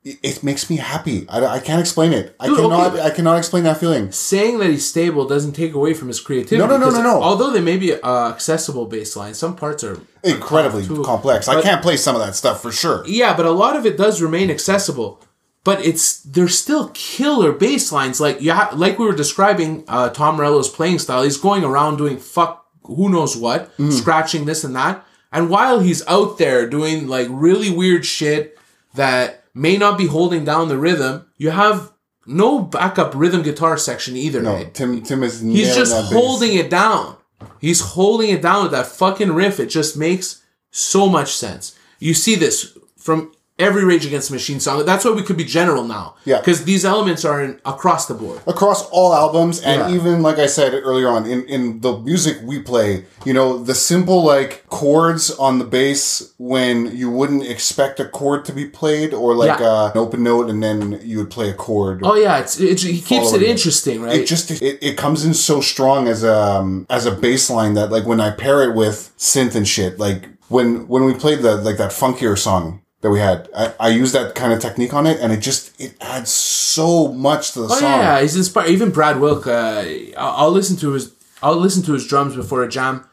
it, 0.03 0.17
it 0.23 0.43
makes 0.43 0.69
me 0.69 0.77
happy. 0.77 1.27
I, 1.29 1.45
I 1.45 1.59
can't 1.59 1.79
explain 1.81 2.13
it. 2.13 2.35
I 2.39 2.47
cannot, 2.47 2.93
okay. 2.93 3.01
I 3.01 3.09
cannot 3.09 3.37
explain 3.37 3.63
that 3.65 3.77
feeling. 3.79 4.11
Saying 4.11 4.59
that 4.59 4.69
he's 4.69 4.87
stable 4.87 5.27
doesn't 5.27 5.53
take 5.53 5.73
away 5.73 5.93
from 5.93 6.07
his 6.07 6.19
creativity. 6.19 6.57
No, 6.57 6.67
no, 6.67 6.77
no, 6.77 6.89
no, 6.89 7.01
no. 7.03 7.21
Although 7.21 7.51
they 7.51 7.61
may 7.61 7.77
be 7.77 7.93
uh, 7.93 8.29
accessible 8.29 8.85
bass 8.85 9.15
lines, 9.15 9.37
some 9.37 9.55
parts 9.55 9.83
are 9.83 9.99
incredibly 10.23 10.85
too. 10.85 11.03
complex. 11.03 11.47
I 11.47 11.61
can't 11.61 11.81
play 11.81 11.97
some 11.97 12.15
of 12.15 12.21
that 12.25 12.35
stuff 12.35 12.61
for 12.61 12.71
sure. 12.71 13.03
Yeah, 13.07 13.35
but 13.35 13.45
a 13.45 13.51
lot 13.51 13.75
of 13.75 13.85
it 13.85 13.97
does 13.97 14.21
remain 14.21 14.49
accessible. 14.49 15.21
But 15.65 15.85
it's 15.85 16.21
they're 16.23 16.47
still 16.47 16.89
killer 16.93 17.51
bass 17.51 17.91
lines. 17.91 18.21
Like 18.21 18.41
you 18.41 18.53
ha- 18.53 18.71
like 18.73 18.97
we 18.97 19.05
were 19.05 19.13
describing 19.15 19.83
uh, 19.89 20.09
Tom 20.09 20.37
Morello's 20.37 20.69
playing 20.69 20.99
style. 20.99 21.23
He's 21.23 21.35
going 21.37 21.65
around 21.65 21.97
doing 21.97 22.17
fuck 22.17 22.65
who 22.83 23.09
knows 23.09 23.35
what, 23.35 23.65
Mm-hmm. 23.77 23.91
scratching 23.91 24.45
this 24.45 24.63
and 24.63 24.73
that. 24.77 25.05
And 25.33 25.49
while 25.49 25.79
he's 25.81 26.05
out 26.07 26.37
there 26.37 26.67
doing 26.67 27.07
like 27.07 27.27
really 27.29 27.69
weird 27.69 28.05
shit 28.05 28.57
that 28.95 29.38
may 29.53 29.77
not 29.77 29.97
be 29.97 30.07
holding 30.07 30.43
down 30.45 30.67
the 30.69 30.77
rhythm, 30.77 31.25
you 31.37 31.51
have 31.51 31.91
no 32.25 32.59
backup 32.59 33.13
rhythm 33.15 33.41
guitar 33.41 33.77
section 33.77 34.15
either. 34.15 34.41
No, 34.41 34.53
right? 34.53 34.73
Tim 34.73 35.01
Tim 35.01 35.23
is 35.23 35.41
He's 35.41 35.75
just 35.75 35.91
that 35.91 36.03
bass. 36.03 36.13
holding 36.13 36.55
it 36.55 36.69
down. 36.69 37.17
He's 37.59 37.81
holding 37.81 38.29
it 38.29 38.41
down 38.41 38.63
with 38.63 38.71
that 38.73 38.85
fucking 38.87 39.31
riff. 39.31 39.59
It 39.59 39.67
just 39.67 39.97
makes 39.97 40.43
so 40.71 41.07
much 41.07 41.33
sense. 41.33 41.77
You 41.99 42.13
see 42.13 42.35
this 42.35 42.77
from 42.97 43.31
every 43.59 43.83
Rage 43.83 44.05
Against 44.05 44.31
Machine 44.31 44.59
song. 44.59 44.85
That's 44.85 45.03
why 45.05 45.11
we 45.11 45.21
could 45.23 45.37
be 45.37 45.43
general 45.43 45.83
now. 45.83 46.15
Yeah. 46.25 46.39
Because 46.39 46.63
these 46.63 46.85
elements 46.85 47.25
are 47.25 47.41
in 47.43 47.59
across 47.65 48.07
the 48.07 48.13
board. 48.13 48.39
across 48.47 48.87
all 48.89 49.13
albums 49.13 49.61
and 49.61 49.79
Yeah. 49.91 49.95
even 49.97 50.21
like 50.21 50.39
I 50.39 50.45
said 50.47 50.73
earlier 50.73 51.09
on 51.09 51.25
in, 51.25 51.43
in 51.45 51.81
the 51.81 51.97
music 51.97 52.37
we 52.43 52.59
play, 52.59 53.05
you 53.25 53.33
know, 53.33 53.57
the 53.61 53.75
simple 53.75 54.23
like 54.23 54.65
chords 54.69 55.29
on 55.31 55.59
the 55.59 55.65
bass 55.65 56.33
when 56.37 56.95
you 56.95 57.09
wouldn't 57.11 57.43
expect 57.45 57.99
a 57.99 58.05
chord 58.05 58.45
to 58.45 58.53
be 58.53 58.65
played 58.65 59.13
or 59.13 59.35
like 59.35 59.59
Yeah. 59.59 59.67
uh, 59.67 59.91
an 59.93 59.97
open 59.99 60.23
note 60.23 60.49
and 60.49 60.63
then 60.63 60.99
you 61.03 61.17
would 61.19 61.29
play 61.29 61.49
a 61.49 61.53
chord. 61.53 62.01
Oh 62.03 62.15
yeah, 62.15 62.37
it's, 62.39 62.57
he 62.57 63.01
keeps 63.01 63.33
it 63.33 63.41
it. 63.41 63.49
interesting, 63.49 64.01
right? 64.01 64.15
It 64.19 64.25
just 64.27 64.51
it, 64.51 64.79
it 64.81 64.97
comes 64.97 65.25
in 65.25 65.33
so 65.33 65.59
strong 65.61 66.07
as 66.07 66.23
a 66.23 66.39
um, 66.39 66.85
as 66.89 67.05
a 67.05 67.11
bass 67.11 67.49
line 67.49 67.73
that 67.73 67.91
like 67.91 68.05
when 68.05 68.19
I 68.21 68.31
pair 68.31 68.63
it 68.63 68.73
with 68.75 69.11
synth 69.17 69.55
and 69.55 69.67
shit, 69.67 69.99
like 69.99 70.29
when 70.47 70.87
when 70.87 71.03
we 71.05 71.13
played 71.13 71.39
the 71.39 71.55
like 71.57 71.77
that 71.77 71.91
funkier 71.91 72.37
song 72.37 72.81
that 73.01 73.09
we 73.09 73.19
had, 73.19 73.47
I, 73.55 73.73
I 73.79 73.87
used 73.89 74.13
that 74.13 74.35
kind 74.35 74.51
of 74.51 74.59
technique 74.59 74.93
on 74.93 75.07
it, 75.07 75.19
and 75.21 75.31
it 75.31 75.39
just 75.39 75.79
it 75.79 75.95
adds 76.01 76.29
so 76.31 77.13
much 77.13 77.53
to 77.53 77.59
the 77.61 77.65
Oh 77.65 77.79
song. 77.79 77.99
yeah, 77.99 78.21
he's 78.21 78.35
inspired. 78.35 78.69
Even 78.69 78.91
Brad 78.91 79.19
Wilk, 79.19 79.47
uh, 79.47 79.83
I'll, 80.17 80.45
I'll 80.47 80.51
listen 80.51 80.75
to 80.77 80.91
his 80.91 81.13
I'll 81.41 81.55
listen 81.55 81.83
to 81.83 81.93
his 81.93 82.05
drums 82.05 82.35
before 82.35 82.63
a 82.63 82.69
jam 82.69 83.05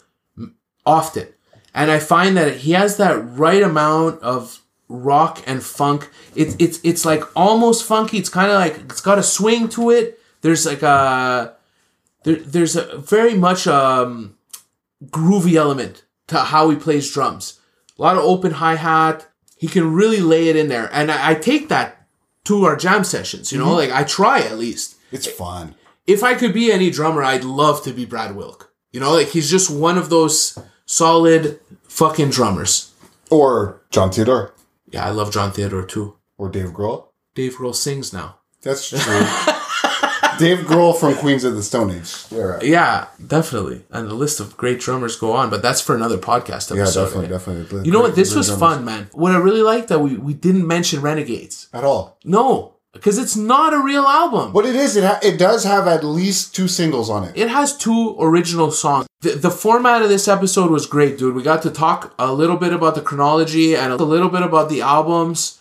often, 0.84 1.28
and 1.74 1.90
I 1.90 1.98
find 1.98 2.36
that 2.36 2.56
he 2.58 2.72
has 2.72 2.96
that 2.96 3.14
right 3.38 3.62
amount 3.62 4.22
of 4.22 4.60
rock 4.88 5.42
and 5.46 5.62
funk. 5.62 6.10
It's 6.34 6.56
it's 6.58 6.80
it's 6.82 7.04
like 7.04 7.22
almost 7.36 7.84
funky. 7.84 8.18
It's 8.18 8.28
kind 8.28 8.50
of 8.50 8.56
like 8.58 8.78
it's 8.90 9.00
got 9.00 9.18
a 9.18 9.22
swing 9.22 9.68
to 9.70 9.90
it. 9.90 10.18
There's 10.40 10.66
like 10.66 10.82
a 10.82 11.54
there, 12.24 12.36
there's 12.36 12.74
a 12.76 12.98
very 12.98 13.34
much 13.34 13.66
um 13.66 14.36
groovy 15.06 15.54
element 15.54 16.04
to 16.28 16.38
how 16.38 16.70
he 16.70 16.76
plays 16.76 17.12
drums. 17.12 17.60
A 17.98 18.02
lot 18.02 18.16
of 18.16 18.24
open 18.24 18.52
hi 18.52 18.74
hat. 18.76 19.26
He 19.56 19.66
can 19.66 19.92
really 19.92 20.20
lay 20.20 20.48
it 20.48 20.56
in 20.56 20.68
there, 20.68 20.88
and 20.92 21.10
I, 21.10 21.30
I 21.30 21.34
take 21.34 21.68
that 21.68 22.06
to 22.44 22.64
our 22.64 22.76
jam 22.76 23.04
sessions. 23.04 23.50
You 23.52 23.58
know, 23.58 23.66
mm-hmm. 23.66 23.90
like 23.90 23.92
I 23.92 24.04
try 24.04 24.40
at 24.40 24.58
least. 24.58 24.96
It's 25.10 25.26
fun. 25.26 25.74
If 26.06 26.22
I 26.22 26.34
could 26.34 26.54
be 26.54 26.70
any 26.70 26.90
drummer, 26.90 27.22
I'd 27.22 27.44
love 27.44 27.82
to 27.84 27.92
be 27.92 28.04
Brad 28.04 28.36
Wilk. 28.36 28.72
You 28.92 29.00
know, 29.00 29.12
like 29.12 29.28
he's 29.28 29.50
just 29.50 29.70
one 29.70 29.98
of 29.98 30.08
those 30.08 30.58
solid 30.84 31.60
fucking 31.88 32.30
drummers. 32.30 32.92
Or 33.30 33.82
Jon 33.90 34.12
Theodore. 34.12 34.54
Yeah, 34.90 35.04
I 35.04 35.10
love 35.10 35.32
Jon 35.32 35.52
Theodore 35.52 35.84
too. 35.84 36.16
Or 36.38 36.48
Dave 36.48 36.68
Grohl. 36.68 37.08
Dave 37.34 37.56
Grohl 37.56 37.74
sings 37.74 38.12
now. 38.12 38.38
That's 38.62 38.88
true. 38.88 38.98
Dave 40.38 40.58
Grohl 40.66 40.98
from 40.98 41.14
Queens 41.14 41.44
of 41.44 41.54
the 41.54 41.62
Stone 41.62 41.90
Age. 41.90 42.14
Yeah. 42.30 42.58
Yeah, 42.62 43.06
definitely. 43.26 43.82
And 43.90 44.08
the 44.08 44.14
list 44.14 44.40
of 44.40 44.56
great 44.56 44.80
drummers 44.80 45.16
go 45.16 45.32
on, 45.32 45.50
but 45.50 45.62
that's 45.62 45.80
for 45.80 45.94
another 45.94 46.18
podcast 46.18 46.70
episode. 46.70 46.76
Yeah, 46.76 46.84
definitely, 47.04 47.20
right? 47.22 47.30
definitely. 47.30 47.84
You 47.84 47.92
know 47.92 48.00
what? 48.00 48.14
This 48.16 48.34
was 48.34 48.46
drummers. 48.48 48.60
fun, 48.76 48.84
man. 48.84 49.08
What 49.12 49.32
I 49.32 49.38
really 49.38 49.62
liked 49.62 49.88
that 49.88 50.00
we, 50.00 50.16
we 50.16 50.34
didn't 50.34 50.66
mention 50.66 51.00
Renegades. 51.00 51.68
At 51.72 51.84
all. 51.84 52.18
No. 52.24 52.74
because 52.92 53.18
it's 53.18 53.36
not 53.36 53.74
a 53.74 53.78
real 53.78 54.04
album. 54.04 54.52
What 54.52 54.64
it 54.66 54.74
is, 54.74 54.96
it 54.96 55.04
ha- 55.04 55.20
it 55.22 55.38
does 55.38 55.64
have 55.64 55.86
at 55.86 56.02
least 56.04 56.54
two 56.54 56.66
singles 56.68 57.10
on 57.10 57.24
it. 57.24 57.36
It 57.36 57.48
has 57.48 57.76
two 57.76 58.16
original 58.18 58.70
songs. 58.70 59.06
The, 59.20 59.30
the 59.30 59.50
format 59.50 60.02
of 60.02 60.08
this 60.08 60.28
episode 60.28 60.70
was 60.70 60.86
great, 60.86 61.18
dude. 61.18 61.34
We 61.34 61.42
got 61.42 61.62
to 61.62 61.70
talk 61.70 62.14
a 62.18 62.32
little 62.32 62.56
bit 62.56 62.72
about 62.72 62.94
the 62.94 63.00
chronology 63.02 63.74
and 63.76 63.92
a 63.92 63.96
little 63.96 64.28
bit 64.30 64.42
about 64.42 64.68
the 64.68 64.80
albums 64.82 65.58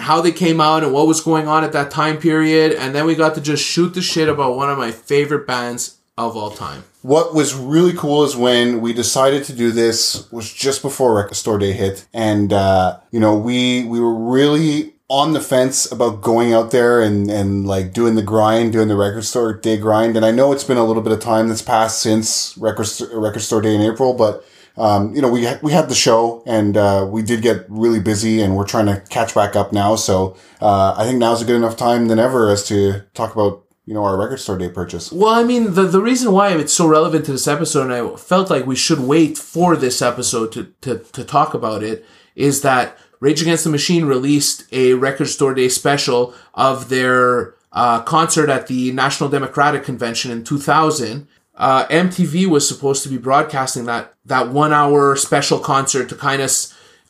how 0.00 0.20
they 0.20 0.32
came 0.32 0.60
out 0.60 0.82
and 0.82 0.92
what 0.92 1.06
was 1.06 1.20
going 1.20 1.48
on 1.48 1.64
at 1.64 1.72
that 1.72 1.90
time 1.90 2.18
period. 2.18 2.72
And 2.72 2.94
then 2.94 3.04
we 3.06 3.14
got 3.14 3.34
to 3.34 3.40
just 3.40 3.64
shoot 3.64 3.94
the 3.94 4.02
shit 4.02 4.28
about 4.28 4.56
one 4.56 4.70
of 4.70 4.78
my 4.78 4.90
favorite 4.90 5.46
bands 5.46 5.98
of 6.18 6.36
all 6.36 6.50
time. 6.50 6.84
What 7.02 7.34
was 7.34 7.54
really 7.54 7.92
cool 7.92 8.22
is 8.24 8.36
when 8.36 8.80
we 8.80 8.92
decided 8.92 9.44
to 9.44 9.52
do 9.52 9.72
this 9.72 10.30
was 10.30 10.52
just 10.52 10.82
before 10.82 11.14
Record 11.14 11.34
Store 11.34 11.58
Day 11.58 11.72
hit, 11.72 12.06
and 12.14 12.52
uh, 12.52 13.00
you 13.10 13.18
know 13.18 13.36
we 13.36 13.84
we 13.84 13.98
were 13.98 14.14
really 14.14 14.94
on 15.08 15.32
the 15.32 15.40
fence 15.40 15.90
about 15.90 16.22
going 16.22 16.54
out 16.54 16.70
there 16.70 17.02
and 17.02 17.28
and 17.28 17.66
like 17.66 17.92
doing 17.92 18.14
the 18.14 18.22
grind, 18.22 18.72
doing 18.72 18.88
the 18.88 18.96
Record 18.96 19.24
Store 19.24 19.52
Day 19.52 19.76
grind. 19.78 20.16
And 20.16 20.24
I 20.24 20.30
know 20.30 20.52
it's 20.52 20.64
been 20.64 20.76
a 20.76 20.84
little 20.84 21.02
bit 21.02 21.12
of 21.12 21.20
time 21.20 21.48
that's 21.48 21.62
passed 21.62 22.00
since 22.00 22.56
Record 22.56 22.88
Record 23.12 23.40
Store 23.40 23.60
Day 23.60 23.74
in 23.74 23.80
April, 23.80 24.14
but 24.14 24.44
um, 24.76 25.14
you 25.14 25.20
know, 25.20 25.28
we 25.28 25.46
we 25.62 25.72
had 25.72 25.88
the 25.88 25.94
show 25.94 26.42
and 26.46 26.76
uh, 26.76 27.06
we 27.08 27.22
did 27.22 27.42
get 27.42 27.66
really 27.68 28.00
busy, 28.00 28.40
and 28.40 28.56
we're 28.56 28.66
trying 28.66 28.86
to 28.86 29.00
catch 29.10 29.34
back 29.34 29.54
up 29.56 29.72
now. 29.72 29.96
So 29.96 30.36
uh, 30.60 30.94
I 30.96 31.04
think 31.04 31.18
now's 31.18 31.42
a 31.42 31.44
good 31.44 31.56
enough 31.56 31.76
time 31.76 32.08
than 32.08 32.18
ever 32.18 32.50
as 32.50 32.66
to 32.68 33.00
talk 33.14 33.32
about 33.34 33.64
you 33.84 33.94
know 33.94 34.04
our 34.04 34.16
record 34.16 34.38
store 34.38 34.58
day 34.58 34.68
purchase. 34.68 35.12
Well, 35.12 35.34
I 35.34 35.44
mean, 35.44 35.74
the 35.74 35.84
the 35.84 36.00
reason 36.00 36.32
why 36.32 36.52
it's 36.54 36.72
so 36.72 36.86
relevant 36.86 37.26
to 37.26 37.32
this 37.32 37.48
episode, 37.48 37.90
and 37.90 37.92
I 37.92 38.16
felt 38.16 38.50
like 38.50 38.66
we 38.66 38.76
should 38.76 39.00
wait 39.00 39.36
for 39.36 39.76
this 39.76 40.00
episode 40.00 40.52
to 40.52 40.72
to 40.82 40.98
to 40.98 41.24
talk 41.24 41.54
about 41.54 41.82
it, 41.82 42.04
is 42.34 42.62
that 42.62 42.96
Rage 43.20 43.42
Against 43.42 43.64
the 43.64 43.70
Machine 43.70 44.04
released 44.04 44.64
a 44.72 44.94
record 44.94 45.28
store 45.28 45.54
day 45.54 45.68
special 45.68 46.34
of 46.54 46.88
their 46.88 47.54
uh, 47.72 48.02
concert 48.02 48.48
at 48.48 48.66
the 48.66 48.92
National 48.92 49.28
Democratic 49.28 49.84
Convention 49.84 50.30
in 50.30 50.44
2000 50.44 51.28
uh, 51.54 51.86
MTV 51.88 52.46
was 52.46 52.66
supposed 52.66 53.02
to 53.02 53.08
be 53.08 53.18
broadcasting 53.18 53.84
that 53.84 54.14
that 54.24 54.48
one 54.48 54.72
hour 54.72 55.16
special 55.16 55.58
concert 55.58 56.08
to 56.08 56.14
kind 56.14 56.40
of 56.40 56.50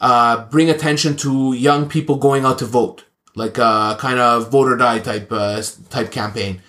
uh, 0.01 0.45
bring 0.47 0.69
attention 0.69 1.17
to 1.19 1.53
young 1.53 1.89
people 1.89 2.17
going 2.17 2.45
out 2.45 2.59
to 2.59 2.65
vote, 2.67 3.05
like 3.37 3.59
a 3.59 3.97
kind 4.01 4.19
of 4.19 4.51
vote 4.51 4.69
or 4.69 4.77
die 4.77 4.99
type 4.99 5.29
uh, 5.31 5.63
type 5.91 6.11
campaign. 6.11 6.61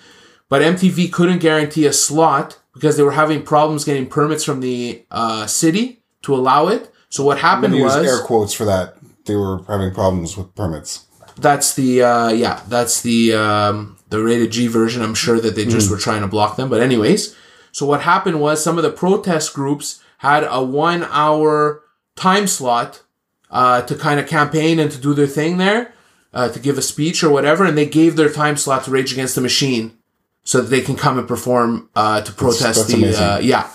But 0.50 0.62
MTV 0.62 1.12
couldn't 1.12 1.40
guarantee 1.40 1.86
a 1.88 1.94
slot 1.94 2.60
because 2.74 2.96
they 2.98 3.04
were 3.04 3.14
having 3.14 3.42
problems 3.44 3.86
getting 3.86 4.08
permits 4.08 4.44
from 4.44 4.60
the 4.60 5.04
uh, 5.10 5.48
city 5.48 6.04
to 6.24 6.36
allow 6.36 6.68
it. 6.68 6.92
So 7.10 7.24
what 7.24 7.40
happened 7.40 7.74
was 7.80 7.96
air 7.96 8.20
quotes 8.20 8.54
for 8.54 8.66
that. 8.66 8.98
They 9.26 9.36
were 9.36 9.64
having 9.68 9.94
problems 9.94 10.36
with 10.38 10.54
permits. 10.56 11.06
that's 11.40 11.74
the 11.74 12.04
uh, 12.04 12.30
yeah 12.30 12.62
that's 12.68 13.02
the 13.02 13.34
um, 13.34 13.98
the 14.10 14.22
rated 14.22 14.52
G 14.52 14.68
version. 14.68 15.02
I'm 15.02 15.16
sure 15.16 15.40
that 15.40 15.56
they 15.56 15.66
just 15.66 15.90
were 15.90 15.98
trying 15.98 16.22
to 16.22 16.28
block 16.28 16.56
them. 16.58 16.70
But 16.70 16.82
anyways, 16.82 17.36
so 17.74 17.88
what 17.88 18.04
happened 18.04 18.40
was 18.40 18.64
some 18.64 18.78
of 18.78 18.84
the 18.84 18.92
protest 18.92 19.54
groups 19.54 20.02
had 20.20 20.48
a 20.48 20.64
one 20.64 21.04
hour 21.06 21.82
time 22.16 22.46
slot 22.48 23.02
uh, 23.50 23.82
to 23.82 23.96
kind 23.96 24.20
of 24.20 24.28
campaign 24.28 24.80
and 24.80 24.92
to 24.92 24.98
do 25.00 25.14
their 25.16 25.28
thing 25.28 25.58
there, 25.58 25.94
uh, 26.34 26.50
to 26.50 26.60
give 26.60 26.78
a 26.78 26.84
speech 26.84 27.24
or 27.24 27.32
whatever, 27.32 27.66
and 27.66 27.76
they 27.76 27.88
gave 27.88 28.16
their 28.16 28.32
time 28.32 28.58
slot 28.58 28.84
to 28.84 28.92
Rage 28.92 29.12
Against 29.12 29.34
the 29.34 29.42
Machine 29.42 29.98
so 30.44 30.62
that 30.62 30.68
they 30.68 30.82
can 30.82 30.96
come 30.96 31.18
and 31.18 31.28
perform 31.28 31.90
uh, 31.96 32.22
to 32.22 32.32
protest 32.32 32.88
that's 32.88 32.94
the 32.94 33.16
uh, 33.16 33.40
yeah. 33.40 33.70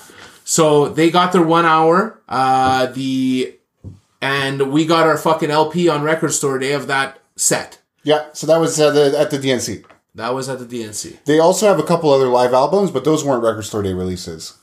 So 0.44 0.88
they 0.88 1.11
got 1.11 1.32
their 1.32 1.42
one 1.42 1.66
hour. 1.66 2.20
Uh, 2.28 2.87
the 2.87 3.54
and 4.22 4.72
we 4.72 4.87
got 4.87 5.06
our 5.06 5.18
fucking 5.18 5.50
LP 5.50 5.88
on 5.88 6.02
Record 6.02 6.32
Store 6.32 6.58
Day 6.58 6.72
of 6.72 6.87
that 6.87 7.18
set. 7.34 7.80
Yeah, 8.04 8.26
so 8.32 8.46
that 8.46 8.58
was 8.58 8.80
uh, 8.80 8.90
the, 8.92 9.18
at 9.18 9.30
the 9.30 9.38
DNC. 9.38 9.84
That 10.18 10.35
was 10.35 10.48
at 10.48 10.59
the 10.59 10.66
DNC. 10.66 11.24
They 11.24 11.38
also 11.38 11.66
have 11.68 11.78
a 11.78 11.85
couple 11.85 12.11
other 12.11 12.26
live 12.28 12.52
albums, 12.52 12.90
but 12.90 13.04
those 13.04 13.24
weren't 13.24 13.42
record 13.42 13.64
store 13.64 13.83
day 13.83 13.92
releases. 13.94 14.59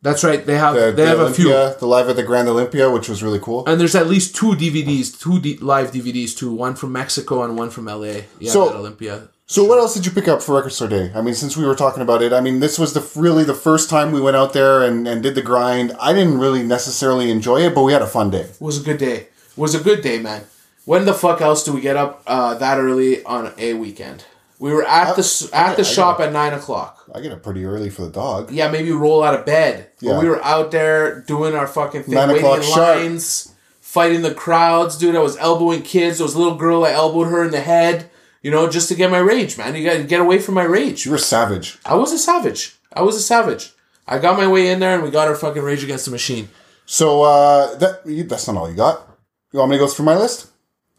That's 0.00 0.24
right. 0.24 0.44
They 0.44 0.56
have 0.58 0.74
The, 0.74 0.80
they 0.92 1.04
the 1.04 1.06
have 1.06 1.20
a 1.20 1.32
few, 1.32 1.48
the 1.50 1.86
live 1.86 2.08
at 2.08 2.16
the 2.16 2.22
Grand 2.22 2.48
Olympia, 2.48 2.90
which 2.90 3.08
was 3.08 3.22
really 3.22 3.38
cool. 3.40 3.64
and 3.66 3.80
there's 3.80 3.94
at 3.94 4.08
least 4.08 4.34
two 4.34 4.52
DVDs, 4.52 5.20
two 5.20 5.38
D- 5.40 5.58
live 5.58 5.92
DVDs 5.92 6.36
too. 6.36 6.52
One 6.52 6.74
from 6.74 6.92
Mexico 6.92 7.42
and 7.44 7.56
one 7.56 7.70
from 7.70 7.86
LA. 7.86 8.22
Yeah, 8.40 8.50
So- 8.52 8.70
at 8.70 8.76
Olympia. 8.76 9.28
So 9.46 9.64
what 9.64 9.78
else 9.78 9.92
did 9.92 10.06
you 10.06 10.12
pick 10.12 10.28
up 10.28 10.40
for 10.40 10.54
Record 10.54 10.72
Store 10.72 10.88
Day? 10.88 11.12
I 11.14 11.20
mean, 11.20 11.34
since 11.34 11.56
we 11.58 11.66
were 11.66 11.74
talking 11.74 12.00
about 12.02 12.22
it, 12.22 12.32
I 12.32 12.40
mean, 12.40 12.60
this 12.60 12.78
was 12.78 12.94
the 12.94 13.06
really 13.20 13.44
the 13.44 13.52
first 13.54 13.90
time 13.90 14.10
we 14.12 14.20
went 14.20 14.34
out 14.36 14.54
there 14.54 14.82
and, 14.82 15.06
and 15.06 15.22
did 15.22 15.34
the 15.34 15.42
grind. 15.42 15.94
I 16.00 16.14
didn't 16.14 16.38
really 16.38 16.62
necessarily 16.62 17.30
enjoy 17.30 17.60
it, 17.66 17.74
but 17.74 17.82
we 17.82 17.92
had 17.92 18.00
a 18.02 18.06
fun 18.06 18.30
day. 18.30 18.42
It 18.42 18.60
was 18.60 18.78
a 18.80 18.82
good 18.84 18.96
day. 18.98 19.16
It 19.16 19.28
was 19.56 19.74
a 19.74 19.80
good 19.80 20.00
day, 20.00 20.20
man. 20.20 20.44
When 20.84 21.04
the 21.04 21.14
fuck 21.14 21.40
else 21.40 21.64
do 21.64 21.72
we 21.72 21.80
get 21.80 21.96
up 21.96 22.22
uh, 22.26 22.54
that 22.54 22.78
early 22.78 23.22
on 23.24 23.52
a 23.58 23.74
weekend? 23.74 24.24
We 24.58 24.72
were 24.72 24.84
at 24.84 25.14
the 25.16 25.20
s 25.22 25.48
at 25.52 25.76
the 25.76 25.82
I 25.82 25.84
shop 25.84 26.20
at 26.20 26.32
nine 26.32 26.52
o'clock. 26.52 27.04
I 27.14 27.20
get 27.20 27.32
up 27.32 27.42
pretty 27.42 27.64
early 27.64 27.90
for 27.90 28.02
the 28.02 28.10
dog. 28.10 28.50
Yeah, 28.52 28.70
maybe 28.70 28.92
roll 28.92 29.22
out 29.24 29.34
of 29.34 29.44
bed. 29.44 29.90
But 30.00 30.06
Yeah. 30.06 30.18
we 30.20 30.28
were 30.28 30.42
out 30.44 30.70
there 30.70 31.20
doing 31.20 31.54
our 31.54 31.66
fucking 31.66 32.04
thing, 32.04 32.14
Nine 32.14 32.28
waiting 32.28 32.44
o'clock 32.44 32.58
in 32.58 32.64
sharp. 32.64 32.96
lines, 32.98 33.52
fighting 33.80 34.22
the 34.22 34.32
crowds, 34.34 34.96
dude. 34.98 35.16
I 35.16 35.20
was 35.20 35.36
elbowing 35.38 35.82
kids. 35.82 36.18
There 36.18 36.24
was 36.24 36.34
a 36.34 36.38
little 36.38 36.54
girl, 36.56 36.84
I 36.84 36.92
elbowed 36.92 37.28
her 37.28 37.42
in 37.44 37.50
the 37.50 37.60
head, 37.60 38.08
you 38.40 38.50
know, 38.52 38.68
just 38.70 38.88
to 38.88 38.94
get 38.94 39.10
my 39.10 39.18
rage, 39.18 39.58
man. 39.58 39.74
You 39.74 39.84
gotta 39.84 40.04
get 40.04 40.20
away 40.20 40.38
from 40.38 40.54
my 40.54 40.62
rage. 40.64 41.04
You 41.06 41.10
were 41.12 41.18
savage. 41.18 41.78
I 41.84 41.94
was 41.96 42.12
a 42.12 42.18
savage. 42.18 42.76
I 42.92 43.02
was 43.02 43.16
a 43.16 43.20
savage. 43.22 43.72
I 44.06 44.18
got 44.18 44.36
my 44.36 44.46
way 44.46 44.68
in 44.68 44.78
there 44.80 44.94
and 44.94 45.02
we 45.02 45.10
got 45.10 45.26
our 45.28 45.34
fucking 45.36 45.62
Rage 45.62 45.82
Against 45.84 46.04
the 46.04 46.10
Machine. 46.10 46.48
So 46.86 47.22
uh, 47.22 47.74
that 47.78 48.02
that's 48.28 48.46
not 48.48 48.56
all 48.56 48.68
you 48.70 48.76
got. 48.76 49.08
You 49.52 49.58
want 49.58 49.70
me 49.70 49.76
to 49.78 49.84
go 49.84 49.88
through 49.88 50.04
my 50.06 50.16
list? 50.16 50.48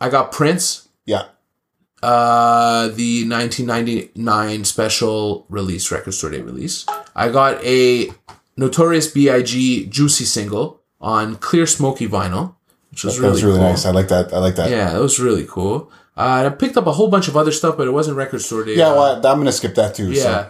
I 0.04 0.10
got 0.10 0.32
Prince, 0.34 0.90
Yeah. 1.06 1.24
uh, 2.04 2.90
the 2.90 3.24
1999 3.26 4.66
special 4.66 5.46
release, 5.50 5.92
record 5.92 6.12
store 6.14 6.32
day 6.32 6.42
release. 6.42 6.86
I 7.16 7.30
got 7.30 7.64
a 7.64 8.12
Notorious 8.58 9.08
B.I.G. 9.08 9.88
Juicy 9.88 10.26
single 10.26 10.82
on 11.00 11.36
clear 11.38 11.66
smoky 11.66 12.08
vinyl, 12.08 12.56
which 12.92 13.04
was 13.06 13.16
That 13.16 13.22
really, 13.22 13.32
was 13.32 13.44
really 13.44 13.58
cool. 13.60 13.70
nice. 13.70 13.86
I 13.86 13.92
like 13.92 14.10
that. 14.10 14.34
I 14.34 14.40
like 14.40 14.56
that. 14.56 14.70
Yeah, 14.70 14.92
that 14.94 15.02
was 15.02 15.20
really 15.20 15.46
cool. 15.50 15.90
Uh, 16.16 16.46
I 16.46 16.50
picked 16.50 16.78
up 16.78 16.86
a 16.86 16.92
whole 16.92 17.08
bunch 17.08 17.28
of 17.28 17.36
other 17.38 17.52
stuff, 17.52 17.78
but 17.78 17.88
it 17.88 17.92
wasn't 17.92 18.18
record 18.18 18.42
store 18.42 18.64
day. 18.66 18.76
Yeah, 18.76 18.92
well, 18.94 19.16
I'm 19.16 19.22
gonna 19.40 19.52
skip 19.52 19.74
that 19.76 19.96
too. 19.96 20.12
yeah. 20.12 20.22
So. 20.24 20.50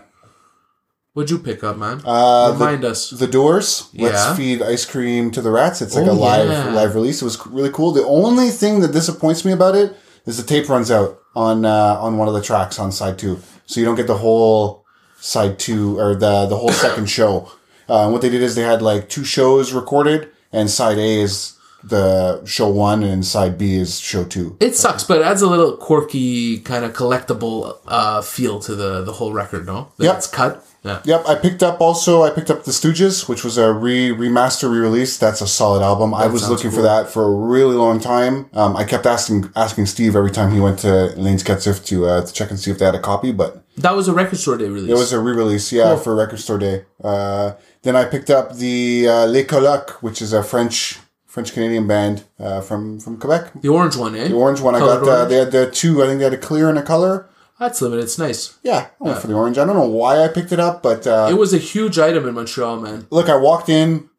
What'd 1.14 1.30
you 1.30 1.38
pick 1.38 1.64
up, 1.64 1.78
man? 1.78 2.02
Uh, 2.04 2.48
the, 2.52 2.54
Remind 2.66 2.86
us. 2.86 3.12
the 3.12 3.28
Doors. 3.28 3.86
Let's 3.94 4.16
Yeah. 4.16 4.36
feed 4.36 4.62
ice 4.64 4.84
cream 4.84 5.30
to 5.32 5.42
the 5.42 5.52
rats. 5.52 5.80
It's 5.82 5.96
like 5.96 6.08
Oh, 6.08 6.12
a 6.12 6.14
live 6.14 6.50
yeah. 6.50 6.74
live 6.74 6.96
release. 6.96 7.22
It 7.22 7.26
was 7.26 7.38
really 7.46 7.70
cool. 7.70 7.92
The 7.92 8.04
only 8.06 8.50
thing 8.50 8.80
that 8.82 8.92
disappoints 8.92 9.46
me 9.46 9.52
about 9.52 9.76
it 9.76 9.96
is 10.26 10.38
the 10.38 10.44
tape 10.44 10.70
runs 10.70 10.90
out 10.90 11.20
on 11.36 11.66
uh, 11.66 11.98
on 12.02 12.18
one 12.18 12.28
of 12.28 12.34
the 12.34 12.42
tracks 12.42 12.80
on 12.80 12.92
side 12.92 13.20
two, 13.20 13.40
so 13.68 13.80
you 13.80 13.86
don't 13.86 13.96
get 13.96 14.08
the 14.08 14.18
whole 14.18 14.86
side 15.20 15.60
two 15.60 16.00
or 16.00 16.16
the 16.16 16.48
the 16.48 16.58
whole 16.58 16.72
second 16.88 17.08
show. 17.08 17.48
Uh, 17.88 18.10
what 18.10 18.22
they 18.24 18.30
did 18.30 18.42
is 18.42 18.56
they 18.56 18.64
had 18.64 18.82
like 18.82 19.08
two 19.08 19.24
shows 19.24 19.72
recorded, 19.72 20.30
and 20.52 20.68
side 20.72 20.98
A 20.98 21.22
is 21.22 21.54
the 21.84 22.44
show 22.46 22.70
one, 22.70 23.04
and 23.04 23.24
side 23.24 23.60
B 23.60 23.76
is 23.76 24.00
show 24.00 24.24
two. 24.24 24.58
It 24.60 24.76
sucks, 24.76 25.04
but 25.04 25.20
it 25.20 25.24
adds 25.26 25.44
a 25.44 25.48
little 25.48 25.74
quirky 25.78 26.58
kind 26.60 26.84
of 26.86 26.94
collectible 26.94 27.78
uh, 27.88 28.22
feel 28.24 28.60
to 28.62 28.74
the 28.74 29.04
the 29.04 29.14
whole 29.14 29.32
record. 29.32 29.68
No, 29.68 29.90
that 30.00 30.06
Yep. 30.06 30.18
it's 30.18 30.28
cut. 30.28 30.66
Yeah, 30.84 31.02
Yep, 31.06 31.28
I 31.30 31.36
picked 31.36 31.64
up 31.64 31.80
also. 31.80 32.24
I 32.24 32.30
picked 32.30 32.52
up 32.52 32.66
the 32.66 32.72
Stooges, 32.72 33.30
which 33.30 33.44
was 33.44 33.58
a 33.58 33.72
re 33.72 34.10
remaster 34.10 34.70
re 34.70 34.80
release. 34.80 35.18
That's 35.18 35.40
a 35.40 35.48
solid 35.48 35.82
album. 35.82 36.14
I 36.14 36.28
was 36.28 36.50
looking 36.50 36.72
for 36.72 36.82
that 36.82 37.10
for 37.10 37.24
a 37.24 37.32
really 37.32 37.76
long 37.76 38.02
time. 38.02 38.50
Um, 38.54 38.76
I 38.76 38.84
kept 38.84 39.06
asking 39.06 39.50
asking 39.56 39.86
Steve 39.86 40.14
every 40.16 40.32
time 40.32 40.52
he 40.52 40.60
went 40.60 40.80
to 40.80 41.14
Lane's 41.16 41.44
Ketziff 41.44 41.86
to 41.86 42.06
uh, 42.06 42.26
to 42.26 42.34
check 42.34 42.50
and 42.50 42.60
see 42.60 42.70
if 42.70 42.80
they 42.80 42.86
had 42.86 42.96
a 42.96 43.00
copy, 43.00 43.32
but 43.32 43.64
that 43.78 43.96
was 43.96 44.10
a 44.10 44.14
record 44.14 44.40
store 44.40 44.58
day 44.58 44.68
release. 44.68 44.92
it 44.92 44.96
was 44.96 45.14
a 45.14 45.20
re 45.22 45.34
release. 45.34 45.72
Yeah, 45.72 45.96
for 45.96 46.16
Record 46.16 46.40
Store 46.40 46.58
Day. 46.58 46.84
Uh, 47.02 47.54
then 47.84 47.96
I 47.96 48.04
picked 48.04 48.30
up 48.30 48.56
the 48.58 49.08
uh, 49.08 49.26
Les 49.28 49.46
Colocs, 49.46 49.94
which 50.02 50.22
is 50.22 50.34
a 50.34 50.44
French 50.44 51.00
French 51.26 51.54
Canadian 51.54 51.88
band 51.88 52.26
uh, 52.40 52.60
from 52.62 53.00
from 53.00 53.18
Quebec. 53.18 53.54
the 53.62 53.70
orange 53.70 53.96
one, 53.96 54.16
eh? 54.16 54.28
The 54.28 54.36
orange 54.36 54.60
one. 54.60 54.76
I 54.76 54.80
got. 54.80 55.08
Uh, 55.08 55.26
they 55.26 55.38
had 55.38 55.52
the 55.54 55.72
two. 55.72 56.04
I 56.04 56.08
think 56.08 56.20
they 56.20 56.26
had 56.26 56.34
a 56.34 56.38
clear 56.38 56.68
and 56.70 56.78
a 56.78 56.84
color. 56.84 57.28
That's 57.60 57.82
limited. 57.82 58.04
It's 58.04 58.18
nice. 58.20 58.58
Yeah, 58.64 58.88
I 59.00 59.04
went 59.04 59.20
for 59.20 59.28
the 59.28 59.36
orange. 59.36 59.58
I 59.58 59.66
don't 59.66 59.76
know 59.76 59.88
why 59.88 60.24
I 60.24 60.28
picked 60.28 60.52
it 60.52 60.60
up, 60.60 60.82
but 60.84 61.06
uh, 61.08 61.28
It 61.30 61.36
was 61.36 61.54
a 61.54 61.58
huge 61.58 61.98
item 62.00 62.28
in 62.28 62.34
Montreal, 62.34 62.80
man. 62.82 63.08
look, 63.10 63.30
I 63.30 63.38
walked 63.38 63.70
in, 63.70 64.10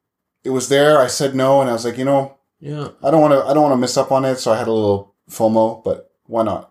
it 0.45 0.51
was 0.51 0.69
there. 0.69 0.99
I 0.99 1.09
said 1.09 1.35
no, 1.35 1.61
and 1.61 1.69
I 1.69 1.73
was 1.75 1.85
like, 1.85 1.99
you 1.99 2.05
know, 2.05 2.39
Yeah. 2.61 2.89
I 3.03 3.11
don't 3.11 3.21
want 3.21 3.33
to, 3.35 3.45
I 3.45 3.53
don't 3.53 3.63
want 3.65 3.73
to 3.75 3.79
miss 3.81 3.97
up 3.97 4.13
on 4.13 4.25
it. 4.25 4.37
So 4.37 4.53
I 4.53 4.57
had 4.59 4.69
a 4.69 4.73
little 4.73 5.15
FOMO, 5.31 5.83
but 5.85 6.11
why 6.27 6.43
not? 6.45 6.71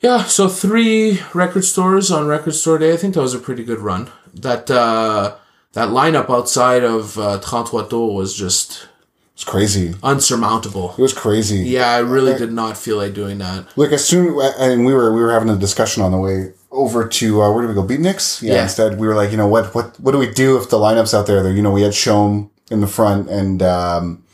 Yeah, 0.00 0.24
so 0.24 0.48
three 0.48 1.20
record 1.34 1.64
stores 1.64 2.10
on 2.10 2.26
record 2.26 2.54
store 2.54 2.78
day. 2.78 2.92
I 2.92 2.96
think 2.96 3.14
that 3.14 3.22
was 3.22 3.34
a 3.34 3.38
pretty 3.38 3.64
good 3.64 3.78
run. 3.80 4.10
That 4.34 4.70
uh 4.70 5.36
that 5.72 5.88
lineup 5.88 6.28
outside 6.30 6.84
of 6.84 7.18
uh, 7.18 7.38
33 7.38 7.88
Tours 7.88 8.14
was 8.14 8.34
just 8.34 8.88
It's 9.36 9.44
crazy. 9.44 9.94
unsurmountable. 10.02 10.94
It 10.96 11.02
was 11.02 11.12
crazy. 11.12 11.58
Yeah, 11.58 11.90
I 11.90 11.98
really 11.98 12.38
did 12.38 12.52
not 12.52 12.78
feel 12.78 12.96
like 12.96 13.12
doing 13.12 13.36
that. 13.38 13.66
Look, 13.76 13.92
as 13.92 14.02
soon 14.02 14.40
and 14.58 14.86
we 14.86 14.94
were 14.94 15.12
we 15.12 15.20
were 15.20 15.30
having 15.30 15.50
a 15.50 15.56
discussion 15.58 16.02
on 16.02 16.10
the 16.10 16.16
way 16.16 16.54
over 16.70 17.06
to 17.06 17.42
uh, 17.42 17.52
where 17.52 17.60
did 17.60 17.68
we 17.68 17.74
go? 17.74 17.84
Beatniks. 17.86 18.40
Yeah, 18.40 18.54
Yeah. 18.54 18.62
Instead, 18.62 18.98
we 18.98 19.06
were 19.06 19.14
like, 19.14 19.30
you 19.30 19.36
know 19.36 19.46
what, 19.46 19.74
what, 19.74 20.00
what 20.00 20.12
do 20.12 20.18
we 20.18 20.30
do 20.30 20.56
if 20.56 20.70
the 20.70 20.78
lineups 20.78 21.12
out 21.12 21.26
there? 21.26 21.42
There, 21.42 21.52
you 21.52 21.60
know, 21.60 21.70
we 21.70 21.82
had 21.82 21.92
Shome 21.92 22.48
in 22.70 22.80
the 22.80 22.86
front, 22.86 23.28
and 23.28 23.62
um, 23.62 24.24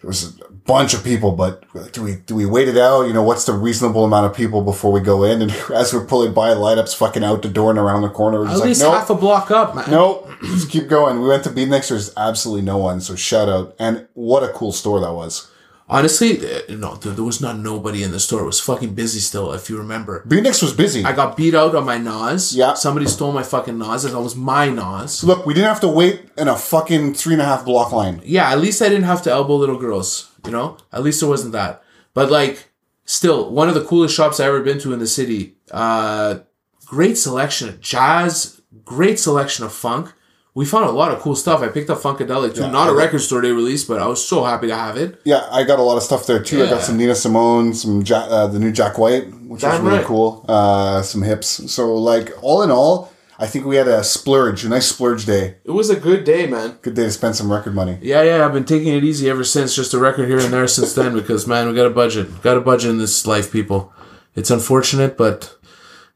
there 0.00 0.08
was 0.08 0.36
bunch 0.66 0.94
of 0.94 1.04
people, 1.04 1.32
but 1.32 1.64
do 1.92 2.02
we 2.02 2.16
do 2.16 2.34
we 2.34 2.46
wait 2.46 2.68
it 2.68 2.76
out? 2.76 3.02
You 3.06 3.12
know, 3.12 3.22
what's 3.22 3.44
the 3.44 3.52
reasonable 3.52 4.04
amount 4.04 4.26
of 4.26 4.34
people 4.36 4.62
before 4.62 4.92
we 4.92 5.00
go 5.00 5.22
in? 5.24 5.42
And 5.42 5.50
as 5.74 5.92
we're 5.92 6.06
pulling 6.06 6.32
by, 6.34 6.52
light 6.52 6.78
up's 6.78 6.94
fucking 6.94 7.24
out 7.24 7.42
the 7.42 7.48
door 7.48 7.70
and 7.70 7.78
around 7.78 8.02
the 8.02 8.08
corner. 8.10 8.40
We're 8.40 8.46
At 8.46 8.50
just 8.50 8.60
like, 8.60 8.68
least 8.68 8.80
nope, 8.82 8.94
half 8.94 9.10
a 9.10 9.14
block 9.14 9.50
up, 9.50 9.74
man. 9.74 9.90
nope, 9.90 10.30
just 10.42 10.70
keep 10.70 10.88
going. 10.88 11.20
We 11.20 11.28
went 11.28 11.44
to 11.44 11.50
Beatniks. 11.50 11.88
There's 11.88 12.12
absolutely 12.16 12.62
no 12.64 12.78
one. 12.78 13.00
So 13.00 13.14
shout 13.14 13.48
out. 13.48 13.74
And 13.78 14.06
what 14.14 14.42
a 14.42 14.48
cool 14.48 14.72
store 14.72 15.00
that 15.00 15.12
was. 15.12 15.50
Honestly, 15.86 16.38
uh, 16.40 16.60
no, 16.70 16.94
there, 16.94 17.12
there 17.12 17.24
was 17.24 17.42
not 17.42 17.58
nobody 17.58 18.02
in 18.02 18.10
the 18.10 18.18
store. 18.18 18.40
It 18.40 18.46
was 18.46 18.58
fucking 18.58 18.94
busy 18.94 19.20
still, 19.20 19.52
if 19.52 19.68
you 19.68 19.76
remember. 19.76 20.24
Beatniks 20.26 20.62
was 20.62 20.72
busy. 20.72 21.04
I 21.04 21.12
got 21.12 21.36
beat 21.36 21.54
out 21.54 21.74
on 21.74 21.84
my 21.84 21.98
Nas. 21.98 22.56
Yeah. 22.56 22.72
Somebody 22.72 23.04
stole 23.06 23.32
my 23.32 23.42
fucking 23.42 23.76
Nas. 23.76 24.04
That 24.04 24.18
was 24.18 24.34
my 24.34 24.70
Nas. 24.70 25.22
Look, 25.22 25.44
we 25.44 25.52
didn't 25.52 25.68
have 25.68 25.80
to 25.82 25.88
wait 25.88 26.30
in 26.38 26.48
a 26.48 26.56
fucking 26.56 27.12
three 27.14 27.34
and 27.34 27.42
a 27.42 27.44
half 27.44 27.66
block 27.66 27.92
line. 27.92 28.22
Yeah, 28.24 28.50
at 28.50 28.60
least 28.60 28.80
I 28.80 28.88
didn't 28.88 29.04
have 29.04 29.20
to 29.24 29.30
elbow 29.30 29.56
little 29.56 29.76
girls. 29.78 30.30
You 30.44 30.50
know, 30.50 30.76
at 30.92 31.02
least 31.02 31.22
it 31.22 31.26
wasn't 31.26 31.52
that. 31.52 31.82
But 32.12 32.30
like, 32.30 32.70
still, 33.04 33.50
one 33.50 33.68
of 33.68 33.74
the 33.74 33.84
coolest 33.84 34.14
shops 34.14 34.40
I 34.40 34.46
ever 34.46 34.60
been 34.62 34.78
to 34.80 34.92
in 34.92 34.98
the 34.98 35.06
city. 35.06 35.56
Uh, 35.70 36.40
great 36.86 37.16
selection 37.16 37.68
of 37.68 37.80
jazz. 37.80 38.60
Great 38.84 39.18
selection 39.18 39.64
of 39.64 39.72
funk. 39.72 40.12
We 40.56 40.64
found 40.64 40.84
a 40.84 40.90
lot 40.92 41.10
of 41.10 41.18
cool 41.18 41.34
stuff. 41.34 41.62
I 41.62 41.68
picked 41.68 41.90
up 41.90 41.98
Funkadelic 41.98 42.54
too. 42.54 42.60
Yeah, 42.60 42.70
Not 42.70 42.88
I 42.88 42.92
a 42.92 42.94
record 42.94 43.20
store 43.20 43.40
they 43.42 43.50
released, 43.50 43.88
but 43.88 44.00
I 44.00 44.06
was 44.06 44.24
so 44.24 44.44
happy 44.44 44.68
to 44.68 44.76
have 44.76 44.96
it. 44.96 45.20
Yeah, 45.24 45.48
I 45.50 45.64
got 45.64 45.80
a 45.80 45.82
lot 45.82 45.96
of 45.96 46.02
stuff 46.04 46.26
there 46.26 46.40
too. 46.40 46.60
I 46.60 46.64
Yeah. 46.64 46.70
got 46.70 46.82
some 46.82 46.96
Nina 46.96 47.14
Simone, 47.16 47.74
some 47.74 48.02
ja- 48.02 48.26
uh, 48.28 48.46
the 48.46 48.60
new 48.60 48.70
Jack 48.70 48.96
White, 48.98 49.28
which 49.48 49.62
was 49.64 49.80
really 49.80 49.96
right. 49.98 50.06
cool. 50.06 50.44
Uh, 50.48 51.02
some 51.02 51.22
hips. 51.22 51.72
So 51.72 51.94
like 51.94 52.30
all 52.42 52.62
in 52.62 52.70
all, 52.70 53.10
I 53.38 53.46
think 53.46 53.64
we 53.66 53.76
had 53.76 53.88
a 53.88 54.04
splurge, 54.04 54.64
a 54.64 54.68
nice 54.68 54.88
splurge 54.88 55.26
day. 55.26 55.56
It 55.64 55.72
was 55.72 55.90
a 55.90 55.98
good 55.98 56.24
day, 56.24 56.46
man. 56.46 56.78
Good 56.82 56.94
day 56.94 57.04
to 57.04 57.10
spend 57.10 57.34
some 57.34 57.50
record 57.50 57.74
money. 57.74 57.98
Yeah, 58.00 58.22
yeah, 58.22 58.44
I've 58.44 58.52
been 58.52 58.64
taking 58.64 58.94
it 58.94 59.02
easy 59.02 59.28
ever 59.28 59.44
since. 59.44 59.74
Just 59.74 59.94
a 59.94 59.98
record 59.98 60.28
here 60.28 60.38
and 60.38 60.52
there 60.52 60.68
since 60.68 60.94
then 60.94 61.14
because 61.14 61.46
man, 61.46 61.68
we 61.68 61.74
got 61.74 61.86
a 61.86 61.90
budget. 61.90 62.42
Got 62.42 62.56
a 62.56 62.60
budget 62.60 62.90
in 62.90 62.98
this 62.98 63.26
life, 63.26 63.50
people. 63.50 63.92
It's 64.36 64.50
unfortunate, 64.50 65.16
but 65.16 65.56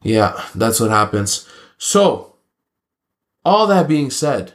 yeah, 0.01 0.45
that's 0.55 0.79
what 0.79 0.91
happens. 0.91 1.47
So, 1.77 2.35
all 3.43 3.67
that 3.67 3.87
being 3.87 4.11
said, 4.11 4.53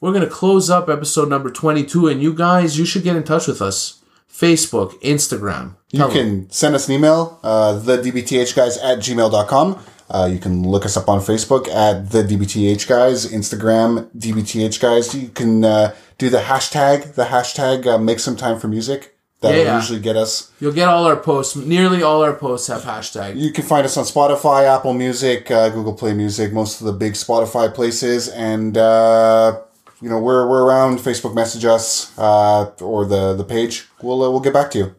we're 0.00 0.12
gonna 0.12 0.26
close 0.26 0.70
up 0.70 0.88
episode 0.88 1.28
number 1.28 1.50
twenty-two, 1.50 2.08
and 2.08 2.22
you 2.22 2.32
guys, 2.34 2.78
you 2.78 2.84
should 2.84 3.02
get 3.04 3.16
in 3.16 3.24
touch 3.24 3.46
with 3.46 3.60
us. 3.60 4.02
Facebook, 4.30 4.92
Instagram. 5.00 5.76
You 5.90 6.06
can 6.08 6.50
send 6.50 6.74
us 6.74 6.86
an 6.86 6.94
email, 6.94 7.40
uh, 7.42 7.80
thedbthguys 7.82 8.78
at 8.82 8.98
gmail.com. 8.98 9.82
Uh, 10.10 10.28
you 10.30 10.38
can 10.38 10.66
look 10.66 10.84
us 10.84 10.96
up 10.96 11.08
on 11.08 11.20
Facebook 11.20 11.68
at 11.68 12.10
the 12.10 12.22
DBTH 12.22 12.88
guys, 12.88 13.26
Instagram 13.30 14.08
DBTH 14.16 14.80
guys. 14.80 15.14
You 15.14 15.28
can 15.28 15.64
uh, 15.64 15.94
do 16.16 16.30
the 16.30 16.38
hashtag, 16.38 17.14
the 17.14 17.24
hashtag 17.26 17.86
uh, 17.86 17.98
make 17.98 18.18
some 18.18 18.36
time 18.36 18.58
for 18.58 18.68
music. 18.68 19.14
That'll 19.40 19.62
Yeah, 19.62 19.76
usually 19.76 20.00
get 20.00 20.16
us. 20.16 20.50
You'll 20.58 20.72
get 20.72 20.88
all 20.88 21.04
our 21.04 21.16
posts. 21.16 21.54
Nearly 21.54 22.02
all 22.02 22.24
our 22.24 22.32
posts 22.32 22.66
have 22.66 22.82
hashtag. 22.82 23.36
You 23.38 23.52
can 23.52 23.64
find 23.64 23.84
us 23.84 23.96
on 23.96 24.04
Spotify, 24.04 24.64
Apple 24.66 24.94
Music, 24.94 25.48
uh, 25.50 25.68
Google 25.68 25.94
Play 25.94 26.12
Music, 26.12 26.52
most 26.52 26.80
of 26.80 26.86
the 26.88 26.92
big 26.92 27.12
Spotify 27.12 27.72
places, 27.72 28.28
and 28.28 28.76
uh, 28.76 29.60
you 30.02 30.08
know 30.08 30.18
we're 30.18 30.48
we're 30.48 30.64
around. 30.64 30.98
Facebook, 30.98 31.34
message 31.36 31.64
us 31.64 32.18
uh, 32.18 32.72
or 32.80 33.04
the 33.04 33.34
the 33.34 33.44
page. 33.44 33.86
We'll 34.02 34.24
uh, 34.24 34.30
we'll 34.30 34.40
get 34.40 34.54
back 34.54 34.72
to 34.72 34.78
you. 34.78 34.94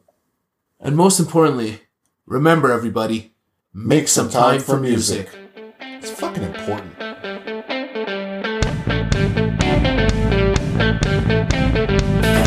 And 0.80 0.95
most 0.95 1.20
importantly, 1.20 1.82
remember 2.26 2.72
everybody, 2.72 3.34
Make 3.82 4.10
some 4.10 4.30
time 4.30 4.60
for 4.60 4.78
music. 4.78 5.30
It's 5.80 6.12
fucking 6.12 6.44
important. 6.44 7.00
Thank 11.80 12.34
you. 12.34 12.39